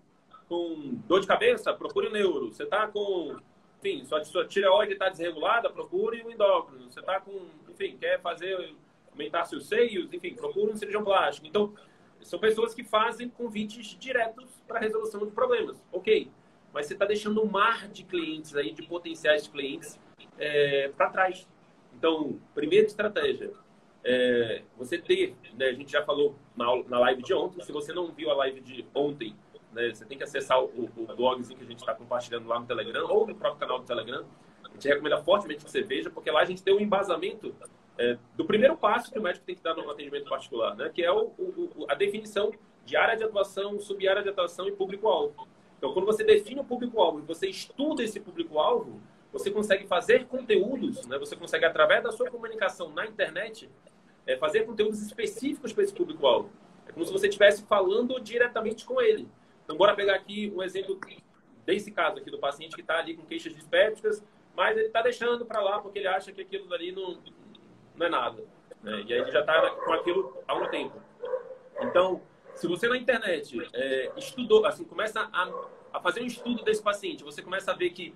com 0.49 0.97
dor 1.05 1.21
de 1.21 1.27
cabeça? 1.27 1.75
Procure 1.75 2.07
o 2.07 2.12
neuro. 2.12 2.53
Você 2.53 2.62
está 2.62 2.87
com, 2.87 3.37
enfim, 3.81 4.05
sua, 4.05 4.25
sua 4.25 4.47
tireoide 4.47 4.93
está 4.93 5.09
desregulada? 5.09 5.69
Procure 5.69 6.23
o 6.23 6.31
endócrino. 6.31 6.88
Você 6.88 7.01
está 7.01 7.19
com, 7.19 7.49
enfim, 7.69 7.97
quer 7.99 8.21
fazer, 8.21 8.73
aumentar 9.11 9.47
seus 9.47 9.67
seios? 9.67 10.12
Enfim, 10.12 10.37
procure 10.37 10.71
um 10.71 10.77
cirurgião 10.77 11.03
plástico. 11.03 11.49
Então, 11.49 11.75
são 12.21 12.38
pessoas 12.38 12.73
que 12.73 12.85
fazem 12.85 13.29
convites 13.29 13.99
diretos 13.99 14.62
para 14.69 14.79
resolução 14.79 15.27
de 15.27 15.33
problemas. 15.33 15.85
Ok, 15.91 16.31
mas 16.73 16.87
você 16.87 16.93
está 16.93 17.05
deixando 17.05 17.43
um 17.43 17.51
mar 17.51 17.88
de 17.88 18.05
clientes 18.05 18.55
aí, 18.55 18.71
de 18.71 18.85
potenciais 18.85 19.49
clientes, 19.49 19.99
é, 20.38 20.88
para 20.96 21.11
trás. 21.11 21.46
Então, 21.94 22.38
primeira 22.55 22.87
estratégia, 22.87 23.51
é, 24.05 24.62
você 24.77 24.98
ter, 24.98 25.35
né, 25.55 25.66
a 25.66 25.72
gente 25.72 25.92
já 25.92 26.03
falou 26.05 26.37
na, 26.57 26.64
na 26.85 26.98
live 27.01 27.22
de 27.22 27.35
ontem, 27.35 27.61
se 27.62 27.72
você 27.72 27.92
não 27.92 28.12
viu 28.12 28.31
a 28.31 28.35
live 28.35 28.61
de 28.61 28.87
ontem, 28.94 29.35
né, 29.72 29.90
você 29.92 30.05
tem 30.05 30.16
que 30.16 30.24
acessar 30.24 30.62
o, 30.62 30.90
o 30.96 31.16
blogzinho 31.16 31.59
que 31.59 31.64
a 31.64 31.68
gente 31.68 31.81
está 31.81 31.94
compartilhando 31.94 32.46
lá 32.48 32.59
no 32.59 32.66
Telegram 32.66 33.07
ou 33.09 33.27
no 33.27 33.35
próprio 33.35 33.61
canal 33.61 33.81
do 33.81 33.85
Telegram. 33.85 34.24
A 34.64 34.72
gente 34.72 34.88
recomenda 34.88 35.18
fortemente 35.18 35.64
que 35.64 35.70
você 35.70 35.83
veja, 35.83 36.09
porque 36.09 36.31
lá 36.31 36.40
a 36.40 36.44
gente 36.44 36.62
tem 36.62 36.74
um 36.74 36.81
embasamento 36.81 37.55
é, 37.98 38.16
do 38.37 38.44
primeiro 38.44 38.77
passo 38.77 39.11
que 39.11 39.18
o 39.18 39.22
médico 39.22 39.44
tem 39.44 39.57
que 39.57 39.62
dar 39.62 39.74
no 39.74 39.90
atendimento 39.90 40.29
particular, 40.29 40.77
né? 40.77 40.88
que 40.94 41.03
é 41.03 41.11
o, 41.11 41.33
o, 41.37 41.87
a 41.88 41.94
definição 41.94 42.53
de 42.85 42.96
área 42.96 43.16
de 43.16 43.24
atuação, 43.24 43.79
sub-área 43.81 44.22
de 44.22 44.29
atuação 44.29 44.66
e 44.68 44.72
público-alvo. 44.72 45.48
Então, 45.77 45.92
quando 45.92 46.07
você 46.07 46.24
define 46.24 46.61
o 46.61 46.64
público-alvo 46.64 47.20
e 47.20 47.22
você 47.22 47.48
estuda 47.48 48.03
esse 48.03 48.18
público-alvo, 48.18 49.01
você 49.38 49.51
consegue 49.51 49.87
fazer 49.87 50.27
conteúdos, 50.27 51.07
né? 51.07 51.18
você 51.18 51.37
consegue, 51.37 51.64
através 51.64 52.03
da 52.03 52.11
sua 52.11 52.31
comunicação 52.31 52.90
na 52.90 53.07
internet, 53.07 53.70
é, 54.27 54.37
fazer 54.37 54.64
conteúdos 54.64 55.01
específicos 55.01 55.72
para 55.72 55.85
esse 55.85 55.94
público-alvo. 55.94 56.51
É 56.87 56.92
como 56.92 57.05
se 57.05 57.12
você 57.12 57.29
estivesse 57.29 57.62
falando 57.64 58.18
diretamente 58.20 58.85
com 58.85 59.01
ele. 59.01 59.29
Então, 59.64 59.77
bora 59.77 59.94
pegar 59.94 60.14
aqui 60.14 60.53
um 60.55 60.62
exemplo 60.62 60.98
desse 61.64 61.90
caso 61.90 62.18
aqui 62.18 62.31
do 62.31 62.38
paciente 62.38 62.74
que 62.74 62.81
está 62.81 62.98
ali 62.98 63.14
com 63.14 63.24
queixas 63.24 63.55
dispépticas, 63.55 64.24
mas 64.57 64.77
ele 64.77 64.87
está 64.87 65.03
deixando 65.03 65.44
para 65.46 65.61
lá 65.61 65.81
porque 65.81 65.98
ele 65.98 66.09
acha 66.09 66.33
que 66.33 66.40
aquilo 66.40 66.72
ali 66.72 66.90
não, 66.90 67.18
não 67.94 68.07
é 68.07 68.09
nada. 68.09 68.44
Né? 68.83 69.05
E 69.07 69.12
aí 69.12 69.20
ele 69.20 69.31
já 69.31 69.40
está 69.40 69.70
com 69.70 69.92
aquilo 69.92 70.37
há 70.46 70.55
um 70.55 70.66
tempo. 70.68 71.01
Então, 71.83 72.22
se 72.55 72.66
você 72.66 72.88
na 72.88 72.96
internet 72.96 73.57
é, 73.72 74.12
estudou, 74.16 74.64
assim, 74.66 74.85
começa 74.85 75.29
a, 75.33 75.53
a, 75.92 76.01
fazer 76.01 76.22
um 76.22 76.27
estudo 76.27 76.64
desse 76.64 76.83
paciente, 76.83 77.22
você 77.22 77.42
começa 77.42 77.70
a 77.70 77.74
ver 77.74 77.90
que, 77.90 78.14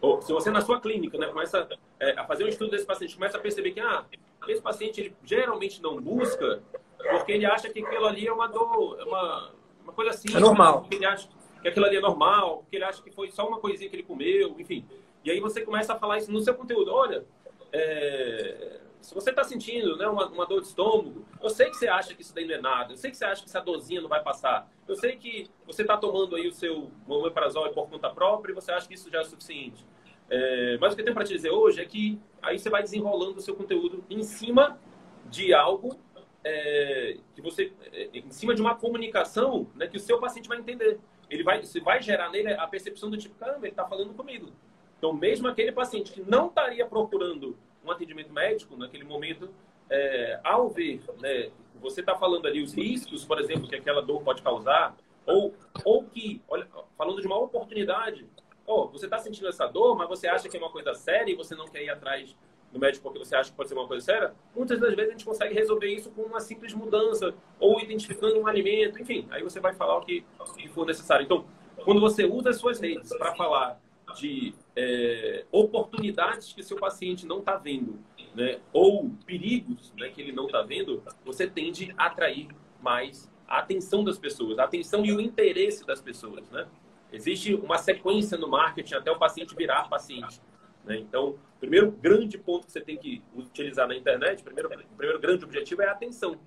ou 0.00 0.22
se 0.22 0.32
você 0.32 0.50
na 0.50 0.60
sua 0.60 0.80
clínica, 0.80 1.18
né, 1.18 1.26
começa 1.26 1.68
é, 1.98 2.12
a 2.18 2.24
fazer 2.24 2.44
um 2.44 2.48
estudo 2.48 2.70
desse 2.70 2.86
paciente, 2.86 3.14
começa 3.14 3.36
a 3.36 3.40
perceber 3.40 3.72
que, 3.72 3.80
ah, 3.80 4.04
esse 4.48 4.62
paciente 4.62 5.00
ele 5.00 5.16
geralmente 5.24 5.82
não 5.82 6.00
busca 6.00 6.62
porque 7.10 7.32
ele 7.32 7.46
acha 7.46 7.68
que 7.70 7.82
aquilo 7.82 8.06
ali 8.06 8.26
é 8.26 8.32
uma 8.32 8.46
dor, 8.46 8.98
é 9.00 9.04
uma, 9.04 9.50
uma 9.84 9.92
coisa 9.92 10.10
assim. 10.10 10.34
É 10.34 10.40
normal. 10.40 10.80
Porque 10.80 10.96
ele 10.96 11.06
acha 11.06 11.28
que 11.62 11.68
aquilo 11.68 11.86
ali 11.86 11.96
é 11.96 12.00
normal, 12.00 12.58
porque 12.58 12.76
ele 12.76 12.84
acha 12.84 13.02
que 13.02 13.10
foi 13.10 13.30
só 13.30 13.46
uma 13.46 13.58
coisinha 13.58 13.88
que 13.88 13.96
ele 13.96 14.02
comeu, 14.02 14.54
enfim. 14.58 14.86
E 15.24 15.30
aí 15.30 15.40
você 15.40 15.62
começa 15.62 15.94
a 15.94 15.98
falar 15.98 16.18
isso 16.18 16.30
no 16.30 16.40
seu 16.40 16.54
conteúdo. 16.54 16.92
Olha, 16.92 17.24
é, 17.72 18.80
se 19.00 19.14
você 19.14 19.30
está 19.30 19.42
sentindo 19.44 19.96
né, 19.96 20.06
uma, 20.06 20.26
uma, 20.28 20.46
dor 20.46 20.60
de 20.60 20.68
estômago, 20.68 21.24
eu 21.42 21.50
sei 21.50 21.70
que 21.70 21.76
você 21.76 21.88
acha 21.88 22.14
que 22.14 22.22
isso 22.22 22.34
daí 22.34 22.46
não 22.46 22.54
é 22.54 22.60
nada, 22.60 22.92
eu 22.92 22.96
sei 22.96 23.10
que 23.10 23.16
você 23.16 23.24
acha 23.24 23.42
que 23.42 23.48
essa 23.48 23.60
dorzinha 23.60 24.00
não 24.00 24.08
vai 24.08 24.22
passar, 24.22 24.70
eu 24.86 24.94
sei 24.94 25.16
que 25.16 25.50
você 25.66 25.82
está 25.82 25.96
tomando 25.96 26.36
aí 26.36 26.46
o 26.46 26.52
seu 26.52 26.90
omeprazol 27.08 27.70
por 27.70 27.88
conta 27.88 28.10
própria 28.10 28.52
e 28.52 28.54
você 28.54 28.72
acha 28.72 28.86
que 28.86 28.94
isso 28.94 29.10
já 29.10 29.20
é 29.20 29.24
suficiente. 29.24 29.84
É, 30.28 30.78
mas 30.80 30.92
o 30.92 30.96
que 30.96 31.02
eu 31.02 31.04
tenho 31.04 31.14
para 31.14 31.24
te 31.24 31.32
dizer 31.32 31.50
hoje 31.50 31.80
é 31.80 31.84
que 31.84 32.20
aí 32.40 32.58
você 32.58 32.70
vai 32.70 32.82
desenrolando 32.82 33.38
o 33.38 33.40
seu 33.40 33.56
conteúdo 33.56 34.04
em 34.08 34.22
cima 34.22 34.78
de 35.26 35.52
algo 35.52 35.98
é, 36.44 37.16
que 37.34 37.42
você, 37.42 37.72
é, 37.92 38.10
em 38.14 38.30
cima 38.30 38.54
de 38.54 38.60
uma 38.60 38.74
comunicação 38.74 39.66
né, 39.74 39.86
que 39.86 39.96
o 39.96 40.00
seu 40.00 40.18
paciente 40.18 40.48
vai 40.48 40.58
entender. 40.58 40.98
Ele 41.28 41.42
vai, 41.42 41.60
você 41.60 41.80
vai 41.80 42.00
gerar 42.02 42.30
nele 42.30 42.52
a 42.52 42.66
percepção 42.66 43.10
do 43.10 43.16
tipo, 43.16 43.34
caramba, 43.36 43.66
ele 43.66 43.72
está 43.72 43.84
falando 43.86 44.14
comigo. 44.14 44.52
Então, 44.98 45.12
mesmo 45.12 45.48
aquele 45.48 45.72
paciente 45.72 46.12
que 46.12 46.20
não 46.20 46.48
estaria 46.48 46.84
procurando 46.86 47.56
um 47.84 47.90
atendimento 47.90 48.32
médico, 48.32 48.76
naquele 48.76 49.04
momento, 49.04 49.50
é, 49.88 50.40
ao 50.44 50.68
ver, 50.68 51.02
né, 51.20 51.50
você 51.80 52.00
está 52.00 52.16
falando 52.16 52.46
ali 52.46 52.62
os 52.62 52.74
riscos, 52.74 53.24
por 53.24 53.40
exemplo, 53.40 53.68
que 53.68 53.74
aquela 53.74 54.02
dor 54.02 54.22
pode 54.22 54.42
causar, 54.42 54.96
ou, 55.26 55.54
ou 55.84 56.04
que, 56.04 56.42
olha, 56.48 56.66
falando 56.96 57.20
de 57.20 57.26
uma 57.26 57.38
oportunidade, 57.38 58.26
oh, 58.66 58.88
você 58.88 59.06
está 59.06 59.18
sentindo 59.18 59.48
essa 59.48 59.66
dor, 59.66 59.96
mas 59.96 60.08
você 60.08 60.28
acha 60.28 60.48
que 60.48 60.56
é 60.56 60.60
uma 60.60 60.70
coisa 60.70 60.94
séria 60.94 61.32
e 61.32 61.34
você 61.34 61.54
não 61.54 61.66
quer 61.66 61.82
ir 61.82 61.90
atrás 61.90 62.36
do 62.72 62.78
médico 62.78 63.02
porque 63.02 63.18
você 63.18 63.34
acha 63.34 63.50
que 63.50 63.56
pode 63.56 63.68
ser 63.68 63.74
uma 63.74 63.86
coisa 63.88 64.04
séria, 64.04 64.34
muitas 64.54 64.78
das 64.78 64.94
vezes 64.94 65.08
a 65.08 65.12
gente 65.12 65.24
consegue 65.24 65.54
resolver 65.54 65.88
isso 65.88 66.10
com 66.10 66.22
uma 66.22 66.40
simples 66.40 66.72
mudança, 66.72 67.34
ou 67.58 67.80
identificando 67.80 68.38
um 68.38 68.46
alimento, 68.46 69.00
enfim, 69.00 69.26
aí 69.30 69.42
você 69.42 69.58
vai 69.58 69.74
falar 69.74 69.98
o 69.98 70.02
que, 70.02 70.24
o 70.38 70.44
que 70.52 70.68
for 70.68 70.86
necessário. 70.86 71.24
Então, 71.24 71.44
quando 71.84 72.00
você 72.00 72.24
usa 72.24 72.50
as 72.50 72.56
suas 72.56 72.78
redes 72.78 73.16
para 73.16 73.34
falar 73.34 73.80
de 74.14 74.54
é, 74.76 75.44
oportunidades 75.50 76.52
que 76.52 76.62
seu 76.62 76.76
paciente 76.76 77.26
não 77.26 77.40
está 77.40 77.56
vendo, 77.56 77.98
né? 78.34 78.60
ou 78.72 79.10
perigos 79.26 79.92
né, 79.98 80.08
que 80.08 80.20
ele 80.20 80.32
não 80.32 80.46
está 80.46 80.62
vendo, 80.62 81.02
você 81.24 81.46
tende 81.46 81.92
a 81.96 82.06
atrair 82.06 82.48
mais 82.80 83.30
a 83.46 83.58
atenção 83.58 84.04
das 84.04 84.18
pessoas, 84.18 84.58
a 84.58 84.64
atenção 84.64 85.04
e 85.04 85.12
o 85.12 85.20
interesse 85.20 85.84
das 85.84 86.00
pessoas, 86.00 86.48
né? 86.50 86.68
Existe 87.12 87.52
uma 87.54 87.76
sequência 87.76 88.38
no 88.38 88.48
marketing 88.48 88.94
até 88.94 89.10
o 89.10 89.18
paciente 89.18 89.54
virar 89.56 89.88
paciente. 89.88 90.40
Né? 90.84 90.98
Então, 90.98 91.36
primeiro 91.58 91.90
grande 91.90 92.38
ponto 92.38 92.66
que 92.66 92.72
você 92.72 92.80
tem 92.80 92.96
que 92.96 93.20
utilizar 93.34 93.88
na 93.88 93.96
internet, 93.96 94.44
primeiro, 94.44 94.68
o 94.68 94.96
primeiro 94.96 95.20
grande 95.20 95.44
objetivo 95.44 95.82
é 95.82 95.88
a 95.88 95.92
atenção. 95.92 96.38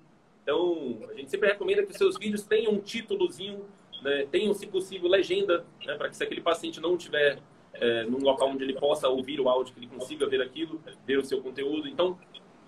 Então, 0.42 1.00
a 1.10 1.14
gente 1.14 1.30
sempre 1.30 1.48
recomenda 1.48 1.82
que 1.82 1.92
os 1.92 1.98
seus 1.98 2.18
vídeos 2.18 2.42
tenham 2.44 2.72
um 2.72 2.80
títulozinho, 2.80 3.66
né? 4.02 4.26
tenham, 4.30 4.54
se 4.54 4.66
possível, 4.66 5.08
legenda, 5.08 5.66
né? 5.84 5.94
para 5.96 6.08
que 6.08 6.16
se 6.16 6.24
aquele 6.24 6.40
paciente 6.40 6.80
não 6.80 6.96
tiver 6.96 7.38
é, 7.74 8.04
num 8.04 8.18
local 8.18 8.50
onde 8.50 8.64
ele 8.64 8.74
possa 8.74 9.08
ouvir 9.08 9.40
o 9.40 9.48
áudio, 9.48 9.74
que 9.74 9.80
ele 9.80 9.88
consiga 9.88 10.26
ver 10.26 10.40
aquilo, 10.40 10.80
ver 11.06 11.18
o 11.18 11.24
seu 11.24 11.42
conteúdo. 11.42 11.88
Então, 11.88 12.18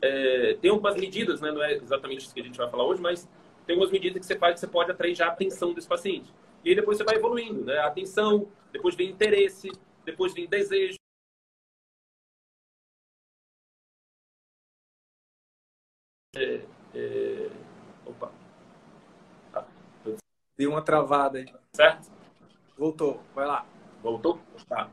é, 0.02 0.54
tem 0.60 0.70
algumas 0.70 0.96
medidas, 0.96 1.40
né? 1.40 1.50
não 1.50 1.62
é 1.62 1.74
exatamente 1.74 2.24
isso 2.24 2.34
que 2.34 2.40
a 2.40 2.44
gente 2.44 2.58
vai 2.58 2.68
falar 2.70 2.84
hoje, 2.84 3.00
mas 3.00 3.28
tem 3.66 3.74
algumas 3.74 3.90
medidas 3.90 4.20
que 4.20 4.26
você 4.26 4.38
faz 4.38 4.54
que 4.54 4.60
você 4.60 4.66
pode 4.66 4.90
atrair 4.90 5.14
já 5.14 5.26
a 5.26 5.30
atenção 5.30 5.72
desse 5.72 5.88
paciente. 5.88 6.32
E 6.64 6.70
aí 6.70 6.74
depois 6.74 6.98
você 6.98 7.04
vai 7.04 7.16
evoluindo, 7.16 7.64
né? 7.64 7.78
Atenção, 7.78 8.48
depois 8.72 8.94
vem 8.94 9.10
interesse, 9.10 9.70
depois 10.04 10.34
vem 10.34 10.46
desejo. 10.48 10.96
É, 16.34 16.60
é... 16.94 17.50
Opa. 18.04 18.30
Ah, 19.54 19.64
Deu 20.56 20.70
uma 20.70 20.82
travada 20.82 21.38
aí. 21.38 21.46
Certo? 21.72 22.10
Voltou, 22.76 23.20
vai 23.34 23.46
lá. 23.46 23.66
Voltou? 24.02 24.40
Tá. 24.68 24.90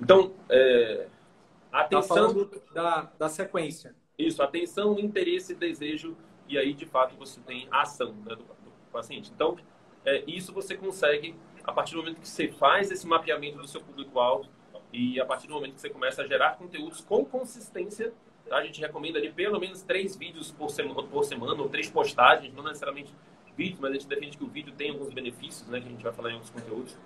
Então, 0.00 0.32
é... 0.48 1.08
Tá 1.70 1.80
atenção. 1.80 2.44
Tá 2.44 2.58
da, 2.74 3.12
da 3.18 3.28
sequência. 3.28 3.94
Isso, 4.18 4.42
atenção, 4.42 4.98
interesse, 4.98 5.54
desejo, 5.54 6.16
e 6.46 6.58
aí 6.58 6.74
de 6.74 6.84
fato 6.84 7.16
você 7.16 7.40
tem 7.40 7.66
a 7.70 7.80
ação 7.80 8.12
né, 8.26 8.36
do, 8.36 8.44
do, 8.44 8.72
paciente. 8.92 9.32
Então, 9.34 9.56
é, 10.04 10.22
isso 10.26 10.52
você 10.52 10.76
consegue 10.76 11.34
a 11.64 11.72
partir 11.72 11.94
do 11.94 11.98
momento 11.98 12.20
que 12.20 12.28
você 12.28 12.48
faz 12.48 12.90
esse 12.90 13.06
mapeamento 13.06 13.56
do 13.56 13.66
seu 13.66 13.80
público-alvo 13.80 14.48
e 14.92 15.18
a 15.18 15.24
partir 15.24 15.46
do 15.46 15.54
momento 15.54 15.74
que 15.74 15.80
você 15.80 15.88
começa 15.88 16.22
a 16.22 16.26
gerar 16.26 16.56
conteúdos 16.56 17.00
com 17.00 17.24
consistência. 17.24 18.12
Tá? 18.46 18.56
A 18.56 18.64
gente 18.64 18.80
recomenda 18.80 19.18
ali 19.18 19.32
pelo 19.32 19.58
menos 19.58 19.82
três 19.82 20.14
vídeos 20.14 20.50
por 20.50 20.70
semana, 20.70 21.02
por 21.04 21.24
semana 21.24 21.62
ou 21.62 21.68
três 21.70 21.88
postagens, 21.88 22.52
não 22.52 22.64
necessariamente 22.64 23.14
vídeos, 23.56 23.80
mas 23.80 23.92
a 23.92 23.94
gente 23.94 24.06
defende 24.06 24.36
que 24.36 24.44
o 24.44 24.48
vídeo 24.48 24.74
tem 24.74 24.90
alguns 24.90 25.12
benefícios, 25.12 25.66
né, 25.68 25.80
que 25.80 25.86
a 25.86 25.90
gente 25.90 26.02
vai 26.02 26.12
falar 26.12 26.30
em 26.30 26.34
outros 26.34 26.50
conteúdos. 26.50 26.98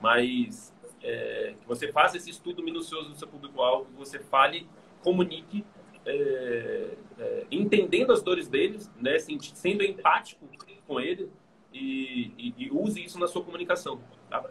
Mas 0.00 0.72
é, 1.02 1.54
que 1.60 1.66
você 1.66 1.90
faça 1.90 2.16
esse 2.16 2.30
estudo 2.30 2.62
minucioso 2.62 3.10
do 3.10 3.16
seu 3.16 3.28
público-alvo, 3.28 3.86
que 3.86 3.96
você 3.96 4.18
fale, 4.18 4.68
comunique 5.02 5.64
é, 6.04 6.96
é, 7.18 7.46
entendendo 7.50 8.12
as 8.12 8.22
dores 8.22 8.48
deles, 8.48 8.90
né, 9.00 9.18
sendo 9.18 9.82
empático 9.82 10.48
com 10.86 11.00
ele 11.00 11.30
e, 11.72 12.32
e, 12.36 12.54
e, 12.58 12.70
use 12.70 13.02
isso 13.02 13.18
na 13.18 13.26
sua 13.26 13.42
comunicação. 13.42 14.00
Tá? 14.28 14.44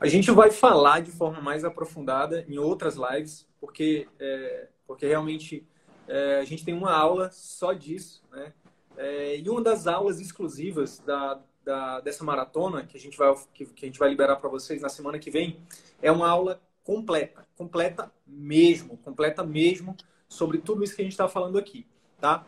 A 0.00 0.06
gente 0.06 0.30
vai 0.30 0.50
falar 0.50 1.00
de 1.00 1.10
forma 1.10 1.40
mais 1.40 1.64
aprofundada 1.64 2.44
em 2.48 2.58
outras 2.58 2.96
lives, 2.96 3.46
porque, 3.60 4.08
é, 4.18 4.68
porque 4.86 5.06
realmente 5.06 5.66
é, 6.08 6.38
a 6.40 6.44
gente 6.44 6.64
tem 6.64 6.74
uma 6.74 6.92
aula 6.92 7.30
só 7.30 7.72
disso, 7.72 8.22
né? 8.30 8.52
É, 8.96 9.38
e 9.38 9.48
uma 9.48 9.62
das 9.62 9.86
aulas 9.86 10.20
exclusivas 10.20 10.98
da, 10.98 11.40
da, 11.64 12.00
dessa 12.00 12.24
maratona 12.24 12.84
que 12.84 12.96
a 12.96 13.00
gente 13.00 13.16
vai, 13.16 13.34
que, 13.54 13.66
que 13.66 13.84
a 13.84 13.88
gente 13.88 13.98
vai 13.98 14.08
liberar 14.08 14.36
para 14.36 14.48
vocês 14.48 14.82
na 14.82 14.88
semana 14.88 15.18
que 15.18 15.30
vem 15.30 15.60
é 16.00 16.10
uma 16.10 16.28
aula 16.28 16.60
completa, 16.84 17.46
completa 17.56 18.12
mesmo, 18.26 18.96
completa 18.98 19.44
mesmo 19.44 19.96
sobre 20.28 20.58
tudo 20.58 20.82
isso 20.82 20.96
que 20.96 21.02
a 21.02 21.04
gente 21.04 21.12
está 21.12 21.28
falando 21.28 21.58
aqui, 21.58 21.86
tá? 22.20 22.44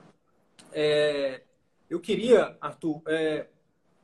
É, 0.72 1.42
eu 1.88 2.00
queria, 2.00 2.56
Arthur, 2.60 3.02
é, 3.06 3.46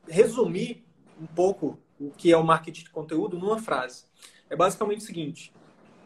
resumir 0.07 0.85
um 1.21 1.27
pouco 1.27 1.79
o 1.99 2.11
que 2.11 2.33
é 2.33 2.37
o 2.37 2.45
marketing 2.45 2.85
de 2.85 2.91
conteúdo 2.91 3.39
numa 3.39 3.59
frase. 3.59 4.05
É 4.49 4.57
basicamente 4.57 4.99
o 4.99 5.05
seguinte: 5.05 5.53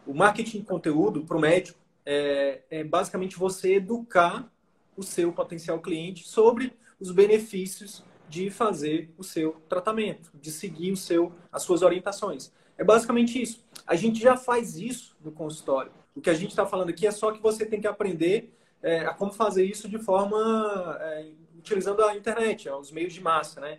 o 0.07 0.15
marketing 0.15 0.61
de 0.61 0.65
conteúdo 0.65 1.25
para 1.25 1.37
o 1.37 1.41
médico 1.41 1.79
é, 2.07 2.63
é 2.71 2.85
basicamente 2.85 3.37
você 3.37 3.75
educar 3.75 4.51
o 4.97 5.03
seu 5.03 5.33
potencial 5.33 5.81
cliente 5.81 6.27
sobre 6.27 6.73
os 7.01 7.11
benefícios 7.11 8.05
de 8.29 8.51
fazer 8.51 9.13
o 9.17 9.23
seu 9.23 9.53
tratamento, 9.69 10.31
de 10.35 10.51
seguir 10.51 10.93
o 10.93 10.97
seu, 10.97 11.33
as 11.53 11.63
suas 11.63 11.83
orientações. 11.83 12.53
É 12.77 12.85
basicamente 12.85 13.41
isso. 13.41 13.65
A 13.87 13.95
gente 13.95 14.21
já 14.21 14.37
faz 14.37 14.77
isso 14.77 15.17
no 15.23 15.31
consultório. 15.31 15.93
O 16.15 16.21
que 16.21 16.31
a 16.31 16.35
gente 16.35 16.51
está 16.51 16.67
falando 16.67 16.91
aqui 16.91 17.07
é 17.07 17.11
só 17.11 17.31
que 17.33 17.41
você 17.41 17.65
tem 17.65 17.81
que 17.81 17.87
aprender 17.87 18.53
é, 18.83 19.01
a 19.01 19.15
como 19.15 19.33
fazer 19.33 19.65
isso 19.65 19.89
de 19.89 19.99
forma 19.99 20.99
é, 21.01 21.31
utilizando 21.57 22.03
a 22.05 22.15
internet, 22.17 22.69
os 22.69 22.91
meios 22.91 23.13
de 23.13 23.21
massa, 23.21 23.61
né? 23.61 23.79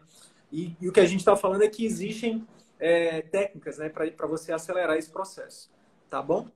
E, 0.51 0.75
e 0.81 0.89
o 0.89 0.91
que 0.91 0.99
a 0.99 1.05
gente 1.05 1.19
está 1.19 1.35
falando 1.35 1.63
é 1.63 1.67
que 1.67 1.85
existem 1.85 2.45
é, 2.79 3.21
técnicas, 3.21 3.77
né, 3.77 3.89
para 3.89 4.27
você 4.27 4.51
acelerar 4.51 4.97
esse 4.97 5.09
processo, 5.09 5.71
tá 6.09 6.21
bom? 6.21 6.47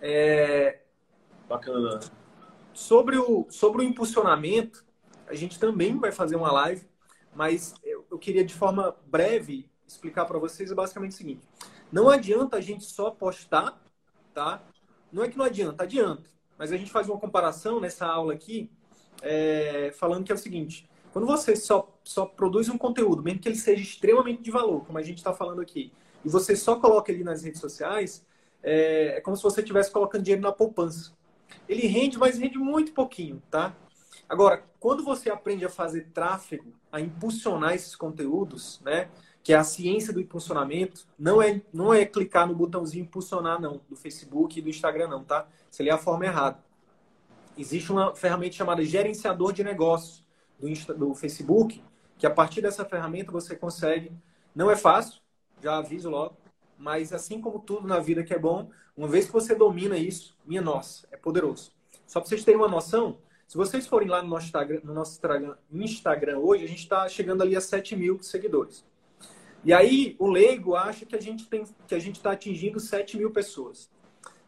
É... 0.00 0.80
Bacana. 1.48 2.00
Sobre 2.72 3.16
o 3.18 3.46
sobre 3.50 3.82
o 3.82 3.84
impulsionamento, 3.84 4.84
a 5.28 5.34
gente 5.34 5.58
também 5.58 5.98
vai 5.98 6.10
fazer 6.10 6.36
uma 6.36 6.50
live, 6.50 6.86
mas 7.34 7.74
eu, 7.84 8.18
queria 8.18 8.44
de 8.44 8.54
forma 8.54 8.96
breve 9.06 9.70
explicar 9.86 10.24
para 10.24 10.38
vocês 10.38 10.72
basicamente 10.72 11.12
o 11.12 11.16
seguinte: 11.16 11.48
não 11.92 12.08
adianta 12.08 12.56
a 12.56 12.60
gente 12.60 12.84
só 12.84 13.10
postar, 13.10 13.80
tá? 14.34 14.62
Não 15.12 15.22
é 15.22 15.28
que 15.28 15.38
não 15.38 15.44
adianta, 15.44 15.84
adianta. 15.84 16.30
Mas 16.58 16.72
a 16.72 16.76
gente 16.76 16.90
faz 16.90 17.08
uma 17.08 17.18
comparação 17.18 17.78
nessa 17.78 18.06
aula 18.06 18.32
aqui, 18.32 18.70
é, 19.22 19.92
falando 19.96 20.24
que 20.24 20.32
é 20.32 20.34
o 20.34 20.38
seguinte: 20.38 20.88
quando 21.12 21.26
você 21.26 21.54
só, 21.54 21.96
só 22.02 22.26
produz 22.26 22.68
um 22.68 22.78
conteúdo, 22.78 23.22
mesmo 23.22 23.40
que 23.40 23.48
ele 23.48 23.56
seja 23.56 23.82
extremamente 23.82 24.42
de 24.42 24.50
valor, 24.50 24.84
como 24.84 24.98
a 24.98 25.02
gente 25.02 25.18
está 25.18 25.32
falando 25.32 25.60
aqui, 25.60 25.92
e 26.24 26.28
você 26.28 26.56
só 26.56 26.76
coloca 26.76 27.12
ele 27.12 27.22
nas 27.22 27.42
redes 27.42 27.60
sociais, 27.60 28.26
é, 28.62 29.16
é 29.16 29.20
como 29.20 29.36
se 29.36 29.42
você 29.42 29.60
estivesse 29.60 29.90
colocando 29.90 30.22
dinheiro 30.22 30.42
na 30.42 30.52
poupança. 30.52 31.12
Ele 31.68 31.86
rende, 31.86 32.18
mas 32.18 32.38
rende 32.38 32.58
muito 32.58 32.92
pouquinho, 32.92 33.42
tá? 33.50 33.74
Agora, 34.28 34.64
quando 34.78 35.02
você 35.04 35.30
aprende 35.30 35.64
a 35.64 35.70
fazer 35.70 36.08
tráfego, 36.12 36.72
a 36.92 37.00
impulsionar 37.00 37.74
esses 37.74 37.96
conteúdos, 37.96 38.80
né? 38.84 39.08
que 39.42 39.52
é 39.52 39.56
a 39.56 39.64
ciência 39.64 40.12
do 40.12 40.20
impulsionamento, 40.20 41.06
não 41.18 41.40
é, 41.40 41.62
não 41.72 41.94
é 41.94 42.04
clicar 42.04 42.46
no 42.46 42.54
botãozinho 42.54 43.04
impulsionar, 43.04 43.58
não, 43.58 43.80
do 43.88 43.96
Facebook 43.96 44.58
e 44.58 44.62
do 44.62 44.68
Instagram, 44.68 45.08
não, 45.08 45.24
tá? 45.24 45.48
Você 45.70 45.82
lê 45.82 45.90
a 45.90 45.96
forma 45.96 46.26
errada. 46.26 46.62
Existe 47.56 47.90
uma 47.90 48.14
ferramenta 48.14 48.56
chamada 48.56 48.84
gerenciador 48.84 49.54
de 49.54 49.64
negócios 49.64 50.22
do, 50.58 50.68
Insta, 50.68 50.92
do 50.92 51.14
Facebook, 51.14 51.82
que 52.18 52.26
a 52.26 52.30
partir 52.30 52.60
dessa 52.60 52.84
ferramenta 52.84 53.32
você 53.32 53.56
consegue. 53.56 54.12
Não 54.54 54.70
é 54.70 54.76
fácil, 54.76 55.20
já 55.62 55.78
aviso 55.78 56.10
logo, 56.10 56.36
mas 56.76 57.12
assim 57.12 57.40
como 57.40 57.58
tudo 57.58 57.88
na 57.88 58.00
vida 58.00 58.22
que 58.22 58.34
é 58.34 58.38
bom, 58.38 58.68
uma 58.94 59.08
vez 59.08 59.26
que 59.26 59.32
você 59.32 59.54
domina 59.54 59.96
isso, 59.96 60.36
minha 60.44 60.60
nossa, 60.60 61.08
é 61.10 61.16
poderoso. 61.16 61.72
Só 62.06 62.20
para 62.20 62.28
vocês 62.28 62.44
terem 62.44 62.60
uma 62.60 62.68
noção, 62.68 63.18
se 63.48 63.56
vocês 63.56 63.86
forem 63.86 64.08
lá 64.08 64.22
no 64.22 64.28
nosso 64.28 64.44
Instagram, 64.44 64.80
no 64.84 64.92
nosso 64.92 65.18
Instagram 65.72 66.38
hoje, 66.38 66.64
a 66.64 66.68
gente 66.68 66.80
está 66.80 67.08
chegando 67.08 67.42
ali 67.42 67.56
a 67.56 67.60
7 67.62 67.96
mil 67.96 68.22
seguidores. 68.22 68.84
E 69.64 69.72
aí 69.72 70.14
o 70.18 70.28
leigo 70.28 70.76
acha 70.76 71.06
que 71.06 71.16
a 71.16 71.20
gente 71.20 71.46
tem 71.46 71.64
que 71.86 71.94
a 71.94 71.98
gente 71.98 72.16
está 72.16 72.32
atingindo 72.32 72.78
7 72.78 73.16
mil 73.16 73.30
pessoas. 73.30 73.90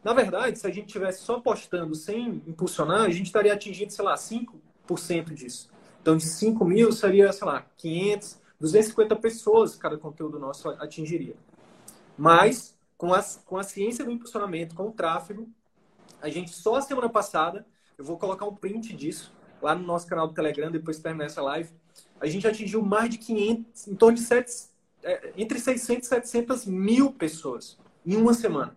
Na 0.03 0.13
verdade, 0.13 0.59
se 0.59 0.67
a 0.67 0.69
gente 0.69 0.87
tivesse 0.87 1.23
só 1.23 1.39
postando 1.39 1.95
sem 1.95 2.43
impulsionar, 2.45 3.01
a 3.01 3.09
gente 3.09 3.25
estaria 3.25 3.51
atingindo, 3.51 3.91
sei 3.91 4.05
lá, 4.05 4.13
5% 4.13 5.33
disso. 5.33 5.71
Então, 5.99 6.15
de 6.15 6.25
5 6.25 6.63
mil 6.63 6.91
seria, 6.91 7.33
sei 7.33 7.47
lá, 7.47 7.65
500, 7.77 8.39
250 8.59 9.15
pessoas 9.15 9.75
cada 9.75 9.97
conteúdo 9.97 10.37
nosso 10.37 10.69
atingiria. 10.69 11.35
Mas, 12.15 12.77
com 12.97 13.13
a, 13.13 13.23
com 13.45 13.57
a 13.57 13.63
ciência 13.63 14.05
do 14.05 14.11
impulsionamento, 14.11 14.75
com 14.75 14.89
o 14.89 14.91
tráfego, 14.91 15.49
a 16.21 16.29
gente 16.29 16.51
só 16.51 16.75
a 16.75 16.81
semana 16.81 17.09
passada, 17.09 17.65
eu 18.01 18.05
vou 18.05 18.17
colocar 18.17 18.45
um 18.45 18.55
print 18.55 18.95
disso 18.95 19.31
lá 19.61 19.75
no 19.75 19.85
nosso 19.85 20.07
canal 20.07 20.27
do 20.27 20.33
Telegram, 20.33 20.71
depois 20.71 20.97
que 20.97 21.03
terminar 21.03 21.25
essa 21.25 21.41
live, 21.41 21.69
a 22.19 22.25
gente 22.25 22.47
atingiu 22.47 22.81
mais 22.81 23.11
de 23.11 23.19
500, 23.19 23.87
em 23.87 23.95
torno 23.95 24.17
de 24.17 24.23
7, 24.23 24.51
é, 25.03 25.33
entre 25.37 25.59
600 25.59 26.05
e 26.05 26.09
700 26.09 26.65
mil 26.65 27.13
pessoas 27.13 27.77
em 28.03 28.15
uma 28.15 28.33
semana, 28.33 28.75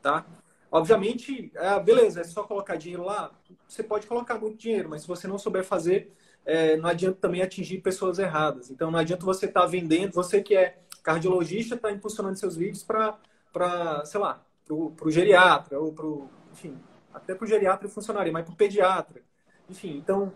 tá? 0.00 0.24
Obviamente, 0.70 1.52
é, 1.54 1.78
beleza, 1.80 2.22
é 2.22 2.24
só 2.24 2.44
colocar 2.44 2.76
dinheiro 2.76 3.04
lá. 3.04 3.30
Você 3.68 3.82
pode 3.82 4.06
colocar 4.06 4.38
muito 4.38 4.56
dinheiro, 4.56 4.88
mas 4.88 5.02
se 5.02 5.08
você 5.08 5.28
não 5.28 5.36
souber 5.36 5.64
fazer, 5.64 6.10
é, 6.46 6.78
não 6.78 6.88
adianta 6.88 7.18
também 7.20 7.42
atingir 7.42 7.82
pessoas 7.82 8.18
erradas. 8.18 8.70
Então, 8.70 8.90
não 8.90 8.98
adianta 8.98 9.22
você 9.26 9.44
estar 9.44 9.60
tá 9.60 9.66
vendendo, 9.66 10.14
você 10.14 10.40
que 10.40 10.56
é 10.56 10.78
cardiologista, 11.02 11.74
está 11.74 11.92
impulsionando 11.92 12.38
seus 12.38 12.56
vídeos 12.56 12.82
para, 12.82 14.02
sei 14.06 14.18
lá, 14.18 14.42
para 14.66 14.74
o 14.74 15.10
geriatra, 15.10 15.78
ou 15.78 15.92
para 15.92 16.06
enfim, 16.52 16.78
até 17.12 17.34
para 17.34 17.44
o 17.44 17.48
geriatra 17.48 17.88
funcionaria, 17.88 18.32
mas 18.32 18.44
para 18.44 18.52
o 18.52 18.56
pediatra. 18.56 19.22
Enfim, 19.68 19.96
então, 19.96 20.32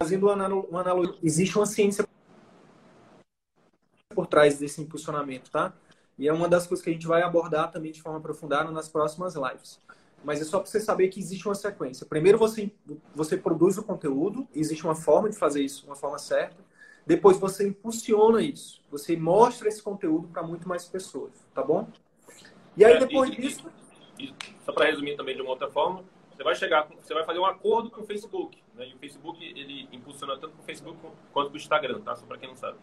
fazendo 0.00 0.28
uma 0.28 0.80
analogia, 0.80 1.18
existe 1.22 1.56
uma 1.56 1.66
ciência 1.66 2.06
por 4.14 4.26
trás 4.26 4.58
desse 4.58 4.80
impulsionamento, 4.80 5.50
tá? 5.50 5.72
E 6.18 6.28
é 6.28 6.32
uma 6.32 6.48
das 6.48 6.66
coisas 6.66 6.84
que 6.84 6.90
a 6.90 6.92
gente 6.92 7.06
vai 7.06 7.22
abordar 7.22 7.70
também 7.70 7.92
de 7.92 8.02
forma 8.02 8.18
aprofundada 8.18 8.70
nas 8.70 8.88
próximas 8.88 9.34
lives. 9.34 9.80
Mas 10.22 10.40
é 10.40 10.44
só 10.44 10.58
para 10.58 10.70
você 10.70 10.80
saber 10.80 11.08
que 11.08 11.18
existe 11.18 11.48
uma 11.48 11.54
sequência. 11.54 12.04
Primeiro 12.04 12.36
você, 12.36 12.70
você 13.14 13.36
produz 13.36 13.78
o 13.78 13.82
conteúdo, 13.82 14.46
existe 14.54 14.84
uma 14.84 14.94
forma 14.94 15.30
de 15.30 15.36
fazer 15.36 15.62
isso, 15.62 15.86
uma 15.86 15.96
forma 15.96 16.18
certa. 16.18 16.56
depois 17.06 17.38
você 17.38 17.66
impulsiona 17.66 18.42
isso. 18.42 18.82
Você 18.90 19.16
mostra 19.16 19.68
esse 19.68 19.82
conteúdo 19.82 20.28
para 20.28 20.42
muito 20.42 20.68
mais 20.68 20.84
pessoas, 20.84 21.32
tá 21.54 21.62
bom? 21.62 21.88
E 22.76 22.84
aí, 22.84 22.94
é, 22.94 22.98
depois 22.98 23.30
e, 23.30 23.40
disso. 23.40 23.66
E, 24.18 24.34
só 24.64 24.72
para 24.72 24.86
resumir 24.86 25.16
também 25.16 25.34
de 25.34 25.40
uma 25.40 25.50
outra 25.50 25.70
forma, 25.70 26.04
você 26.40 26.44
vai 26.44 26.54
chegar, 26.54 26.88
você 27.02 27.12
vai 27.12 27.22
fazer 27.22 27.38
um 27.38 27.44
acordo 27.44 27.90
com 27.90 28.00
o 28.00 28.04
Facebook. 28.04 28.62
Né? 28.74 28.88
E 28.88 28.94
o 28.94 28.98
Facebook 28.98 29.44
ele 29.44 29.86
impulsiona 29.92 30.38
tanto 30.38 30.58
o 30.58 30.62
Facebook 30.62 30.98
quanto 31.34 31.52
o 31.52 31.56
Instagram, 31.56 32.00
tá? 32.00 32.16
Só 32.16 32.24
para 32.24 32.38
quem 32.38 32.48
não 32.48 32.56
sabe. 32.56 32.78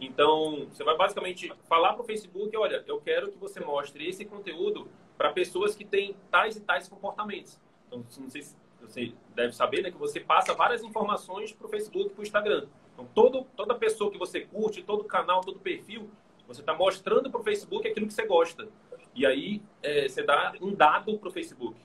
Então, 0.00 0.66
você 0.72 0.82
vai 0.82 0.96
basicamente 0.96 1.52
falar 1.68 1.92
para 1.92 2.02
o 2.02 2.04
Facebook, 2.04 2.56
olha, 2.56 2.82
eu 2.86 2.98
quero 3.02 3.30
que 3.30 3.36
você 3.36 3.60
mostre 3.60 4.08
esse 4.08 4.24
conteúdo 4.24 4.88
para 5.18 5.30
pessoas 5.34 5.76
que 5.76 5.84
têm 5.84 6.16
tais 6.30 6.56
e 6.56 6.60
tais 6.62 6.88
comportamentos. 6.88 7.60
Então, 7.86 8.02
não 8.18 8.30
sei 8.30 8.40
se 8.40 8.56
você 8.80 9.12
deve 9.34 9.52
saber, 9.52 9.82
né, 9.82 9.90
que 9.90 9.98
você 9.98 10.18
passa 10.18 10.54
várias 10.54 10.82
informações 10.82 11.52
para 11.52 11.66
o 11.66 11.68
Facebook 11.68 12.08
para 12.08 12.20
o 12.20 12.22
Instagram. 12.22 12.66
Então, 12.94 13.06
todo, 13.14 13.46
toda 13.54 13.74
pessoa 13.74 14.10
que 14.10 14.16
você 14.16 14.40
curte, 14.40 14.82
todo 14.82 15.04
canal, 15.04 15.42
todo 15.42 15.60
perfil, 15.60 16.08
você 16.48 16.60
está 16.60 16.72
mostrando 16.72 17.30
para 17.30 17.40
o 17.40 17.44
Facebook 17.44 17.86
aquilo 17.86 18.06
que 18.06 18.14
você 18.14 18.26
gosta. 18.26 18.66
E 19.14 19.26
aí, 19.26 19.60
é, 19.82 20.08
você 20.08 20.22
dá 20.22 20.54
um 20.62 20.74
dado 20.74 21.18
para 21.18 21.28
o 21.28 21.30
Facebook. 21.30 21.78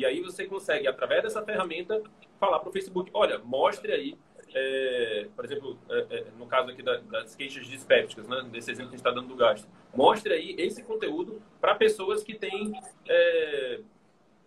E 0.00 0.06
aí 0.06 0.22
você 0.22 0.46
consegue, 0.46 0.88
através 0.88 1.22
dessa 1.22 1.44
ferramenta, 1.44 2.02
falar 2.38 2.58
para 2.60 2.70
o 2.70 2.72
Facebook, 2.72 3.10
olha, 3.12 3.38
mostre 3.38 3.92
aí, 3.92 4.16
é, 4.54 5.28
por 5.36 5.44
exemplo, 5.44 5.78
é, 5.90 6.06
é, 6.08 6.26
no 6.38 6.46
caso 6.46 6.70
aqui 6.70 6.82
da, 6.82 6.96
das 6.96 7.34
queixas 7.36 7.66
dispépticas, 7.66 8.26
né, 8.26 8.48
desse 8.50 8.70
exemplo 8.70 8.88
que 8.88 8.94
a 8.94 8.96
gente 8.96 9.06
está 9.06 9.10
dando 9.10 9.28
do 9.28 9.36
gasto, 9.36 9.68
mostre 9.94 10.32
aí 10.32 10.54
esse 10.56 10.82
conteúdo 10.82 11.42
para 11.60 11.74
pessoas 11.74 12.22
que 12.22 12.32
têm... 12.32 12.72
É, 13.06 13.80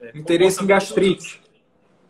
é, 0.01 0.17
Interesse 0.17 0.63
em 0.63 0.65
gastrite. 0.65 1.39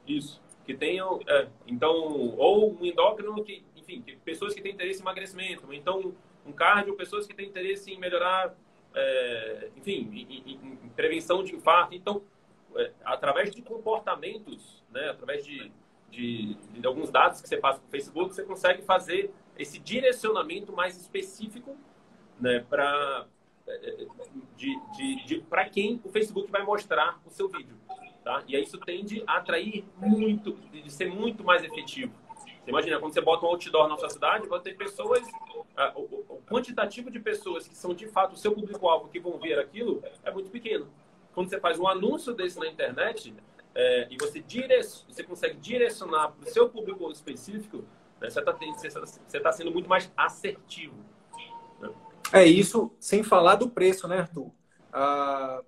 Isso. 0.07 0.41
Que 0.65 0.73
tenham, 0.73 1.19
é, 1.27 1.47
então, 1.67 1.93
ou 2.37 2.79
um 2.79 2.85
endócrino 2.85 3.43
que, 3.43 3.61
enfim, 3.75 4.01
que, 4.01 4.15
pessoas 4.15 4.53
que 4.53 4.61
têm 4.61 4.71
interesse 4.71 4.99
em 4.99 5.01
emagrecimento, 5.01 5.73
então 5.73 6.15
um 6.45 6.53
cardio, 6.53 6.95
pessoas 6.95 7.27
que 7.27 7.33
têm 7.33 7.49
interesse 7.49 7.91
em 7.91 7.99
melhorar, 7.99 8.55
enfim, 9.75 10.09
em, 10.13 10.53
em, 10.53 10.77
em 10.85 10.89
prevenção 10.95 11.43
de 11.43 11.53
infarto. 11.53 11.93
Então, 11.93 12.21
é, 12.21 12.32
através 13.03 13.53
de 13.53 13.61
comportamentos, 13.61 14.84
né, 14.91 15.09
através 15.09 15.45
de, 15.45 15.71
de, 16.09 16.55
de, 16.55 16.88
alguns 16.88 17.11
dados 17.11 17.41
que 17.41 17.47
você 17.47 17.57
passa 17.57 17.80
para 17.80 17.88
o 17.88 17.91
Facebook, 17.91 18.34
você 18.34 18.43
consegue 18.43 18.82
fazer 18.84 19.32
esse 19.57 19.80
direcionamento 19.80 20.74
mais 20.74 20.97
específico 20.99 21.78
né, 22.39 22.65
para 22.69 23.28
é, 23.67 24.05
de, 24.55 24.80
de, 24.95 25.26
de 25.26 25.39
para 25.41 25.69
quem 25.69 26.01
o 26.03 26.09
Facebook 26.09 26.51
vai 26.51 26.63
mostrar 26.63 27.19
o 27.26 27.30
seu 27.30 27.47
vídeo. 27.47 27.78
Tá? 28.24 28.43
E 28.47 28.55
aí 28.55 28.63
isso 28.63 28.78
tende 28.80 29.24
a 29.28 29.38
atrair 29.38 29.86
muito, 29.97 30.53
de 30.71 30.89
ser 30.89 31.09
muito 31.09 31.43
mais 31.43 31.63
efetivo. 31.63 32.13
Você 32.63 32.69
imagina, 32.69 32.97
quando 32.97 33.13
você 33.13 33.19
bota 33.19 33.45
um 33.45 33.49
outdoor 33.49 33.89
na 33.89 33.97
sua 33.97 34.09
cidade, 34.09 34.47
vai 34.47 34.59
ter 34.61 34.78
pessoas, 34.78 35.21
o 35.95 36.41
quantitativo 36.49 37.11
de 37.11 37.19
pessoas 37.19 37.67
que 37.67 37.76
são 37.76 37.93
de 37.93 38.07
fato 38.07 38.34
o 38.34 38.38
seu 38.38 38.53
público-alvo 38.53 39.09
que 39.09 39.19
vão 39.19 39.38
ver 39.38 39.59
aquilo 39.59 40.01
é 40.24 40.32
muito 40.32 40.49
pequeno 40.49 40.88
quando 41.34 41.49
você 41.49 41.59
faz 41.59 41.79
um 41.79 41.88
anúncio 41.88 42.34
desse 42.34 42.59
na 42.59 42.67
internet 42.67 43.36
é, 43.75 44.07
e 44.09 44.17
você, 44.17 44.39
direc 44.39 45.03
você 45.07 45.23
consegue 45.23 45.57
direcionar 45.57 46.29
para 46.29 46.47
o 46.47 46.51
seu 46.51 46.69
público 46.69 47.09
específico, 47.11 47.84
né, 48.21 48.29
você 48.29 48.39
está 48.39 48.55
você 49.27 49.39
tá 49.39 49.51
sendo 49.51 49.71
muito 49.71 49.89
mais 49.89 50.11
assertivo. 50.15 50.95
Né? 51.79 51.89
É 52.31 52.45
isso, 52.45 52.91
sem 52.99 53.23
falar 53.23 53.55
do 53.55 53.69
preço, 53.69 54.07
né, 54.07 54.19
Arthur? 54.19 54.51
Ah, 54.91 55.61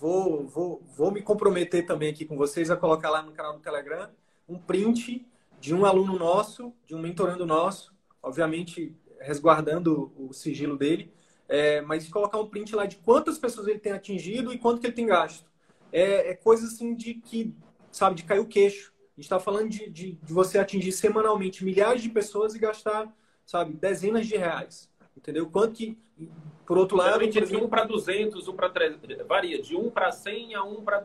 vou, 0.00 0.46
vou, 0.46 0.82
vou 0.96 1.10
me 1.10 1.22
comprometer 1.22 1.84
também 1.84 2.10
aqui 2.10 2.24
com 2.24 2.36
vocês 2.36 2.70
a 2.70 2.76
colocar 2.76 3.10
lá 3.10 3.22
no 3.22 3.32
canal 3.32 3.54
do 3.54 3.60
Telegram 3.60 4.08
um 4.48 4.58
print 4.58 5.26
de 5.60 5.74
um 5.74 5.84
aluno 5.84 6.18
nosso, 6.18 6.72
de 6.86 6.94
um 6.94 7.00
mentorando 7.00 7.44
nosso, 7.44 7.92
obviamente 8.22 8.94
resguardando 9.20 10.12
o 10.16 10.32
sigilo 10.32 10.76
dele, 10.76 11.12
é, 11.48 11.80
mas 11.80 12.08
colocar 12.08 12.38
um 12.38 12.48
print 12.48 12.74
lá 12.74 12.86
de 12.86 12.96
quantas 12.96 13.38
pessoas 13.38 13.68
ele 13.68 13.78
tem 13.78 13.92
atingido 13.92 14.52
e 14.52 14.58
quanto 14.58 14.80
que 14.80 14.86
ele 14.86 14.94
tem 14.94 15.06
gasto. 15.06 15.48
É, 15.92 16.30
é 16.30 16.34
coisa 16.34 16.66
assim 16.66 16.94
de 16.94 17.14
que, 17.14 17.54
sabe, 17.90 18.16
de 18.16 18.24
cair 18.24 18.40
o 18.40 18.46
queixo. 18.46 18.92
A 18.96 19.20
gente 19.20 19.24
está 19.24 19.40
falando 19.40 19.68
de, 19.68 19.88
de, 19.88 20.12
de, 20.12 20.32
você 20.32 20.58
atingir 20.58 20.92
semanalmente 20.92 21.64
milhares 21.64 22.02
de 22.02 22.10
pessoas 22.10 22.54
e 22.54 22.58
gastar, 22.58 23.10
sabe, 23.46 23.72
dezenas 23.72 24.26
de 24.26 24.36
reais. 24.36 24.90
Entendeu? 25.16 25.48
Quanto 25.48 25.72
que, 25.72 25.96
por 26.66 26.76
outro 26.76 26.98
lado... 26.98 27.08
Geralmente 27.08 27.40
de 27.40 27.56
1 27.56 27.68
para 27.68 27.84
200, 27.84 28.46
1 28.46 28.54
para 28.54 28.68
300, 28.68 29.26
varia 29.26 29.62
de 29.62 29.74
1 29.74 29.90
para 29.90 30.12
100 30.12 30.54
a 30.54 30.62
1 30.64 30.84
para 30.84 31.02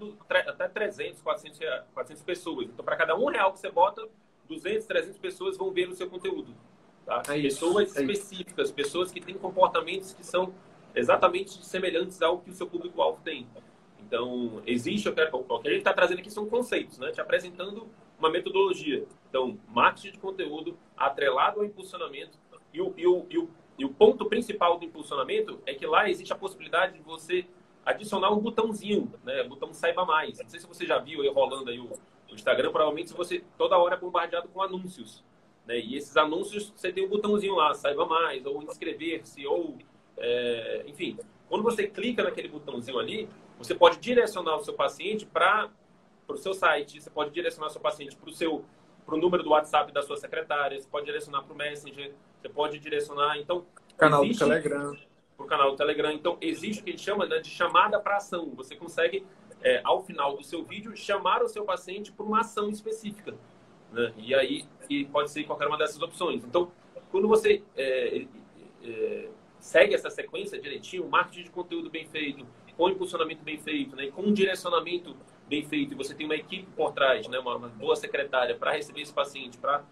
até 0.47 0.67
300, 0.67 1.21
400, 1.21 1.59
400 1.93 2.23
pessoas. 2.23 2.67
Então, 2.67 2.83
para 2.83 2.97
cada 2.97 3.15
um 3.15 3.27
real 3.27 3.53
que 3.53 3.59
você 3.59 3.71
bota, 3.71 4.05
200, 4.49 4.85
300 4.85 5.17
pessoas 5.17 5.55
vão 5.55 5.71
ver 5.71 5.87
o 5.87 5.95
seu 5.95 6.09
conteúdo. 6.09 6.53
Tá? 7.05 7.21
É 7.29 7.41
pessoas 7.41 7.95
é 7.95 8.01
específicas, 8.01 8.67
isso. 8.67 8.73
pessoas 8.73 9.11
que 9.11 9.19
têm 9.19 9.35
comportamentos 9.35 10.13
que 10.13 10.25
são 10.25 10.53
exatamente 10.93 11.65
semelhantes 11.65 12.21
ao 12.21 12.39
que 12.39 12.49
o 12.49 12.53
seu 12.53 12.67
público-alvo 12.67 13.19
tem. 13.23 13.47
Então, 13.99 14.61
existe, 14.65 15.07
o 15.07 15.13
que 15.13 15.21
a 15.21 15.25
gente 15.71 15.77
está 15.77 15.93
trazendo 15.93 16.19
aqui 16.19 16.29
são 16.29 16.45
conceitos, 16.45 16.97
né? 16.97 17.11
te 17.11 17.21
apresentando 17.21 17.87
uma 18.19 18.29
metodologia. 18.29 19.05
Então, 19.29 19.57
marketing 19.69 20.11
de 20.11 20.19
conteúdo 20.19 20.77
atrelado 20.97 21.59
ao 21.59 21.65
impulsionamento. 21.65 22.37
E 22.73 22.81
o, 22.81 22.93
e 22.97 23.07
o, 23.07 23.25
e 23.29 23.37
o, 23.37 23.49
e 23.77 23.85
o 23.85 23.89
ponto 23.89 24.25
principal 24.25 24.77
do 24.77 24.85
impulsionamento 24.85 25.59
é 25.65 25.73
que 25.73 25.85
lá 25.85 26.09
existe 26.09 26.31
a 26.31 26.35
possibilidade 26.35 26.93
de 26.93 27.01
você 27.01 27.45
adicionar 27.85 28.31
um 28.31 28.39
botãozinho, 28.39 29.11
né? 29.23 29.43
Botão 29.43 29.73
saiba 29.73 30.05
mais. 30.05 30.39
Não 30.39 30.49
sei 30.49 30.59
se 30.59 30.67
você 30.67 30.85
já 30.85 30.99
viu 30.99 31.21
aí 31.21 31.29
rolando 31.29 31.69
aí 31.69 31.79
o, 31.79 31.89
o 32.29 32.35
Instagram, 32.35 32.71
provavelmente 32.71 33.09
se 33.09 33.15
você 33.15 33.43
toda 33.57 33.77
hora 33.77 33.95
é 33.95 33.97
bombardeado 33.97 34.47
com 34.49 34.61
anúncios. 34.61 35.23
Né? 35.65 35.79
E 35.79 35.95
esses 35.95 36.15
anúncios, 36.17 36.71
você 36.75 36.91
tem 36.91 37.05
um 37.05 37.09
botãozinho 37.09 37.55
lá, 37.55 37.73
saiba 37.73 38.05
mais, 38.05 38.45
ou 38.45 38.61
inscrever-se, 38.63 39.45
ou. 39.45 39.77
É, 40.17 40.83
enfim, 40.87 41.17
quando 41.49 41.63
você 41.63 41.87
clica 41.87 42.23
naquele 42.23 42.47
botãozinho 42.47 42.99
ali, 42.99 43.27
você 43.57 43.73
pode 43.73 43.97
direcionar 43.97 44.57
o 44.57 44.63
seu 44.63 44.73
paciente 44.73 45.25
para 45.25 45.69
o 46.27 46.37
seu 46.37 46.53
site, 46.53 47.01
você 47.01 47.09
pode 47.09 47.31
direcionar 47.31 47.67
o 47.67 47.69
seu 47.69 47.81
paciente 47.81 48.15
para 48.15 48.29
o 48.29 48.33
seu 48.33 48.63
para 49.05 49.15
o 49.15 49.17
número 49.17 49.43
do 49.43 49.49
WhatsApp 49.49 49.91
da 49.91 50.01
sua 50.01 50.15
secretária, 50.15 50.79
você 50.79 50.87
pode 50.87 51.05
direcionar 51.05 51.43
para 51.43 51.53
o 51.53 51.57
Messenger, 51.57 52.13
você 52.39 52.49
pode 52.49 52.79
direcionar, 52.79 53.37
então... 53.37 53.65
Canal 53.97 54.23
existe, 54.23 54.39
do 54.39 54.47
Telegram. 54.47 54.95
Para 55.35 55.45
o 55.45 55.49
canal 55.49 55.71
do 55.71 55.77
Telegram. 55.77 56.11
Então, 56.11 56.37
existe 56.39 56.81
o 56.81 56.83
que 56.83 56.91
a 56.91 56.93
gente 56.93 57.03
chama 57.03 57.25
né, 57.25 57.39
de 57.39 57.49
chamada 57.49 57.99
para 57.99 58.17
ação. 58.17 58.51
Você 58.55 58.75
consegue, 58.75 59.25
é, 59.61 59.81
ao 59.83 60.03
final 60.03 60.37
do 60.37 60.43
seu 60.43 60.63
vídeo, 60.63 60.95
chamar 60.95 61.43
o 61.43 61.47
seu 61.47 61.65
paciente 61.65 62.11
para 62.11 62.25
uma 62.25 62.39
ação 62.39 62.69
específica. 62.69 63.35
Né? 63.91 64.13
E 64.17 64.33
aí 64.33 64.65
e 64.89 65.05
pode 65.05 65.31
ser 65.31 65.43
qualquer 65.45 65.67
uma 65.67 65.77
dessas 65.77 66.01
opções. 66.01 66.43
Então, 66.43 66.71
quando 67.09 67.27
você 67.27 67.63
é, 67.77 68.25
é, 68.83 69.29
segue 69.59 69.93
essa 69.93 70.09
sequência 70.09 70.59
direitinho, 70.59 71.07
marketing 71.07 71.43
de 71.43 71.49
conteúdo 71.49 71.89
bem 71.89 72.05
feito, 72.05 72.45
com 72.75 72.89
impulsionamento 72.89 73.43
bem 73.43 73.57
feito, 73.57 73.95
né? 73.95 74.07
com 74.07 74.23
um 74.23 74.33
direcionamento 74.33 75.15
bem 75.47 75.63
feito, 75.63 75.93
e 75.93 75.97
você 75.97 76.13
tem 76.13 76.25
uma 76.25 76.35
equipe 76.35 76.67
por 76.75 76.91
trás, 76.91 77.27
né? 77.27 77.39
uma, 77.39 77.55
uma 77.55 77.69
boa 77.69 77.95
secretária 77.95 78.55
para 78.55 78.71
receber 78.71 79.01
esse 79.01 79.13
paciente, 79.13 79.57
para 79.57 79.83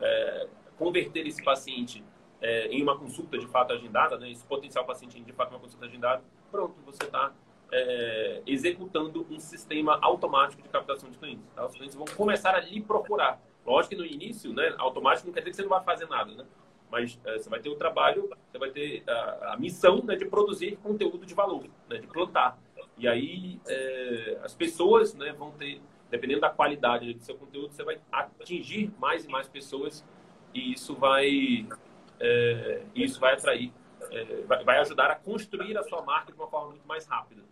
é, 0.00 0.48
converter 0.78 1.26
esse 1.26 1.42
paciente 1.42 2.04
é, 2.40 2.66
em 2.68 2.82
uma 2.82 2.98
consulta 2.98 3.38
de 3.38 3.46
fato 3.46 3.72
agendada, 3.72 4.18
né? 4.18 4.30
esse 4.30 4.44
potencial 4.44 4.84
paciente 4.84 5.18
em 5.18 5.22
de 5.22 5.32
fato 5.32 5.50
uma 5.50 5.60
consulta 5.60 5.86
agendada, 5.86 6.22
pronto, 6.50 6.74
você 6.84 7.04
está 7.04 7.32
é, 7.72 8.42
executando 8.46 9.26
um 9.30 9.40
sistema 9.40 9.98
automático 10.02 10.62
de 10.62 10.68
captação 10.68 11.10
de 11.10 11.16
clientes. 11.16 11.44
Tá? 11.54 11.64
Os 11.64 11.72
clientes 11.72 11.96
vão 11.96 12.04
começar 12.04 12.54
a 12.54 12.60
lhe 12.60 12.82
procurar. 12.82 13.40
Lógico 13.64 13.94
que 13.94 14.00
no 14.00 14.06
início, 14.06 14.52
né, 14.52 14.74
automático 14.76 15.26
não 15.26 15.32
quer 15.32 15.40
dizer 15.40 15.50
que 15.50 15.56
você 15.56 15.62
não 15.62 15.70
vai 15.70 15.82
fazer 15.82 16.06
nada, 16.06 16.32
né? 16.34 16.44
Mas 16.90 17.18
é, 17.24 17.38
você 17.38 17.48
vai 17.48 17.60
ter 17.60 17.70
o 17.70 17.76
trabalho, 17.76 18.28
você 18.50 18.58
vai 18.58 18.70
ter 18.70 19.02
a, 19.08 19.54
a 19.54 19.56
missão 19.56 20.02
né, 20.04 20.14
de 20.14 20.26
produzir 20.26 20.76
conteúdo 20.82 21.24
de 21.24 21.32
valor, 21.32 21.64
né, 21.88 21.96
de 21.96 22.06
plantar. 22.06 22.58
E 22.98 23.08
aí 23.08 23.58
é, 23.66 24.38
as 24.42 24.54
pessoas 24.54 25.14
né, 25.14 25.32
vão 25.32 25.52
ter, 25.52 25.80
dependendo 26.10 26.40
da 26.40 26.50
qualidade 26.50 27.14
do 27.14 27.22
seu 27.24 27.36
conteúdo, 27.36 27.72
você 27.72 27.82
vai 27.82 27.98
atingir 28.12 28.92
mais 28.98 29.24
e 29.24 29.28
mais 29.28 29.48
pessoas 29.48 30.04
e 30.52 30.72
isso 30.72 30.94
vai, 30.94 31.66
é, 32.20 32.82
isso 32.94 33.18
vai 33.18 33.32
atrair, 33.32 33.72
é, 34.10 34.42
vai, 34.42 34.62
vai 34.62 34.78
ajudar 34.80 35.10
a 35.10 35.14
construir 35.14 35.78
a 35.78 35.82
sua 35.82 36.02
marca 36.02 36.30
de 36.30 36.38
uma 36.38 36.48
forma 36.48 36.70
muito 36.70 36.86
mais 36.86 37.06
rápida. 37.06 37.42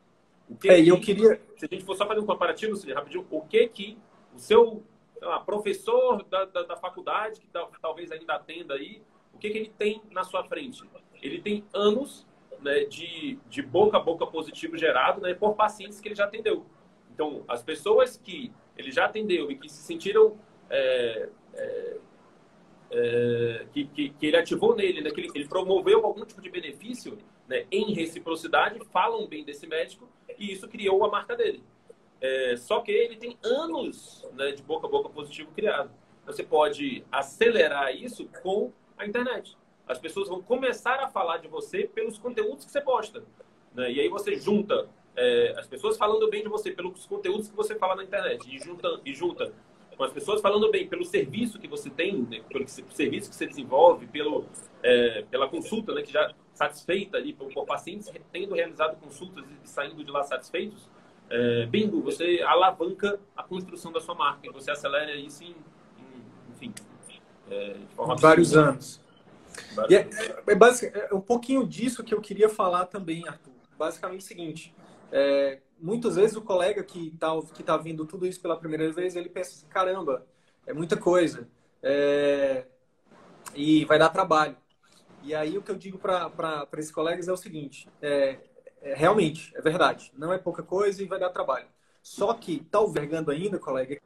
O 0.51 0.57
que 0.57 0.69
é, 0.69 0.81
eu 0.81 1.01
queria. 1.01 1.41
Se 1.57 1.65
a 1.65 1.69
gente 1.69 1.85
for 1.85 1.97
só 1.97 2.07
fazer 2.07 2.21
um 2.21 2.27
comparativo, 2.27 2.75
rapidinho, 2.93 3.25
o 3.31 3.41
que 3.43 3.69
que 3.69 3.99
o 4.35 4.39
seu 4.39 4.83
lá, 5.23 5.39
professor 5.41 6.25
da, 6.25 6.45
da, 6.45 6.63
da, 6.65 6.77
faculdade, 6.77 7.41
que 7.41 7.49
talvez 7.81 8.11
ainda 8.11 8.35
atenda 8.35 8.75
aí, 8.75 9.01
o 9.33 9.39
que, 9.39 9.51
que 9.51 9.59
ele 9.59 9.73
tem 9.79 10.03
na 10.11 10.25
sua 10.25 10.45
frente? 10.45 10.83
Ele 11.23 11.41
tem 11.41 11.65
anos 11.73 12.27
né, 12.61 12.85
de, 12.85 13.39
de 13.49 13.63
boca 13.63 13.97
a 13.97 14.01
boca 14.01 14.27
positivo 14.27 14.77
gerado 14.77 15.21
né, 15.21 15.35
por 15.35 15.55
pacientes 15.55 16.01
que 16.01 16.09
ele 16.09 16.15
já 16.15 16.25
atendeu. 16.25 16.67
Então, 17.15 17.45
as 17.47 17.63
pessoas 17.63 18.17
que 18.17 18.53
ele 18.77 18.91
já 18.91 19.05
atendeu 19.05 19.51
e 19.51 19.57
que 19.57 19.69
se 19.69 19.83
sentiram. 19.83 20.37
É, 20.69 21.29
é, 21.55 21.97
é, 22.93 23.67
que, 23.73 23.85
que, 23.85 24.11
que, 24.11 24.27
ele 24.27 24.37
ativou 24.37 24.75
nele, 24.75 25.01
né, 25.01 25.11
que 25.11 25.21
ele, 25.21 25.31
ele, 25.33 25.49
promoveu 25.49 26.05
algum 26.05 26.25
tipo 26.25 26.41
de 26.41 26.51
benefício 26.51 27.17
né, 27.51 27.67
em 27.73 27.93
reciprocidade, 27.93 28.79
falam 28.93 29.27
bem 29.27 29.45
desse 29.45 29.67
médico 29.67 30.09
e 30.39 30.53
isso 30.53 30.69
criou 30.69 31.05
a 31.05 31.11
marca 31.11 31.35
dele. 31.37 31.65
É, 32.21 32.55
só 32.57 32.81
que 32.81 32.93
ele 32.93 33.17
tem 33.17 33.37
anos 33.43 34.25
né, 34.35 34.53
de 34.53 34.63
boca 34.63 34.87
a 34.87 34.91
boca 34.91 35.09
positivo 35.09 35.51
criado. 35.51 35.91
Você 36.25 36.45
pode 36.45 37.05
acelerar 37.11 37.93
isso 37.93 38.29
com 38.41 38.73
a 38.97 39.05
internet. 39.05 39.59
As 39.89 39.99
pessoas 39.99 40.29
vão 40.29 40.41
começar 40.41 41.01
a 41.01 41.09
falar 41.09 41.39
de 41.39 41.49
você 41.49 41.89
pelos 41.93 42.19
conteúdos 42.19 42.65
que 42.65 42.71
você 42.71 42.81
posta. 42.81 43.25
Né? 43.75 43.91
E 43.91 44.01
aí 44.01 44.09
você 44.09 44.37
junta 44.37 44.89
é, 45.17 45.55
as 45.59 45.67
pessoas 45.67 45.97
falando 45.97 46.31
bem 46.31 46.45
de 46.45 46.49
você 46.49 46.71
pelos 46.71 47.05
conteúdos 47.05 47.49
que 47.49 47.57
você 47.57 47.75
fala 47.75 47.97
na 47.97 48.05
internet 48.05 48.47
e 48.49 48.61
junta, 48.61 49.01
e 49.05 49.13
junta 49.13 49.53
com 49.97 50.05
as 50.05 50.13
pessoas 50.13 50.41
falando 50.41 50.71
bem 50.71 50.87
pelo 50.87 51.05
serviço 51.05 51.59
que 51.59 51.67
você 51.67 51.91
tem, 51.91 52.23
né? 52.23 52.43
pelo 52.49 52.65
serviço 52.69 53.29
que 53.29 53.35
você 53.35 53.47
desenvolve, 53.47 54.07
pelo, 54.07 54.47
é, 54.85 55.25
pela 55.29 55.49
consulta, 55.49 55.93
né? 55.93 56.03
que 56.03 56.13
já 56.13 56.33
satisfeita 56.61 57.17
ali 57.17 57.33
por, 57.33 57.51
por 57.53 57.65
pacientes 57.65 58.13
tendo 58.31 58.55
realizado 58.55 58.95
consultas 59.01 59.45
e 59.65 59.69
saindo 59.69 60.05
de 60.05 60.11
lá 60.11 60.23
satisfeitos, 60.23 60.87
é, 61.31 61.65
bingo, 61.67 62.03
você 62.03 62.43
alavanca 62.45 63.19
a 63.35 63.43
construção 63.43 63.91
da 63.91 64.01
sua 64.01 64.15
marca, 64.15 64.53
você 64.53 64.71
acelera 64.71 65.15
isso 65.15 65.43
em, 65.43 65.55
em 65.99 66.55
enfim, 66.55 66.75
é, 67.51 67.75
de 67.75 67.95
forma 67.95 68.15
vários 68.17 68.55
anos. 68.55 69.01
Vários 69.75 69.95
é, 69.95 70.03
anos. 70.03 70.83
É, 70.83 71.09
é, 71.11 71.15
um 71.15 71.21
pouquinho 71.21 71.67
disso 71.67 72.05
que 72.05 72.13
eu 72.13 72.21
queria 72.21 72.49
falar 72.49 72.85
também, 72.87 73.27
Arthur. 73.27 73.55
Basicamente 73.79 74.21
o 74.21 74.25
seguinte, 74.25 74.75
é, 75.11 75.61
muitas 75.81 76.17
vezes 76.17 76.37
o 76.37 76.43
colega 76.43 76.85
que 76.85 77.09
está 77.09 77.31
que 77.55 77.63
tá 77.63 77.79
vindo 77.79 78.05
tudo 78.05 78.27
isso 78.27 78.41
pela 78.43 78.59
primeira 78.59 78.93
vez, 78.93 79.17
ele 79.17 79.31
pensa 79.31 79.51
assim, 79.53 79.67
caramba, 79.67 80.27
é 80.67 80.75
muita 80.75 80.99
coisa. 80.99 81.49
É, 81.83 82.67
e 83.55 83.87
vai 83.87 83.99
dar 83.99 84.11
trabalho. 84.11 84.57
E 85.23 85.35
aí 85.35 85.57
o 85.59 85.63
que 85.63 85.71
eu 85.71 85.77
digo 85.77 85.99
para 85.99 86.67
esses 86.79 86.91
colegas 86.91 87.29
é 87.29 87.33
o 87.33 87.37
seguinte, 87.37 87.89
é, 88.01 88.39
é, 88.81 88.95
realmente, 88.95 89.55
é 89.57 89.61
verdade, 89.61 90.13
não 90.17 90.33
é 90.33 90.39
pouca 90.39 90.63
coisa 90.63 91.03
e 91.03 91.07
vai 91.07 91.19
dar 91.19 91.31
trabalho. 91.31 91.67
Só 92.03 92.33
que 92.33 92.57
está 92.57 92.79
albergando 92.79 93.31
ainda, 93.31 93.59
colega, 93.59 94.01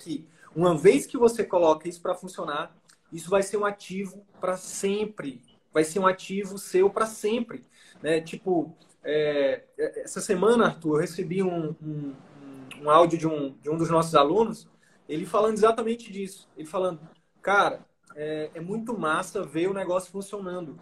que 0.00 0.28
uma 0.54 0.76
vez 0.76 1.06
que 1.06 1.18
você 1.18 1.44
coloca 1.44 1.88
isso 1.88 2.00
para 2.00 2.14
funcionar, 2.14 2.76
isso 3.12 3.28
vai 3.28 3.42
ser 3.42 3.56
um 3.56 3.64
ativo 3.64 4.24
para 4.40 4.56
sempre. 4.56 5.42
Vai 5.72 5.84
ser 5.84 5.98
um 5.98 6.06
ativo 6.06 6.58
seu 6.58 6.88
para 6.88 7.06
sempre. 7.06 7.64
Né? 8.00 8.20
Tipo, 8.20 8.76
é, 9.02 9.64
essa 9.76 10.20
semana, 10.20 10.66
Arthur, 10.66 10.96
eu 10.96 11.00
recebi 11.00 11.42
um, 11.42 11.74
um, 11.82 12.14
um 12.82 12.90
áudio 12.90 13.18
de 13.18 13.26
um, 13.26 13.56
de 13.58 13.68
um 13.68 13.76
dos 13.76 13.90
nossos 13.90 14.14
alunos, 14.14 14.68
ele 15.08 15.26
falando 15.26 15.54
exatamente 15.54 16.12
disso. 16.12 16.48
Ele 16.56 16.66
falando, 16.66 17.00
cara, 17.42 17.84
é, 18.14 18.50
é 18.54 18.60
muito 18.60 18.98
massa 18.98 19.42
ver 19.42 19.68
o 19.68 19.74
negócio 19.74 20.10
funcionando. 20.10 20.78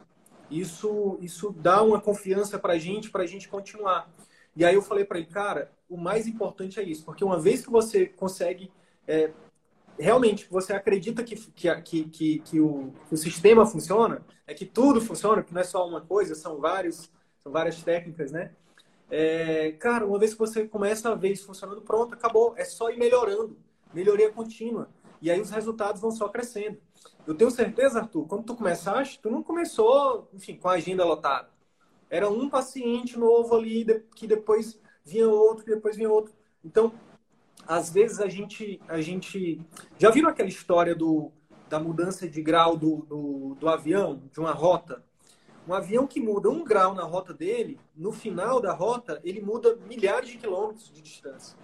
Isso, 0.51 1.19
isso 1.21 1.51
dá 1.51 1.83
uma 1.83 2.01
confiança 2.01 2.59
para 2.59 2.75
a 2.75 2.79
gente, 2.79 3.11
para 3.11 3.23
a 3.23 3.27
gente 3.27 3.49
continuar. 3.49 4.11
E 4.55 4.65
aí 4.65 4.75
eu 4.75 4.83
falei 4.83 5.05
para 5.05 5.19
ele, 5.19 5.27
cara, 5.27 5.73
o 5.89 5.97
mais 5.97 6.27
importante 6.27 6.79
é 6.79 6.83
isso, 6.83 7.05
porque 7.05 7.25
uma 7.25 7.39
vez 7.39 7.65
que 7.65 7.71
você 7.71 8.07
consegue 8.07 8.71
é, 9.09 9.33
realmente 9.99 10.47
você 10.51 10.73
acredita 10.73 11.23
que, 11.23 11.37
que, 11.37 11.83
que, 11.83 12.39
que, 12.39 12.61
o, 12.61 12.93
que 13.09 13.15
o 13.15 13.17
sistema 13.17 13.65
funciona, 13.65 14.23
é 14.47 14.53
que 14.53 14.67
tudo 14.67 15.01
funciona, 15.01 15.43
que 15.43 15.55
não 15.55 15.61
é 15.61 15.65
só 15.65 15.87
uma 15.89 16.01
coisa, 16.01 16.35
são 16.35 16.61
vários 16.61 17.11
são 17.43 17.51
várias 17.51 17.83
técnicas, 17.83 18.31
né? 18.31 18.53
É, 19.11 19.73
cara, 19.73 20.07
uma 20.07 20.19
vez 20.19 20.33
que 20.33 20.39
você 20.39 20.67
começa 20.67 21.11
a 21.11 21.15
ver 21.15 21.33
isso 21.33 21.45
funcionando, 21.47 21.83
pronto, 21.83 22.15
acabou. 22.15 22.55
É 22.57 22.65
só 22.65 22.89
ir 22.89 22.97
melhorando. 22.97 23.59
Melhoria 23.93 24.31
contínua. 24.31 24.89
E 25.21 25.31
aí 25.31 25.41
os 25.41 25.51
resultados 25.51 26.01
vão 26.01 26.11
só 26.11 26.29
crescendo. 26.29 26.79
Eu 27.27 27.35
tenho 27.35 27.51
certeza, 27.51 28.01
Arthur, 28.01 28.27
quando 28.27 28.45
tu 28.45 28.57
começaste, 28.57 29.21
tu 29.21 29.31
não 29.31 29.43
começou, 29.43 30.29
enfim, 30.33 30.57
com 30.57 30.69
a 30.69 30.73
agenda 30.73 31.05
lotada. 31.05 31.49
Era 32.11 32.29
um 32.29 32.49
paciente 32.49 33.19
novo 33.19 33.55
ali, 33.55 33.85
que 34.15 34.27
depois 34.27 34.79
vinha 35.05 35.29
outro, 35.29 35.65
que 35.65 35.75
depois 35.75 35.97
vinha 35.97 36.11
outro. 36.11 36.33
Então, 36.65 36.93
às 37.67 37.91
vezes 37.91 38.21
a 38.21 38.29
gente, 38.29 38.81
a 38.89 39.01
gente... 39.01 39.61
Já 39.99 40.11
viram 40.11 40.29
aquela 40.29 40.49
história 40.49 40.95
do, 40.95 41.31
da 41.69 41.79
mudança 41.79 42.29
de 42.29 42.43
grau 42.43 42.77
do, 42.77 43.07
do, 43.09 43.57
do 43.59 43.69
avião, 43.69 44.23
de 44.31 44.41
uma 44.41 44.53
rota? 44.53 45.05
Um 45.67 45.73
avião 45.73 46.07
que 46.07 46.21
muda 46.21 46.51
um 46.51 46.65
grau 46.65 46.93
na 46.93 47.05
rota 47.05 47.33
dele, 47.33 47.79
no 47.97 48.11
final 48.13 48.61
da 48.61 48.73
rota, 48.73 49.21
ele 49.23 49.41
muda 49.41 49.77
milhares 49.89 50.29
de 50.29 50.39
quilômetros 50.39 50.93
de 50.93 51.01
distância. 51.01 51.57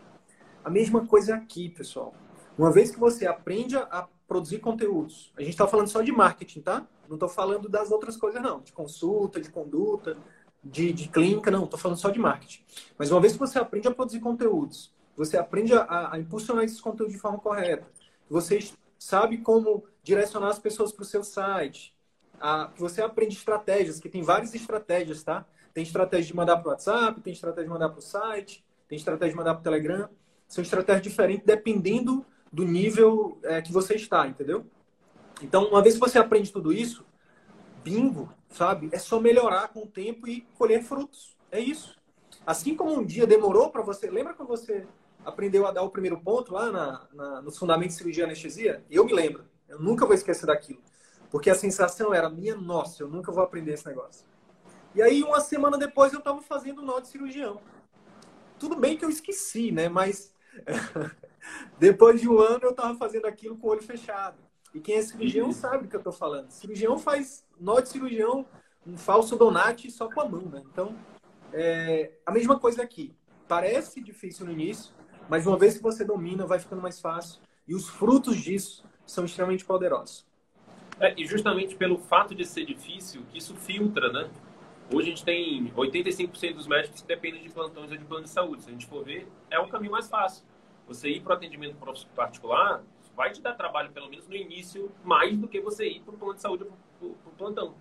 A 0.65 0.71
mesma 0.71 1.07
coisa 1.07 1.35
aqui, 1.35 1.69
pessoal. 1.69 2.15
Uma 2.57 2.71
vez 2.71 2.91
que 2.91 2.99
você 2.99 3.27
aprende 3.27 3.77
a 3.77 4.09
produzir 4.29 4.59
conteúdos, 4.59 5.33
a 5.37 5.41
gente 5.41 5.53
está 5.53 5.67
falando 5.67 5.89
só 5.89 6.03
de 6.03 6.13
marketing, 6.13 6.61
tá? 6.61 6.87
Não 7.09 7.17
estou 7.17 7.31
falando 7.31 7.67
das 7.67 7.91
outras 7.91 8.15
coisas, 8.15 8.41
não. 8.43 8.61
De 8.61 8.73
consulta, 8.73 9.41
de 9.41 9.49
conduta, 9.49 10.19
de, 10.63 10.93
de 10.93 11.09
clínica, 11.09 11.51
não. 11.51 11.65
Estou 11.65 11.79
falando 11.79 11.97
só 11.97 12.11
de 12.11 12.19
marketing. 12.19 12.63
Mas 12.99 13.11
uma 13.11 13.21
vez 13.21 13.33
que 13.33 13.39
você 13.39 13.59
aprende 13.59 13.89
a 13.89 13.91
produzir 13.91 14.21
conteúdos, 14.21 14.93
você 15.17 15.39
aprende 15.39 15.73
a, 15.73 16.13
a 16.13 16.19
impulsionar 16.19 16.63
esses 16.63 16.81
conteúdos 16.81 17.15
de 17.15 17.19
forma 17.19 17.39
correta, 17.39 17.89
você 18.29 18.59
sabe 18.99 19.39
como 19.39 19.85
direcionar 20.03 20.49
as 20.49 20.59
pessoas 20.59 20.93
para 20.93 21.03
o 21.03 21.07
seu 21.07 21.25
site, 21.25 21.97
a, 22.39 22.71
você 22.77 23.01
aprende 23.01 23.35
estratégias, 23.35 23.99
que 23.99 24.11
tem 24.11 24.23
várias 24.23 24.55
estratégias, 24.55 25.23
tá? 25.23 25.47
Tem 25.73 25.83
estratégia 25.83 26.27
de 26.27 26.37
mandar 26.37 26.59
para 26.59 26.69
o 26.69 26.71
WhatsApp, 26.71 27.21
tem 27.23 27.33
estratégia 27.33 27.65
de 27.65 27.73
mandar 27.73 27.89
para 27.89 27.99
o 27.99 28.03
site, 28.03 28.65
tem 28.87 28.97
estratégia 28.97 29.31
de 29.31 29.37
mandar 29.37 29.55
para 29.55 29.61
o 29.61 29.65
Telegram. 29.65 30.09
São 30.47 30.63
estratégias 30.63 31.03
diferentes 31.03 31.47
dependendo 31.47 32.25
do 32.53 32.65
nível 32.65 33.39
é, 33.43 33.61
que 33.61 33.73
você 33.73 33.95
está, 33.95 34.27
entendeu? 34.27 34.67
Então, 35.43 35.69
uma 35.69 35.83
vez 35.83 35.95
que 35.95 36.01
você 36.01 36.19
aprende 36.19 36.53
tudo 36.53 36.73
isso, 36.73 37.05
bingo, 37.83 38.33
sabe? 38.51 38.89
É 38.93 38.99
só 38.99 39.21
melhorar 39.21 39.69
com 39.69 39.81
o 39.81 39.87
tempo 39.87 40.27
e 40.27 40.43
colher 40.57 40.83
frutos. 40.83 41.37
É 41.51 41.61
isso. 41.61 41.97
Assim 42.47 42.75
como 42.75 42.93
um 42.93 43.05
dia 43.05 43.27
demorou 43.27 43.71
para 43.71 43.83
você. 43.83 44.11
Lembra 44.11 44.35
quando 44.35 44.49
você 44.49 44.87
aprendeu 45.25 45.67
a 45.67 45.73
dar 45.73 45.83
o 45.83 45.91
primeiro 45.91 46.19
ponto 46.21 46.53
lá 46.53 46.71
na, 46.71 47.07
na, 47.13 47.43
nos 47.43 47.59
fundamentos 47.59 47.95
de 47.95 47.99
cirurgia 47.99 48.25
e 48.25 48.27
anestesia? 48.27 48.85
Eu 48.91 49.05
me 49.05 49.13
lembro. 49.13 49.45
Eu 49.69 49.79
nunca 49.79 50.07
vou 50.07 50.15
esquecer 50.15 50.47
daquilo. 50.47 50.81
Porque 51.31 51.51
a 51.51 51.55
sensação 51.55 52.13
era 52.15 52.31
minha, 52.31 52.57
nossa, 52.57 53.03
eu 53.03 53.09
nunca 53.09 53.31
vou 53.31 53.43
aprender 53.43 53.75
esse 53.75 53.87
negócio. 53.87 54.27
E 54.95 55.03
aí, 55.03 55.23
uma 55.23 55.41
semana 55.41 55.77
depois, 55.77 56.13
eu 56.13 56.19
estava 56.19 56.41
fazendo 56.41 56.83
nó 56.83 56.99
de 57.01 57.09
cirurgião. 57.09 57.61
Tudo 58.59 58.77
bem 58.77 58.97
que 58.97 59.05
eu 59.05 59.11
esqueci, 59.11 59.71
né? 59.71 59.89
Mas 59.89 60.33
depois 61.79 62.21
de 62.21 62.29
um 62.29 62.39
ano, 62.39 62.61
eu 62.63 62.71
estava 62.71 62.95
fazendo 62.97 63.27
aquilo 63.27 63.57
com 63.57 63.67
o 63.67 63.71
olho 63.71 63.83
fechado. 63.83 64.37
E 64.75 64.81
quem 64.81 64.97
é 64.97 65.03
cirurgião 65.03 65.47
uhum. 65.47 65.53
sabe 65.53 65.85
do 65.85 65.89
que 65.89 65.97
eu 65.97 66.01
estou 66.01 66.13
falando. 66.13 66.51
Cirurgião 66.51 66.99
faz 66.99 67.45
nó 67.59 67.81
de 67.81 67.89
cirurgião, 67.89 68.47
um 68.87 68.97
falso 68.97 69.37
donate 69.37 69.91
só 69.91 70.09
com 70.09 70.21
a 70.21 70.29
mão, 70.29 70.43
né? 70.43 70.63
Então, 70.71 70.95
é 71.53 72.13
a 72.27 72.33
mesma 72.33 72.59
coisa 72.59 72.83
aqui. 72.83 73.15
Parece 73.47 74.01
difícil 74.01 74.45
no 74.47 74.53
início, 74.53 74.95
mas 75.29 75.47
uma 75.47 75.57
vez 75.57 75.77
que 75.77 75.83
você 75.83 76.05
domina, 76.05 76.47
vai 76.47 76.59
ficando 76.59 76.83
mais 76.83 77.01
fácil. 77.01 77.41
E 77.67 77.75
os 77.75 77.89
frutos 77.89 78.37
disso 78.37 78.85
são 79.07 79.25
extremamente 79.25 79.65
poderosos. 79.65 80.27
É, 81.01 81.15
e 81.17 81.27
justamente 81.27 81.77
pelo 81.77 81.99
fato 81.99 82.35
de 82.35 82.45
ser 82.45 82.65
difícil, 82.65 83.23
que 83.31 83.39
isso 83.39 83.55
filtra, 83.55 84.13
né? 84.13 84.29
Hoje 84.93 85.09
a 85.09 85.11
gente 85.11 85.25
tem 85.25 85.71
85% 85.75 86.55
dos 86.55 86.67
médicos 86.67 87.03
que 87.03 87.07
dependem 87.07 87.43
de 87.43 87.51
plantões 87.51 87.91
ou 87.91 87.97
de 87.97 88.05
plano 88.05 88.25
de 88.25 88.31
saúde. 88.31 88.63
Se 88.63 88.71
a 88.71 88.73
gente 88.73 88.87
for 88.87 89.05
ver, 89.05 89.29
é 89.51 89.61
um 89.61 89.69
caminho 89.69 89.93
mais 89.93 90.09
fácil. 90.09 90.45
Você 90.89 91.09
ir 91.11 91.21
para 91.21 91.35
o 91.35 91.37
atendimento 91.37 91.77
particular 92.15 92.83
vai 93.15 93.31
te 93.31 93.41
dar 93.41 93.55
trabalho, 93.55 93.91
pelo 93.93 94.09
menos 94.09 94.27
no 94.27 94.35
início, 94.35 94.91
mais 95.05 95.37
do 95.37 95.47
que 95.47 95.61
você 95.61 95.87
ir 95.87 96.01
para 96.01 96.15
o 96.15 96.19
plano 96.19 96.35
de 96.35 96.41
saúde 96.41 96.65
para 96.65 97.09
o 97.09 97.33
plantão. 97.37 97.75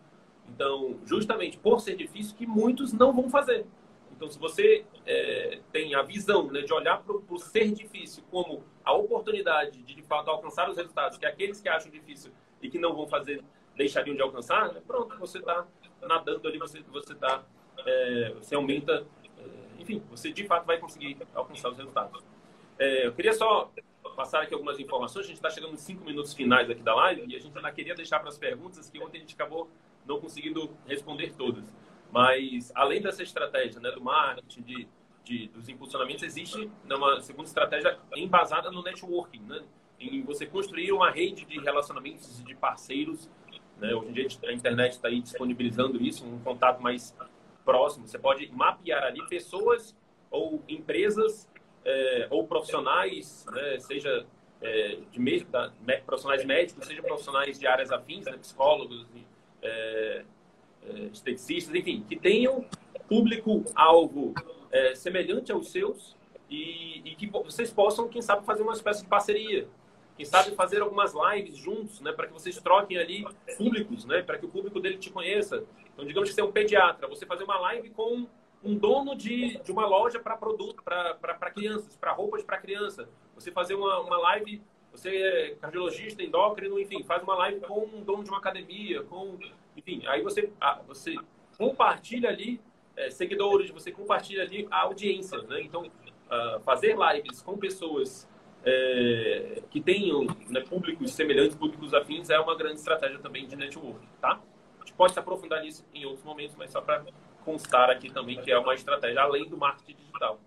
Então, 0.50 1.00
justamente 1.06 1.58
por 1.58 1.80
ser 1.80 1.96
difícil, 1.96 2.36
que 2.36 2.46
muitos 2.46 2.94
não 2.94 3.14
vão 3.14 3.30
fazer. 3.30 3.66
Então, 4.12 4.28
se 4.30 4.40
você 4.40 4.84
é, 5.06 5.60
tem 5.72 5.94
a 5.94 6.02
visão 6.02 6.48
né, 6.48 6.62
de 6.62 6.74
olhar 6.74 7.04
para 7.04 7.16
o 7.16 7.38
ser 7.38 7.72
difícil 7.72 8.24
como 8.32 8.64
a 8.84 8.92
oportunidade 8.94 9.84
de, 9.84 9.94
de 9.94 10.02
fato, 10.02 10.32
alcançar 10.32 10.68
os 10.70 10.76
resultados 10.76 11.18
que 11.20 11.26
aqueles 11.26 11.62
que 11.62 11.70
acham 11.70 11.92
difícil 11.92 12.32
e 12.60 12.68
que 12.68 12.80
não 12.80 12.96
vão 12.96 13.08
fazer, 13.08 13.44
deixariam 13.76 14.16
de 14.16 14.22
alcançar, 14.24 14.74
né? 14.74 14.82
pronto, 14.88 15.16
você 15.20 15.38
está 15.38 15.68
nadando 16.02 16.48
ali, 16.48 16.58
você 16.58 16.82
você 16.92 17.14
tá, 17.14 17.44
é, 17.86 18.34
você 18.34 18.56
aumenta, 18.56 19.06
é, 19.38 19.82
enfim, 19.82 20.02
você 20.10 20.32
de 20.32 20.48
fato 20.48 20.66
vai 20.66 20.80
conseguir 20.80 21.16
alcançar 21.36 21.70
os 21.70 21.78
resultados. 21.78 22.26
É, 22.80 23.08
eu 23.08 23.14
queria 23.14 23.34
só 23.34 23.72
passar 24.16 24.42
aqui 24.42 24.54
algumas 24.54 24.80
informações, 24.80 25.26
a 25.26 25.28
gente 25.28 25.38
está 25.38 25.50
chegando 25.50 25.72
nos 25.72 25.82
cinco 25.82 26.04
minutos 26.04 26.34
finais 26.34 26.70
aqui 26.70 26.82
da 26.82 26.96
live 26.96 27.24
e 27.28 27.36
a 27.36 27.40
gente 27.40 27.56
ainda 27.56 27.72
queria 27.72 27.94
deixar 27.94 28.20
para 28.20 28.30
as 28.30 28.38
perguntas 28.38 28.90
que 28.90 29.00
ontem 29.00 29.18
a 29.18 29.22
gente 29.22 29.36
acabou 29.36 29.70
não 30.06 30.20
conseguindo 30.20 30.76
responder 30.88 31.34
todas. 31.34 31.72
Mas, 32.12 32.72
além 32.74 33.02
dessa 33.02 33.22
estratégia 33.22 33.80
né, 33.82 33.92
do 33.92 34.02
marketing, 34.02 34.62
de, 34.62 34.88
de, 35.24 35.48
dos 35.50 35.68
impulsionamentos, 35.68 36.24
existe 36.24 36.70
né, 36.86 36.96
uma 36.96 37.22
segunda 37.22 37.48
estratégia 37.48 38.00
embasada 38.16 38.72
no 38.72 38.82
networking, 38.82 39.42
né? 39.42 39.64
em 40.00 40.22
você 40.22 40.46
construir 40.46 40.92
uma 40.92 41.12
rede 41.12 41.46
de 41.46 41.60
relacionamentos 41.60 42.44
de 42.44 42.56
parceiros. 42.56 43.30
Né? 43.78 43.94
Hoje 43.94 44.10
em 44.10 44.14
dia 44.14 44.28
a 44.46 44.54
internet 44.54 44.94
está 44.94 45.08
aí 45.08 45.22
disponibilizando 45.22 46.02
isso, 46.02 46.26
um 46.26 46.40
contato 46.40 46.82
mais 46.82 47.16
próximo. 47.66 48.08
Você 48.08 48.18
pode 48.18 48.50
mapear 48.52 49.04
ali 49.04 49.26
pessoas 49.28 49.96
ou 50.30 50.64
empresas 50.68 51.50
é, 51.88 52.28
ou 52.30 52.46
profissionais, 52.46 53.46
né? 53.50 53.80
seja 53.80 54.26
é, 54.62 54.98
de 55.10 55.46
da, 55.46 55.72
profissionais 56.06 56.44
médicos, 56.44 56.86
seja 56.86 57.02
profissionais 57.02 57.58
de 57.58 57.66
áreas 57.66 57.92
afins, 57.92 58.26
né? 58.26 58.34
psicólogos, 58.34 59.06
é, 59.62 60.26
é, 60.84 61.00
esteticistas, 61.14 61.74
enfim, 61.74 62.04
que 62.08 62.18
tenham 62.18 62.66
público-alvo 63.08 64.34
é, 64.70 64.94
semelhante 64.96 65.52
aos 65.52 65.72
seus 65.72 66.16
e, 66.50 67.02
e, 67.06 67.16
que 67.16 67.28
vocês 67.28 67.72
possam, 67.72 68.08
quem 68.10 68.22
sabe, 68.22 68.46
fazer 68.46 68.64
uma 68.64 68.74
espécie 68.74 69.04
de 69.04 69.08
parceria 69.08 69.68
Quem 70.16 70.26
sabe 70.26 70.52
fazer 70.56 70.82
algumas 70.82 71.14
lives 71.14 71.58
juntos, 71.58 72.02
né, 72.02 72.12
para 72.12 72.28
que 72.28 72.34
vocês 72.34 72.58
troquem 72.58 72.98
ali 72.98 73.26
públicos, 73.58 74.04
né, 74.04 74.22
para 74.22 74.38
que 74.38 74.46
o 74.46 74.50
público 74.50 74.80
dele 74.80 74.98
te 74.98 75.10
conheça. 75.10 75.64
Então, 75.94 76.06
digamos 76.06 76.30
que 76.30 76.36
você 76.36 76.42
é 76.42 76.44
um 76.44 76.52
pediatra, 76.52 77.08
você 77.08 77.26
fazer 77.26 77.46
uma 77.46 77.60
live 77.60 77.90
com 77.92 78.28
um 78.64 78.76
dono 78.76 79.16
de, 79.16 79.58
de 79.64 79.72
uma 79.72 79.86
loja 79.86 80.20
para 80.20 80.36
produto, 80.36 80.84
para 80.84 81.52
crianças, 81.52 81.96
para 81.96 82.12
roupas 82.12 82.44
para 82.44 82.58
criança. 82.58 83.08
Você 83.36 83.52
fazer 83.52 83.76
uma, 83.76 84.00
uma 84.00 84.18
live, 84.18 84.62
você 84.92 85.10
é 85.10 85.56
cardiologista, 85.56 86.24
endócrino, 86.24 86.80
enfim, 86.80 87.04
faz 87.04 87.22
uma 87.24 87.36
live 87.36 87.62
com 87.62 87.86
um 87.86 88.04
dono 88.04 88.24
de 88.24 88.30
uma 88.30 88.40
academia, 88.40 89.04
com, 89.04 89.38
enfim, 89.76 90.04
aí 90.08 90.22
você, 90.22 90.52
ah, 90.60 90.82
você 90.88 91.16
compartilha 91.58 92.30
ali 92.30 92.60
é, 92.96 93.10
seguidores, 93.12 93.70
você 93.70 93.92
compartilha 93.92 94.44
ali 94.44 94.68
a 94.72 94.82
audiência, 94.82 95.38
né? 95.44 95.62
Então, 95.62 95.84
uh, 95.84 96.60
fazer 96.62 96.98
lives 96.98 97.42
com 97.42 97.58
pessoas 97.58 98.28
é, 98.66 99.62
que 99.70 99.80
tenham 99.80 100.26
né, 100.50 100.62
públicos 100.62 101.14
semelhantes, 101.14 101.56
públicos 101.56 101.94
afins, 101.94 102.30
é 102.30 102.40
uma 102.40 102.56
grande 102.56 102.80
estratégia 102.80 103.20
também 103.20 103.48
de 103.48 103.56
network, 103.56 104.06
tá? 104.20 104.42
A 104.76 104.80
gente 104.80 104.94
pode 104.94 105.14
se 105.14 105.20
aprofundar 105.20 105.62
nisso 105.62 105.86
em 105.94 106.06
outros 106.06 106.24
momentos, 106.26 106.56
mas 106.56 106.72
só 106.72 106.82
para 106.82 107.06
constar 107.48 107.90
aqui 107.90 108.12
também 108.12 108.42
que 108.42 108.52
é 108.52 108.60
uma 108.60 108.76
estratégia 108.76 109.22
além 109.22 109.48
do 109.48 109.56
marketing 109.56 109.96
digital. 109.96 110.38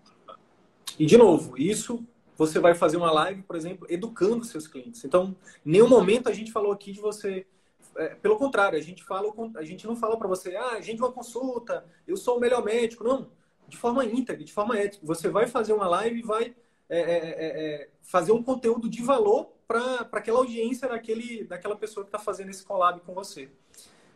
E, 0.99 1.05
de 1.05 1.17
novo, 1.17 1.57
isso 1.57 2.05
você 2.37 2.59
vai 2.59 2.75
fazer 2.75 2.97
uma 2.97 3.11
live, 3.11 3.41
por 3.41 3.55
exemplo, 3.55 3.87
educando 3.89 4.45
seus 4.45 4.67
clientes. 4.67 5.03
Então, 5.03 5.35
nenhum 5.65 5.89
momento 5.89 6.29
a 6.29 6.33
gente 6.33 6.51
falou 6.51 6.71
aqui 6.71 6.91
de 6.91 7.01
você 7.01 7.47
é, 7.95 8.15
pelo 8.15 8.37
contrário, 8.37 8.77
a 8.77 8.81
gente 8.81 9.03
fala, 9.03 9.33
a 9.55 9.63
gente 9.63 9.85
não 9.85 9.95
fala 9.95 10.17
para 10.17 10.27
você, 10.27 10.55
ah, 10.55 10.73
a 10.73 10.81
gente 10.81 11.01
uma 11.01 11.11
consulta, 11.11 11.85
eu 12.07 12.15
sou 12.15 12.37
o 12.37 12.39
melhor 12.39 12.63
médico, 12.63 13.03
não. 13.03 13.29
De 13.67 13.77
forma 13.77 14.05
íntegra, 14.05 14.43
de 14.43 14.53
forma 14.53 14.77
ética. 14.77 15.05
Você 15.05 15.27
vai 15.27 15.47
fazer 15.47 15.73
uma 15.73 15.87
live 15.87 16.19
e 16.19 16.23
vai 16.23 16.55
é, 16.89 16.99
é, 16.99 17.15
é, 17.15 17.73
é 17.83 17.89
fazer 18.01 18.31
um 18.31 18.43
conteúdo 18.43 18.89
de 18.89 19.01
valor 19.01 19.53
para 19.67 20.07
aquela 20.11 20.39
audiência 20.39 20.87
daquele, 20.87 21.45
daquela 21.45 21.75
pessoa 21.75 22.03
que 22.03 22.09
está 22.09 22.19
fazendo 22.19 22.49
esse 22.49 22.63
collab 22.63 22.99
com 23.01 23.13
você. 23.13 23.49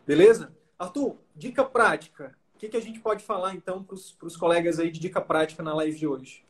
Beleza? 0.06 0.54
Arthur, 0.78 1.18
dica 1.36 1.64
prática. 1.64 2.36
O 2.56 2.58
que, 2.58 2.70
que 2.70 2.78
a 2.78 2.82
gente 2.82 3.02
pode 3.02 3.22
falar 3.22 3.54
então 3.54 3.84
para 3.84 3.96
os 3.96 4.38
colegas 4.38 4.80
aí 4.80 4.90
de 4.90 5.00
dica 5.00 5.20
prática 5.20 5.62
na 5.62 5.74
live 5.76 5.98
de 5.98 6.08
hoje? 6.08 6.46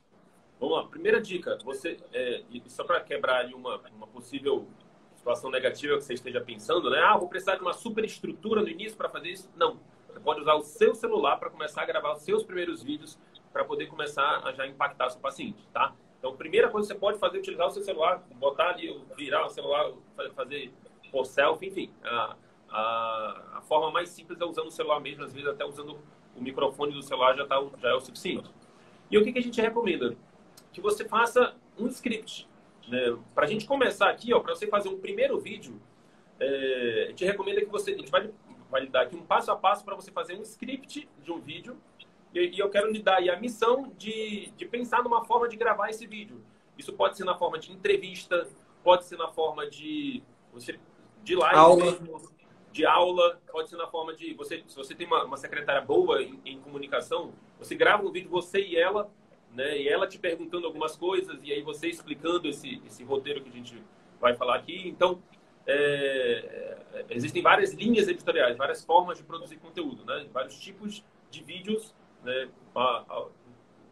Vamos 0.60 0.78
lá. 0.78 0.84
Primeira 0.88 1.20
dica, 1.20 1.58
você 1.64 1.98
é, 2.14 2.44
só 2.68 2.84
para 2.84 3.02
quebrar 3.02 3.46
uma, 3.48 3.82
uma 3.96 4.08
possível 4.08 4.68
situação 5.16 5.50
negativa 5.50 5.98
que 5.98 6.04
você 6.04 6.14
esteja 6.14 6.40
pensando, 6.40 6.92
né? 6.92 7.00
Ah, 7.00 7.18
vou 7.18 7.28
precisar 7.28 7.56
de 7.56 7.62
uma 7.62 7.74
super 7.74 8.06
estrutura 8.06 8.62
no 8.62 8.70
início 8.70 8.96
para 8.96 9.10
fazer 9.10 9.30
isso. 9.30 9.50
Não. 9.56 9.80
Você 10.08 10.20
pode 10.20 10.42
usar 10.42 10.54
o 10.54 10.62
seu 10.62 10.94
celular 10.94 11.38
para 11.38 11.50
começar 11.50 11.82
a 11.82 11.86
gravar 11.86 12.14
os 12.14 12.22
seus 12.22 12.44
primeiros 12.44 12.84
vídeos 12.84 13.18
para 13.52 13.66
poder 13.66 13.88
começar 13.88 14.44
a 14.46 14.54
já 14.54 14.68
impactar 14.68 15.10
seu 15.10 15.20
paciente, 15.20 15.68
tá? 15.74 15.96
Então, 16.20 16.36
primeira 16.36 16.70
coisa 16.70 16.88
que 16.88 16.94
você 16.94 17.00
pode 17.00 17.18
fazer 17.18 17.38
é 17.38 17.40
utilizar 17.40 17.68
o 17.68 17.72
seu 17.72 17.82
celular, 17.82 18.24
botar 18.36 18.70
ali, 18.70 19.02
virar 19.18 19.46
o 19.46 19.50
celular, 19.50 19.92
fazer 20.36 20.72
por 21.12 21.26
selfie, 21.26 21.68
enfim. 21.68 21.92
A, 22.04 22.36
a, 22.76 23.58
a, 23.58 23.62
forma 23.62 23.90
mais 23.90 24.10
simples 24.10 24.40
é 24.42 24.46
usando 24.46 24.68
o 24.68 24.72
celular 24.72 25.00
mesmo, 25.00 25.24
às 25.24 25.34
vezes 25.34 25.48
até 25.48 25.64
usando 25.64 25.98
o 26.36 26.42
microfone 26.42 26.94
do 26.94 27.02
celular 27.02 27.36
já, 27.36 27.46
tá, 27.46 27.64
já 27.80 27.90
é 27.90 27.94
o 27.94 28.02
suficiente. 28.02 28.50
E 29.10 29.18
o 29.18 29.24
que, 29.24 29.32
que 29.32 29.40
a 29.40 29.42
gente 29.42 29.62
recomenda? 29.62 30.16
Que 30.74 30.82
você 30.82 31.06
faça 31.06 31.56
um 31.78 31.88
script. 31.88 32.50
Né? 32.90 33.18
Para 33.34 33.46
a 33.46 33.48
gente 33.48 33.66
começar 33.66 34.10
aqui, 34.10 34.30
para 34.42 34.54
você 34.54 34.68
fazer 34.68 34.90
um 34.90 35.00
primeiro 35.00 35.40
vídeo, 35.40 35.82
é, 36.38 37.06
a 37.06 37.10
gente 37.12 37.24
recomenda 37.24 37.62
que 37.62 37.68
você, 37.68 37.92
a 37.92 37.98
gente 37.98 38.12
vai, 38.12 38.30
vai 38.70 38.82
lhe 38.82 38.90
dar 38.90 39.04
aqui 39.04 39.16
um 39.16 39.24
passo 39.24 39.52
a 39.52 39.56
passo 39.56 39.86
para 39.86 39.96
você 39.96 40.12
fazer 40.12 40.38
um 40.38 40.42
script 40.42 41.08
de 41.24 41.32
um 41.32 41.40
vídeo 41.40 41.78
e, 42.34 42.58
e, 42.58 42.60
eu 42.60 42.70
quero 42.70 42.92
lhe 42.92 43.02
dar 43.02 43.20
aí 43.20 43.30
a 43.30 43.40
missão 43.40 43.94
de, 43.98 44.52
de 44.58 44.66
pensar 44.66 45.02
numa 45.02 45.24
forma 45.24 45.48
de 45.48 45.56
gravar 45.56 45.90
esse 45.90 46.06
vídeo. 46.06 46.44
Isso 46.78 46.92
pode 46.92 47.16
ser 47.16 47.24
na 47.24 47.36
forma 47.36 47.58
de 47.58 47.72
entrevista, 47.72 48.50
pode 48.84 49.06
ser 49.06 49.18
na 49.18 49.30
forma 49.30 49.70
de 49.70 50.22
você 50.52 50.78
de 51.24 51.36
live 51.36 51.58
aula. 51.58 51.86
Mesmo, 51.86 52.35
de 52.76 52.86
aula, 52.86 53.42
pode 53.50 53.70
ser 53.70 53.78
na 53.78 53.88
forma 53.88 54.14
de 54.14 54.34
você 54.34 54.62
se 54.68 54.76
você 54.76 54.94
tem 54.94 55.08
uma, 55.08 55.24
uma 55.24 55.38
secretária 55.38 55.82
boa 55.82 56.22
em, 56.22 56.42
em 56.44 56.60
comunicação, 56.60 57.32
você 57.58 57.74
grava 57.74 58.06
um 58.06 58.12
vídeo 58.12 58.30
você 58.30 58.60
e 58.60 58.76
ela 58.76 59.10
né? 59.56 59.80
E 59.80 59.88
ela 59.88 60.06
te 60.06 60.20
perguntando 60.20 60.68
algumas 60.68 60.98
coisas 60.98 61.40
e 61.42 61.52
aí 61.54 61.62
você 61.62 61.88
explicando 61.88 62.48
esse, 62.48 62.82
esse 62.86 63.04
roteiro 63.04 63.42
que 63.42 63.50
a 63.50 63.54
gente 63.54 63.82
vai 64.20 64.36
falar 64.36 64.56
aqui. 64.56 64.88
Então, 64.88 65.24
é, 65.66 66.78
existem 67.10 67.42
várias 67.42 67.74
linhas 67.74 68.10
editoriais, 68.10 68.58
várias 68.58 68.84
formas 68.84 69.18
de 69.18 69.24
produzir 69.24 69.56
conteúdo, 69.56 70.04
né? 70.04 70.28
Vários 70.34 70.60
tipos 70.60 71.04
de 71.32 71.42
vídeos, 71.42 71.96
né? 72.22 72.50
A, 72.76 73.06
a, 73.08 73.28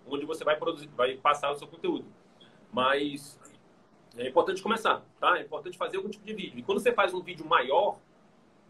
onde 0.05 0.25
você 0.25 0.43
vai 0.43 0.57
produzir, 0.57 0.87
vai 0.97 1.15
passar 1.15 1.49
o 1.49 1.55
seu 1.55 1.67
conteúdo. 1.67 2.05
Mas 2.71 3.39
é 4.17 4.27
importante 4.27 4.61
começar, 4.61 5.01
tá? 5.17 5.37
É 5.37 5.43
importante 5.43 5.77
fazer 5.77 5.95
algum 5.95 6.09
tipo 6.09 6.25
de 6.25 6.33
vídeo. 6.33 6.59
E 6.59 6.61
quando 6.61 6.79
você 6.79 6.91
faz 6.91 7.13
um 7.13 7.21
vídeo 7.21 7.45
maior, 7.45 7.97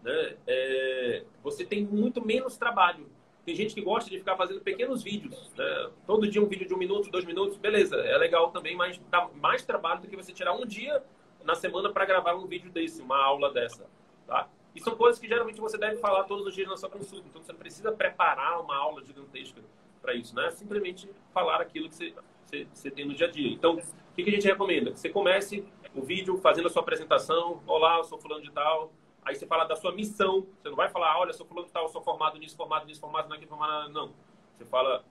né? 0.04 0.36
É, 0.46 1.24
você 1.42 1.66
tem 1.66 1.84
muito 1.84 2.24
menos 2.24 2.58
trabalho 2.58 3.10
tem 3.46 3.56
gente 3.56 3.76
que 3.76 3.82
gosta 3.82 4.10
de 4.10 4.20
ficar 4.20 4.38
fazendo 4.38 4.62
pequenos 4.62 5.04
vídeos. 5.04 5.52
Né? 5.58 5.90
Todo 6.08 6.28
dia 6.28 6.42
um 6.42 6.48
vídeo 6.48 6.68
de 6.68 6.74
um 6.74 6.78
minuto, 6.78 7.10
dois 7.10 7.26
minutos, 7.26 7.58
beleza, 7.58 7.98
é 7.98 8.18
legal 8.18 8.52
também, 8.52 8.76
mas 8.76 9.00
dá 9.10 9.28
mais 9.36 9.66
trabalho 9.66 10.02
do 10.02 10.08
que 10.08 10.16
você 10.16 10.32
tirar 10.32 10.54
um 10.54 10.66
dia 10.66 11.04
na 11.44 11.56
semana 11.56 11.92
para 11.92 12.06
gravar 12.06 12.36
um 12.36 12.48
vídeo 12.48 12.72
desse, 12.72 13.02
uma 13.02 13.22
aula 13.22 13.52
dessa. 13.52 13.86
Tá? 14.26 14.48
E 14.74 14.80
são 14.80 14.96
coisas 14.96 15.20
que 15.20 15.28
geralmente 15.28 15.60
você 15.60 15.78
deve 15.78 15.98
falar 15.98 16.24
todos 16.24 16.48
os 16.48 16.56
dias 16.56 16.70
na 16.70 16.78
sua 16.78 16.90
consulta. 16.90 17.28
Então 17.30 17.44
você 17.44 17.52
não 17.52 17.60
precisa 17.60 17.92
preparar 17.92 18.62
uma 18.62 18.76
aula 18.78 19.04
gigantesca 19.04 19.62
para 20.02 20.14
isso, 20.14 20.34
né? 20.36 20.50
Simplesmente 20.52 21.10
falar 21.34 21.62
aquilo 21.62 21.90
que 21.90 21.96
você, 21.96 22.14
você, 22.46 22.68
você, 22.74 22.92
tem 22.92 23.06
no 23.06 23.14
dia 23.14 23.28
a 23.28 23.32
dia. 23.32 23.54
Então, 23.54 23.76
o 23.76 24.16
que, 24.16 24.22
a 24.22 24.32
gente 24.32 24.48
recomenda? 24.48 24.92
Que 24.92 25.00
você 25.00 25.10
comece 25.10 25.64
o 25.94 26.02
vídeo 26.02 26.38
fazendo 26.38 26.68
a 26.68 26.72
sua 26.72 26.82
apresentação. 26.82 27.62
Olá, 27.68 27.98
eu 27.98 28.04
sou 28.04 28.18
fulano 28.18 28.42
de 28.42 28.52
tal 28.52 28.92
Aí 29.26 29.36
você 29.36 29.46
fala 29.46 29.66
da 29.66 29.76
sua 29.76 29.92
missão. 29.92 30.46
Você 30.62 30.70
não 30.70 30.76
vai 30.76 30.90
falar, 30.90 31.20
olha, 31.20 31.34
sou 31.34 31.46
fulano 31.46 31.68
tal, 31.72 31.88
sou 31.90 32.02
formado 32.02 32.38
nisso, 32.38 32.56
formado 32.56 32.86
nisso, 32.86 33.00
formado 33.00 33.30
naquilo, 33.30 33.50
formado 33.50 33.90
não. 33.90 34.14
Você 34.58 34.66
fala, 34.66 35.04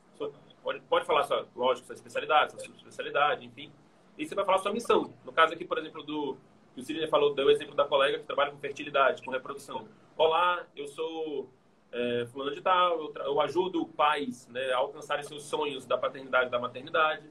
pode, 0.63 0.81
pode 0.81 1.07
falar 1.07 1.25
sua, 1.25 1.47
lógico, 1.55 1.87
sua 1.87 1.95
especialidade, 1.95 2.53
sua 2.53 2.75
especialidade, 2.75 3.47
enfim. 3.47 3.73
E 4.19 4.27
você 4.27 4.35
vai 4.35 4.45
falar 4.45 4.59
sua 4.59 4.73
missão. 4.73 5.13
No 5.25 5.33
caso 5.33 5.55
aqui, 5.55 5.65
por 5.65 5.79
exemplo, 5.79 6.03
do 6.03 6.37
que 6.75 6.81
o 6.81 6.83
Cirine 6.83 7.07
falou, 7.07 7.35
deu 7.35 7.47
o 7.47 7.51
exemplo 7.51 7.75
da 7.75 7.85
colega 7.85 8.19
que 8.19 8.25
trabalha 8.25 8.51
com 8.51 8.59
fertilidade, 8.59 9.23
com 9.23 9.31
reprodução. 9.31 9.87
Olá, 10.17 10.65
eu 10.75 10.87
sou 10.87 11.51
é, 11.91 12.27
fulano 12.33 12.55
de 12.55 12.63
tal, 12.63 12.99
eu, 12.99 13.15
eu, 13.25 13.41
ajudo 13.41 13.87
pais 13.87 14.49
né, 14.49 14.73
a 14.73 14.79
alcançarem 14.79 15.23
seus 15.23 15.45
sonhos 15.45 15.85
da 15.85 15.99
paternidade 15.99 16.51
da 16.51 16.59
maternidade. 16.59 17.29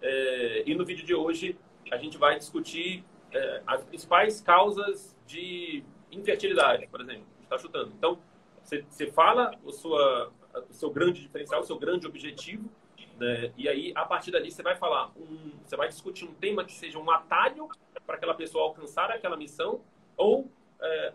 É, 0.00 0.64
e 0.66 0.74
no 0.74 0.84
vídeo 0.84 1.06
de 1.06 1.14
hoje 1.14 1.58
a 1.90 1.96
gente 1.96 2.18
vai 2.18 2.38
discutir 2.38 3.04
é, 3.32 3.62
as 3.66 3.82
principais 3.84 4.40
causas 4.40 5.16
de 5.26 5.82
infertilidade, 6.12 6.86
por 6.86 7.00
exemplo. 7.00 7.26
Está 7.42 7.58
chutando. 7.58 7.92
Então, 7.96 8.18
você, 8.62 9.06
fala 9.08 9.52
o, 9.64 9.72
sua, 9.72 10.32
o 10.70 10.72
seu 10.72 10.90
grande 10.90 11.20
diferencial, 11.20 11.60
o 11.60 11.64
seu 11.64 11.78
grande 11.78 12.06
objetivo, 12.06 12.70
né? 13.18 13.52
e 13.56 13.68
aí, 13.68 13.92
a 13.94 14.04
partir 14.04 14.30
dali, 14.30 14.50
você 14.50 14.62
vai 14.62 14.76
falar, 14.76 15.10
um, 15.16 15.52
você 15.64 15.76
vai 15.76 15.88
discutir 15.88 16.24
um 16.24 16.34
tema 16.34 16.64
que 16.64 16.72
seja 16.72 16.98
um 16.98 17.10
atalho 17.10 17.68
para 18.06 18.16
aquela 18.16 18.34
pessoa 18.34 18.64
alcançar 18.64 19.10
aquela 19.10 19.36
missão, 19.36 19.80
ou 20.16 20.48
é, 20.80 21.12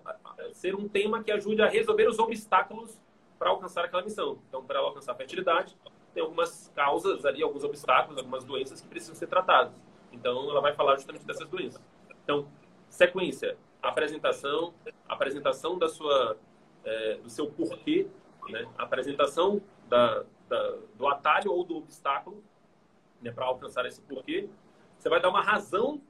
ser 0.53 0.75
um 0.75 0.87
tema 0.87 1.23
que 1.23 1.31
ajude 1.31 1.61
a 1.61 1.67
resolver 1.67 2.07
os 2.07 2.19
obstáculos 2.19 2.99
para 3.37 3.49
alcançar 3.49 3.85
aquela 3.85 4.03
missão. 4.03 4.39
Então, 4.47 4.63
para 4.63 4.79
ela 4.79 4.87
alcançar 4.87 5.11
a 5.11 5.15
fertilidade, 5.15 5.75
tem 6.13 6.23
algumas 6.23 6.71
causas 6.75 7.25
ali, 7.25 7.43
alguns 7.43 7.63
obstáculos, 7.63 8.17
algumas 8.17 8.43
doenças 8.43 8.81
que 8.81 8.87
precisam 8.87 9.15
ser 9.15 9.27
tratadas. 9.27 9.73
Então, 10.11 10.49
ela 10.49 10.61
vai 10.61 10.73
falar 10.73 10.95
justamente 10.95 11.25
dessas 11.25 11.47
doenças. 11.47 11.81
Então, 12.23 12.47
sequência, 12.89 13.57
apresentação, 13.81 14.73
apresentação 15.07 15.77
da 15.77 15.87
sua, 15.87 16.37
é, 16.83 17.15
do 17.15 17.29
seu 17.29 17.49
porquê, 17.49 18.07
né? 18.49 18.67
apresentação 18.77 19.61
da, 19.87 20.23
da, 20.47 20.77
do 20.95 21.07
atalho 21.07 21.51
ou 21.51 21.63
do 21.63 21.77
obstáculo 21.77 22.43
né, 23.21 23.31
para 23.31 23.45
alcançar 23.45 23.85
esse 23.85 24.01
porquê. 24.01 24.49
Você 24.97 25.09
vai 25.09 25.21
dar 25.21 25.29
uma 25.29 25.41
razão, 25.41 26.01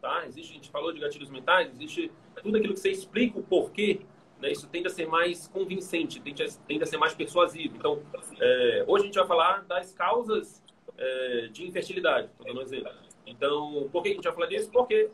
tá? 0.00 0.26
Existe, 0.26 0.52
a 0.52 0.54
gente 0.54 0.70
falou 0.70 0.92
de 0.92 1.00
gatilhos 1.00 1.30
mentais, 1.30 1.70
existe 1.70 2.12
tudo 2.42 2.56
aquilo 2.56 2.74
que 2.74 2.80
você 2.80 2.90
explica 2.90 3.38
o 3.38 3.42
porquê, 3.42 4.00
né? 4.40 4.52
Isso 4.52 4.68
tende 4.68 4.86
a 4.86 4.90
ser 4.90 5.06
mais 5.06 5.48
convincente, 5.48 6.20
tende 6.20 6.42
a, 6.42 6.46
tende 6.66 6.82
a 6.82 6.86
ser 6.86 6.98
mais 6.98 7.14
persuasivo. 7.14 7.76
Então, 7.76 8.02
é, 8.40 8.84
hoje 8.86 9.04
a 9.04 9.06
gente 9.06 9.18
vai 9.18 9.26
falar 9.26 9.64
das 9.64 9.92
causas 9.92 10.62
é, 10.96 11.48
de 11.50 11.66
infertilidade, 11.66 12.28
estou 12.28 12.46
dando 12.46 12.58
um 12.58 12.62
exemplo. 12.62 12.92
Então, 13.26 13.88
por 13.90 14.02
que 14.02 14.10
a 14.10 14.12
gente 14.12 14.24
vai 14.24 14.32
falar 14.32 14.46
disso? 14.46 14.70
Porque 14.70 15.10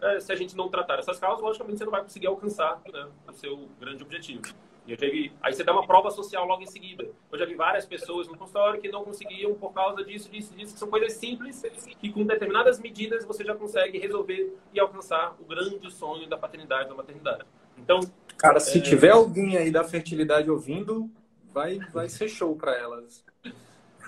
é, 0.00 0.20
se 0.20 0.32
a 0.32 0.36
gente 0.36 0.56
não 0.56 0.68
tratar 0.68 0.98
essas 0.98 1.18
causas, 1.18 1.42
logicamente 1.42 1.78
você 1.78 1.84
não 1.84 1.92
vai 1.92 2.02
conseguir 2.02 2.26
alcançar 2.26 2.80
né, 2.92 3.08
o 3.26 3.32
seu 3.32 3.68
grande 3.80 4.02
objetivo. 4.02 4.42
Eu 4.86 4.98
vi, 4.98 5.32
aí 5.40 5.54
você 5.54 5.64
dá 5.64 5.72
uma 5.72 5.86
prova 5.86 6.10
social 6.10 6.44
logo 6.46 6.62
em 6.62 6.66
seguida. 6.66 7.08
Eu 7.32 7.38
já 7.38 7.46
vi 7.46 7.54
várias 7.54 7.86
pessoas 7.86 8.28
no 8.28 8.36
consultório 8.36 8.78
que 8.78 8.90
não 8.90 9.02
conseguiam 9.02 9.54
por 9.54 9.72
causa 9.72 10.04
disso, 10.04 10.30
disso, 10.30 10.54
disso, 10.54 10.74
que 10.74 10.78
são 10.78 10.88
coisas 10.88 11.14
simples 11.14 11.62
que 11.98 12.12
com 12.12 12.22
determinadas 12.24 12.78
medidas 12.78 13.24
você 13.24 13.42
já 13.42 13.54
consegue 13.54 13.98
resolver 13.98 14.54
e 14.74 14.78
alcançar 14.78 15.34
o 15.40 15.44
grande 15.44 15.90
sonho 15.90 16.28
da 16.28 16.36
paternidade, 16.36 16.90
da 16.90 16.94
maternidade. 16.94 17.44
Então, 17.78 18.00
cara, 18.36 18.60
se 18.60 18.78
é... 18.78 18.82
tiver 18.82 19.10
alguém 19.10 19.56
aí 19.56 19.70
da 19.70 19.82
fertilidade 19.82 20.50
ouvindo, 20.50 21.10
vai 21.50 21.78
vai 21.90 22.10
ser 22.10 22.28
show 22.28 22.54
para 22.54 22.76
elas. 22.76 23.24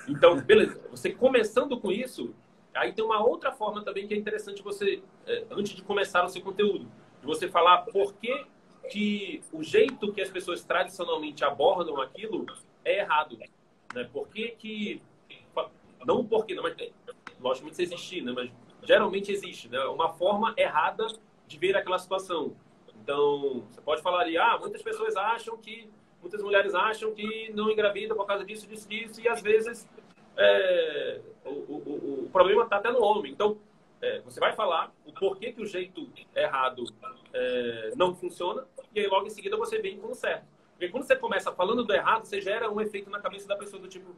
Então, 0.07 0.39
beleza. 0.39 0.79
Você 0.91 1.11
começando 1.11 1.81
com 1.81 1.91
isso, 1.91 2.35
Aí 2.77 2.93
tem 2.93 3.05
uma 3.05 3.25
outra 3.25 3.53
forma 3.53 3.83
também 3.83 4.07
que 4.07 4.15
é 4.15 4.17
interessante 4.17 4.63
você, 4.63 5.03
é, 5.27 5.45
antes 5.51 5.75
de 5.75 5.83
começar 5.83 6.25
o 6.25 6.29
seu 6.29 6.43
conteúdo, 6.43 6.87
de 7.21 7.27
você 7.27 7.49
falar 7.49 7.79
por 7.83 8.15
que, 8.15 8.47
que 8.91 9.43
o 9.53 9.63
jeito 9.63 10.13
que 10.13 10.21
as 10.21 10.31
pessoas 10.31 10.63
tradicionalmente 10.63 11.45
abordam 11.45 12.01
aquilo 12.01 12.47
é 12.85 13.01
errado. 13.01 13.39
Né? 13.95 14.05
Por 14.13 14.29
que, 14.29 14.51
que 14.51 15.03
não 16.07 16.25
porque, 16.25 16.55
não, 16.55 16.63
mas, 16.63 16.77
logicamente 17.41 17.83
isso 17.83 17.95
existir, 17.95 18.23
né? 18.23 18.33
mas 18.33 18.51
geralmente 18.83 19.33
existe 19.33 19.69
né? 19.69 19.81
uma 19.87 20.11
forma 20.11 20.55
errada 20.57 21.07
de 21.47 21.59
ver 21.59 21.77
aquela 21.77 21.99
situação. 21.99 22.55
Então, 23.03 23.65
você 23.71 23.81
pode 23.81 24.03
falar 24.03 24.21
ali, 24.21 24.37
ah, 24.37 24.57
muitas 24.59 24.83
pessoas 24.83 25.17
acham 25.17 25.57
que, 25.57 25.89
muitas 26.21 26.43
mulheres 26.43 26.75
acham 26.75 27.13
que 27.13 27.53
não 27.53 27.71
engravidam 27.71 28.17
por 28.17 28.27
causa 28.27 28.45
disso, 28.45 28.67
disso, 28.67 28.89
disso, 28.89 29.21
e 29.21 29.29
às 29.29 29.41
vezes 29.41 29.89
é, 30.37 31.21
o, 31.45 31.51
o, 31.51 32.25
o, 32.25 32.31
problema 32.31 32.65
está 32.65 32.77
até 32.77 32.91
no 32.91 33.03
homem. 33.03 33.33
Então, 33.33 33.59
é, 34.01 34.21
você 34.21 34.39
vai 34.39 34.53
falar 34.53 34.93
o 35.05 35.13
porquê 35.13 35.53
que 35.53 35.63
o 35.63 35.67
jeito 35.67 36.09
errado 36.35 36.85
é, 37.33 37.93
não 37.97 38.15
funciona, 38.15 38.67
e 38.95 39.01
aí 39.01 39.07
logo 39.07 39.27
em 39.27 39.31
seguida 39.31 39.57
você 39.57 39.79
vem 39.79 39.99
com 39.99 40.09
o 40.09 40.15
certo. 40.15 40.47
Porque 40.73 40.89
quando 40.89 41.05
você 41.05 41.17
começa 41.17 41.51
falando 41.53 41.85
do 41.85 41.93
errado, 41.93 42.25
você 42.25 42.41
gera 42.41 42.71
um 42.71 42.81
efeito 42.81 43.09
na 43.09 43.21
cabeça 43.21 43.49
da 43.49 43.57
pessoa 43.57 43.81
do 43.81 43.89
tipo, 43.89 44.15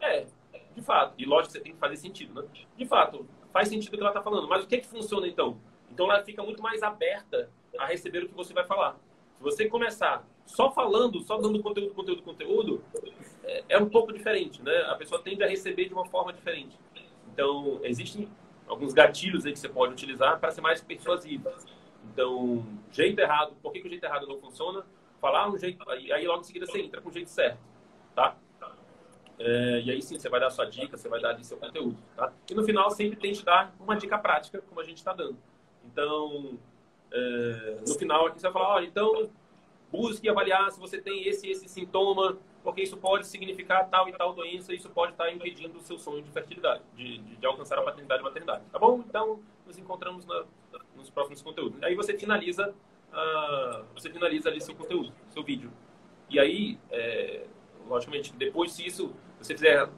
é, 0.00 0.26
de 0.74 0.82
fato, 0.82 1.14
e 1.16 1.24
lógico 1.24 1.52
você 1.52 1.60
tem 1.60 1.72
que 1.72 1.78
fazer 1.78 1.96
sentido, 1.96 2.42
né? 2.42 2.48
De 2.76 2.84
fato, 2.84 3.26
faz 3.52 3.68
sentido 3.68 3.94
o 3.94 3.96
que 3.96 4.02
ela 4.02 4.10
está 4.10 4.22
falando, 4.22 4.48
mas 4.48 4.64
o 4.64 4.66
que, 4.66 4.78
que 4.78 4.86
funciona 4.86 5.28
então? 5.28 5.58
Então 5.90 6.10
ela 6.10 6.22
fica 6.24 6.42
muito 6.42 6.62
mais 6.62 6.82
aberta 6.82 7.50
a 7.78 7.86
receber 7.86 8.24
o 8.24 8.28
que 8.28 8.34
você 8.34 8.52
vai 8.52 8.64
falar. 8.64 8.96
Se 9.36 9.42
você 9.42 9.68
começar 9.68 10.24
só 10.46 10.70
falando, 10.70 11.20
só 11.22 11.38
dando 11.38 11.62
conteúdo, 11.62 11.94
conteúdo, 11.94 12.22
conteúdo, 12.22 12.84
é, 13.44 13.64
é 13.70 13.78
um 13.78 13.88
pouco 13.88 14.12
diferente, 14.12 14.62
né? 14.62 14.76
A 14.88 14.94
pessoa 14.94 15.20
tende 15.22 15.42
a 15.42 15.48
receber 15.48 15.86
de 15.86 15.94
uma 15.94 16.04
forma 16.06 16.32
diferente. 16.32 16.78
Então, 17.32 17.80
existem 17.82 18.28
alguns 18.66 18.92
gatilhos 18.92 19.46
aí 19.46 19.52
que 19.52 19.58
você 19.58 19.68
pode 19.68 19.92
utilizar 19.92 20.38
para 20.38 20.50
ser 20.50 20.60
mais 20.60 20.80
persuasivo. 20.80 21.50
Então, 22.12 22.64
jeito 22.90 23.18
errado, 23.18 23.54
por 23.62 23.72
que, 23.72 23.80
que 23.80 23.86
o 23.86 23.90
jeito 23.90 24.04
errado 24.04 24.26
não 24.26 24.38
funciona? 24.38 24.84
Falar 25.20 25.50
um 25.50 25.58
jeito, 25.58 25.88
aí, 25.88 26.26
logo 26.26 26.40
em 26.40 26.44
seguida 26.44 26.66
você 26.66 26.80
entra 26.80 27.00
com 27.00 27.10
o 27.10 27.12
jeito 27.12 27.28
certo, 27.28 27.58
tá? 28.14 28.36
É, 29.38 29.80
e 29.80 29.90
aí 29.90 30.02
sim, 30.02 30.18
você 30.18 30.28
vai 30.28 30.38
dar 30.38 30.50
sua 30.50 30.66
dica, 30.66 30.96
você 30.96 31.08
vai 31.08 31.20
dar 31.20 31.30
ali 31.30 31.44
seu 31.44 31.56
conteúdo, 31.56 31.96
tá? 32.16 32.32
E 32.50 32.54
no 32.54 32.62
final 32.62 32.90
sempre 32.90 33.18
tente 33.18 33.44
dar 33.44 33.74
uma 33.80 33.96
dica 33.96 34.18
prática, 34.18 34.62
como 34.68 34.80
a 34.80 34.84
gente 34.84 34.98
está 34.98 35.12
dando. 35.12 35.36
Então, 35.84 36.58
é, 37.10 37.78
no 37.86 37.94
final 37.94 38.26
aqui 38.26 38.38
você 38.38 38.48
vai 38.48 38.52
falar, 38.52 38.74
olha, 38.74 38.86
então 38.86 39.30
busque 39.90 40.28
avaliar 40.28 40.70
se 40.70 40.78
você 40.78 41.00
tem 41.00 41.26
esse 41.26 41.48
esse 41.50 41.68
sintoma, 41.68 42.38
porque 42.62 42.82
isso 42.82 42.96
pode 42.96 43.26
significar 43.26 43.88
tal 43.88 44.08
e 44.08 44.12
tal 44.12 44.32
doença, 44.32 44.74
isso 44.74 44.88
pode 44.90 45.12
estar 45.12 45.32
impedindo 45.32 45.78
o 45.78 45.80
seu 45.80 45.98
sonho 45.98 46.22
de 46.22 46.30
fertilidade, 46.30 46.82
de, 46.94 47.18
de, 47.18 47.36
de 47.36 47.46
alcançar 47.46 47.78
a 47.78 47.82
paternidade 47.82 48.20
e 48.20 48.24
maternidade. 48.24 48.64
Tá 48.70 48.78
bom? 48.78 49.02
Então, 49.06 49.40
nos 49.66 49.78
encontramos 49.78 50.26
na, 50.26 50.44
nos 50.94 51.10
próximos 51.10 51.42
conteúdos. 51.42 51.82
Aí 51.82 51.94
você 51.94 52.16
finaliza, 52.16 52.74
uh, 53.12 53.84
você 53.94 54.10
finaliza 54.10 54.48
ali 54.48 54.60
seu 54.60 54.74
conteúdo, 54.74 55.12
seu 55.30 55.42
vídeo. 55.42 55.72
E 56.28 56.38
aí, 56.38 56.78
é, 56.90 57.44
logicamente, 57.88 58.32
depois 58.34 58.72
se 58.72 58.86
isso 58.86 59.12
você 59.38 59.54
fizer 59.54 59.88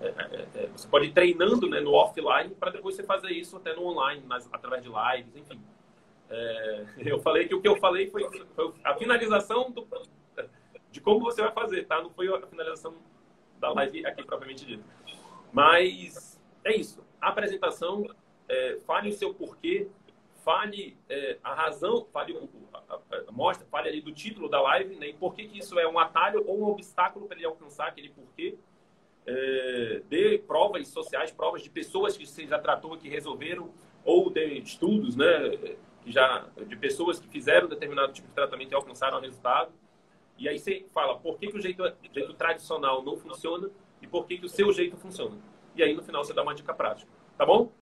é, 0.00 0.06
é, 0.06 0.48
é, 0.54 0.66
você 0.68 0.86
pode 0.86 1.06
ir 1.06 1.12
treinando 1.12 1.68
né, 1.68 1.80
no 1.80 1.92
offline 1.92 2.54
para 2.54 2.70
depois 2.70 2.94
você 2.94 3.02
fazer 3.02 3.30
isso 3.32 3.56
até 3.56 3.74
no 3.74 3.84
online, 3.84 4.22
mas, 4.26 4.48
através 4.52 4.82
de 4.82 4.88
lives, 4.88 5.36
enfim. 5.36 5.60
É, 6.30 6.84
eu 7.04 7.18
falei 7.20 7.48
que 7.48 7.54
o 7.54 7.60
que 7.60 7.68
eu 7.68 7.76
falei 7.76 8.08
foi, 8.08 8.24
foi, 8.54 8.72
a 8.84 8.94
finalização 8.94 9.70
do, 9.70 9.86
de 10.98 11.00
como 11.00 11.20
você 11.20 11.40
vai 11.40 11.52
fazer, 11.52 11.86
tá? 11.86 12.02
Não 12.02 12.10
foi 12.10 12.28
a 12.28 12.46
finalização 12.46 12.92
da 13.58 13.70
live 13.72 14.04
aqui 14.04 14.24
propriamente 14.24 14.66
dito. 14.66 14.84
Mas 15.52 16.40
é 16.64 16.74
isso. 16.76 17.04
A 17.20 17.28
apresentação, 17.28 18.04
é, 18.48 18.78
fale 18.84 19.08
o 19.08 19.12
seu 19.12 19.32
porquê, 19.32 19.88
fale 20.44 20.96
é, 21.08 21.38
a 21.42 21.54
razão, 21.54 22.06
fale 22.12 22.36
a, 22.36 23.32
mostra, 23.32 23.66
fale 23.70 23.88
ali 23.88 24.00
do 24.00 24.12
título 24.12 24.48
da 24.48 24.60
live, 24.60 24.96
né? 24.96 25.08
E 25.08 25.12
por 25.14 25.34
que, 25.34 25.46
que 25.46 25.58
isso 25.58 25.78
é 25.78 25.88
um 25.88 25.98
atalho 25.98 26.44
ou 26.46 26.60
um 26.60 26.64
obstáculo 26.64 27.26
para 27.26 27.36
ele 27.36 27.46
alcançar 27.46 27.86
aquele 27.86 28.10
porquê. 28.10 28.56
É, 29.26 30.02
dê 30.08 30.38
provas 30.38 30.88
sociais, 30.88 31.30
provas 31.30 31.62
de 31.62 31.70
pessoas 31.70 32.16
que 32.16 32.26
você 32.26 32.46
já 32.46 32.58
tratou, 32.58 32.96
que 32.96 33.08
resolveram, 33.08 33.70
ou 34.04 34.30
de 34.30 34.58
estudos, 34.58 35.14
né? 35.14 35.76
Que 36.02 36.10
já, 36.10 36.48
de 36.66 36.76
pessoas 36.76 37.20
que 37.20 37.28
fizeram 37.28 37.68
determinado 37.68 38.12
tipo 38.12 38.26
de 38.26 38.34
tratamento 38.34 38.72
e 38.72 38.74
alcançaram 38.74 39.18
o 39.18 39.20
resultado. 39.20 39.70
E 40.38 40.48
aí 40.48 40.56
você 40.56 40.86
fala 40.94 41.18
por 41.18 41.36
que, 41.36 41.48
que 41.48 41.58
o 41.58 41.60
jeito, 41.60 41.82
jeito 42.14 42.32
tradicional 42.34 43.04
não 43.04 43.16
funciona 43.16 43.68
e 44.00 44.06
por 44.06 44.24
que, 44.24 44.38
que 44.38 44.46
o 44.46 44.48
seu 44.48 44.72
jeito 44.72 44.96
funciona. 44.96 45.36
E 45.74 45.82
aí 45.82 45.92
no 45.92 46.02
final 46.02 46.22
você 46.22 46.32
dá 46.32 46.44
uma 46.44 46.54
dica 46.54 46.72
prática. 46.72 47.10
Tá 47.36 47.44
bom? 47.44 47.72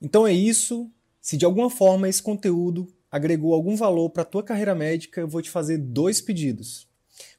Então 0.00 0.24
é 0.24 0.32
isso. 0.32 0.88
Se 1.20 1.36
de 1.36 1.44
alguma 1.44 1.68
forma 1.68 2.08
esse 2.08 2.22
conteúdo 2.22 2.86
agregou 3.10 3.52
algum 3.52 3.74
valor 3.74 4.10
para 4.10 4.22
a 4.22 4.26
tua 4.26 4.44
carreira 4.44 4.76
médica, 4.76 5.20
eu 5.20 5.26
vou 5.26 5.42
te 5.42 5.50
fazer 5.50 5.78
dois 5.78 6.20
pedidos. 6.20 6.88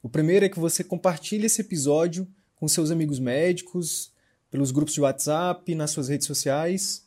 O 0.04 0.10
primeiro 0.10 0.46
é 0.46 0.50
que 0.50 0.60
você 0.60 0.84
compartilhe 0.84 1.46
esse 1.46 1.62
episódio 1.62 2.28
com 2.56 2.68
seus 2.68 2.92
amigos 2.92 3.18
médicos, 3.18 4.12
pelos 4.52 4.72
grupos 4.72 4.94
de 4.94 5.00
WhatsApp, 5.00 5.74
nas 5.74 5.92
suas 5.92 6.10
redes 6.10 6.28
sociais. 6.28 7.07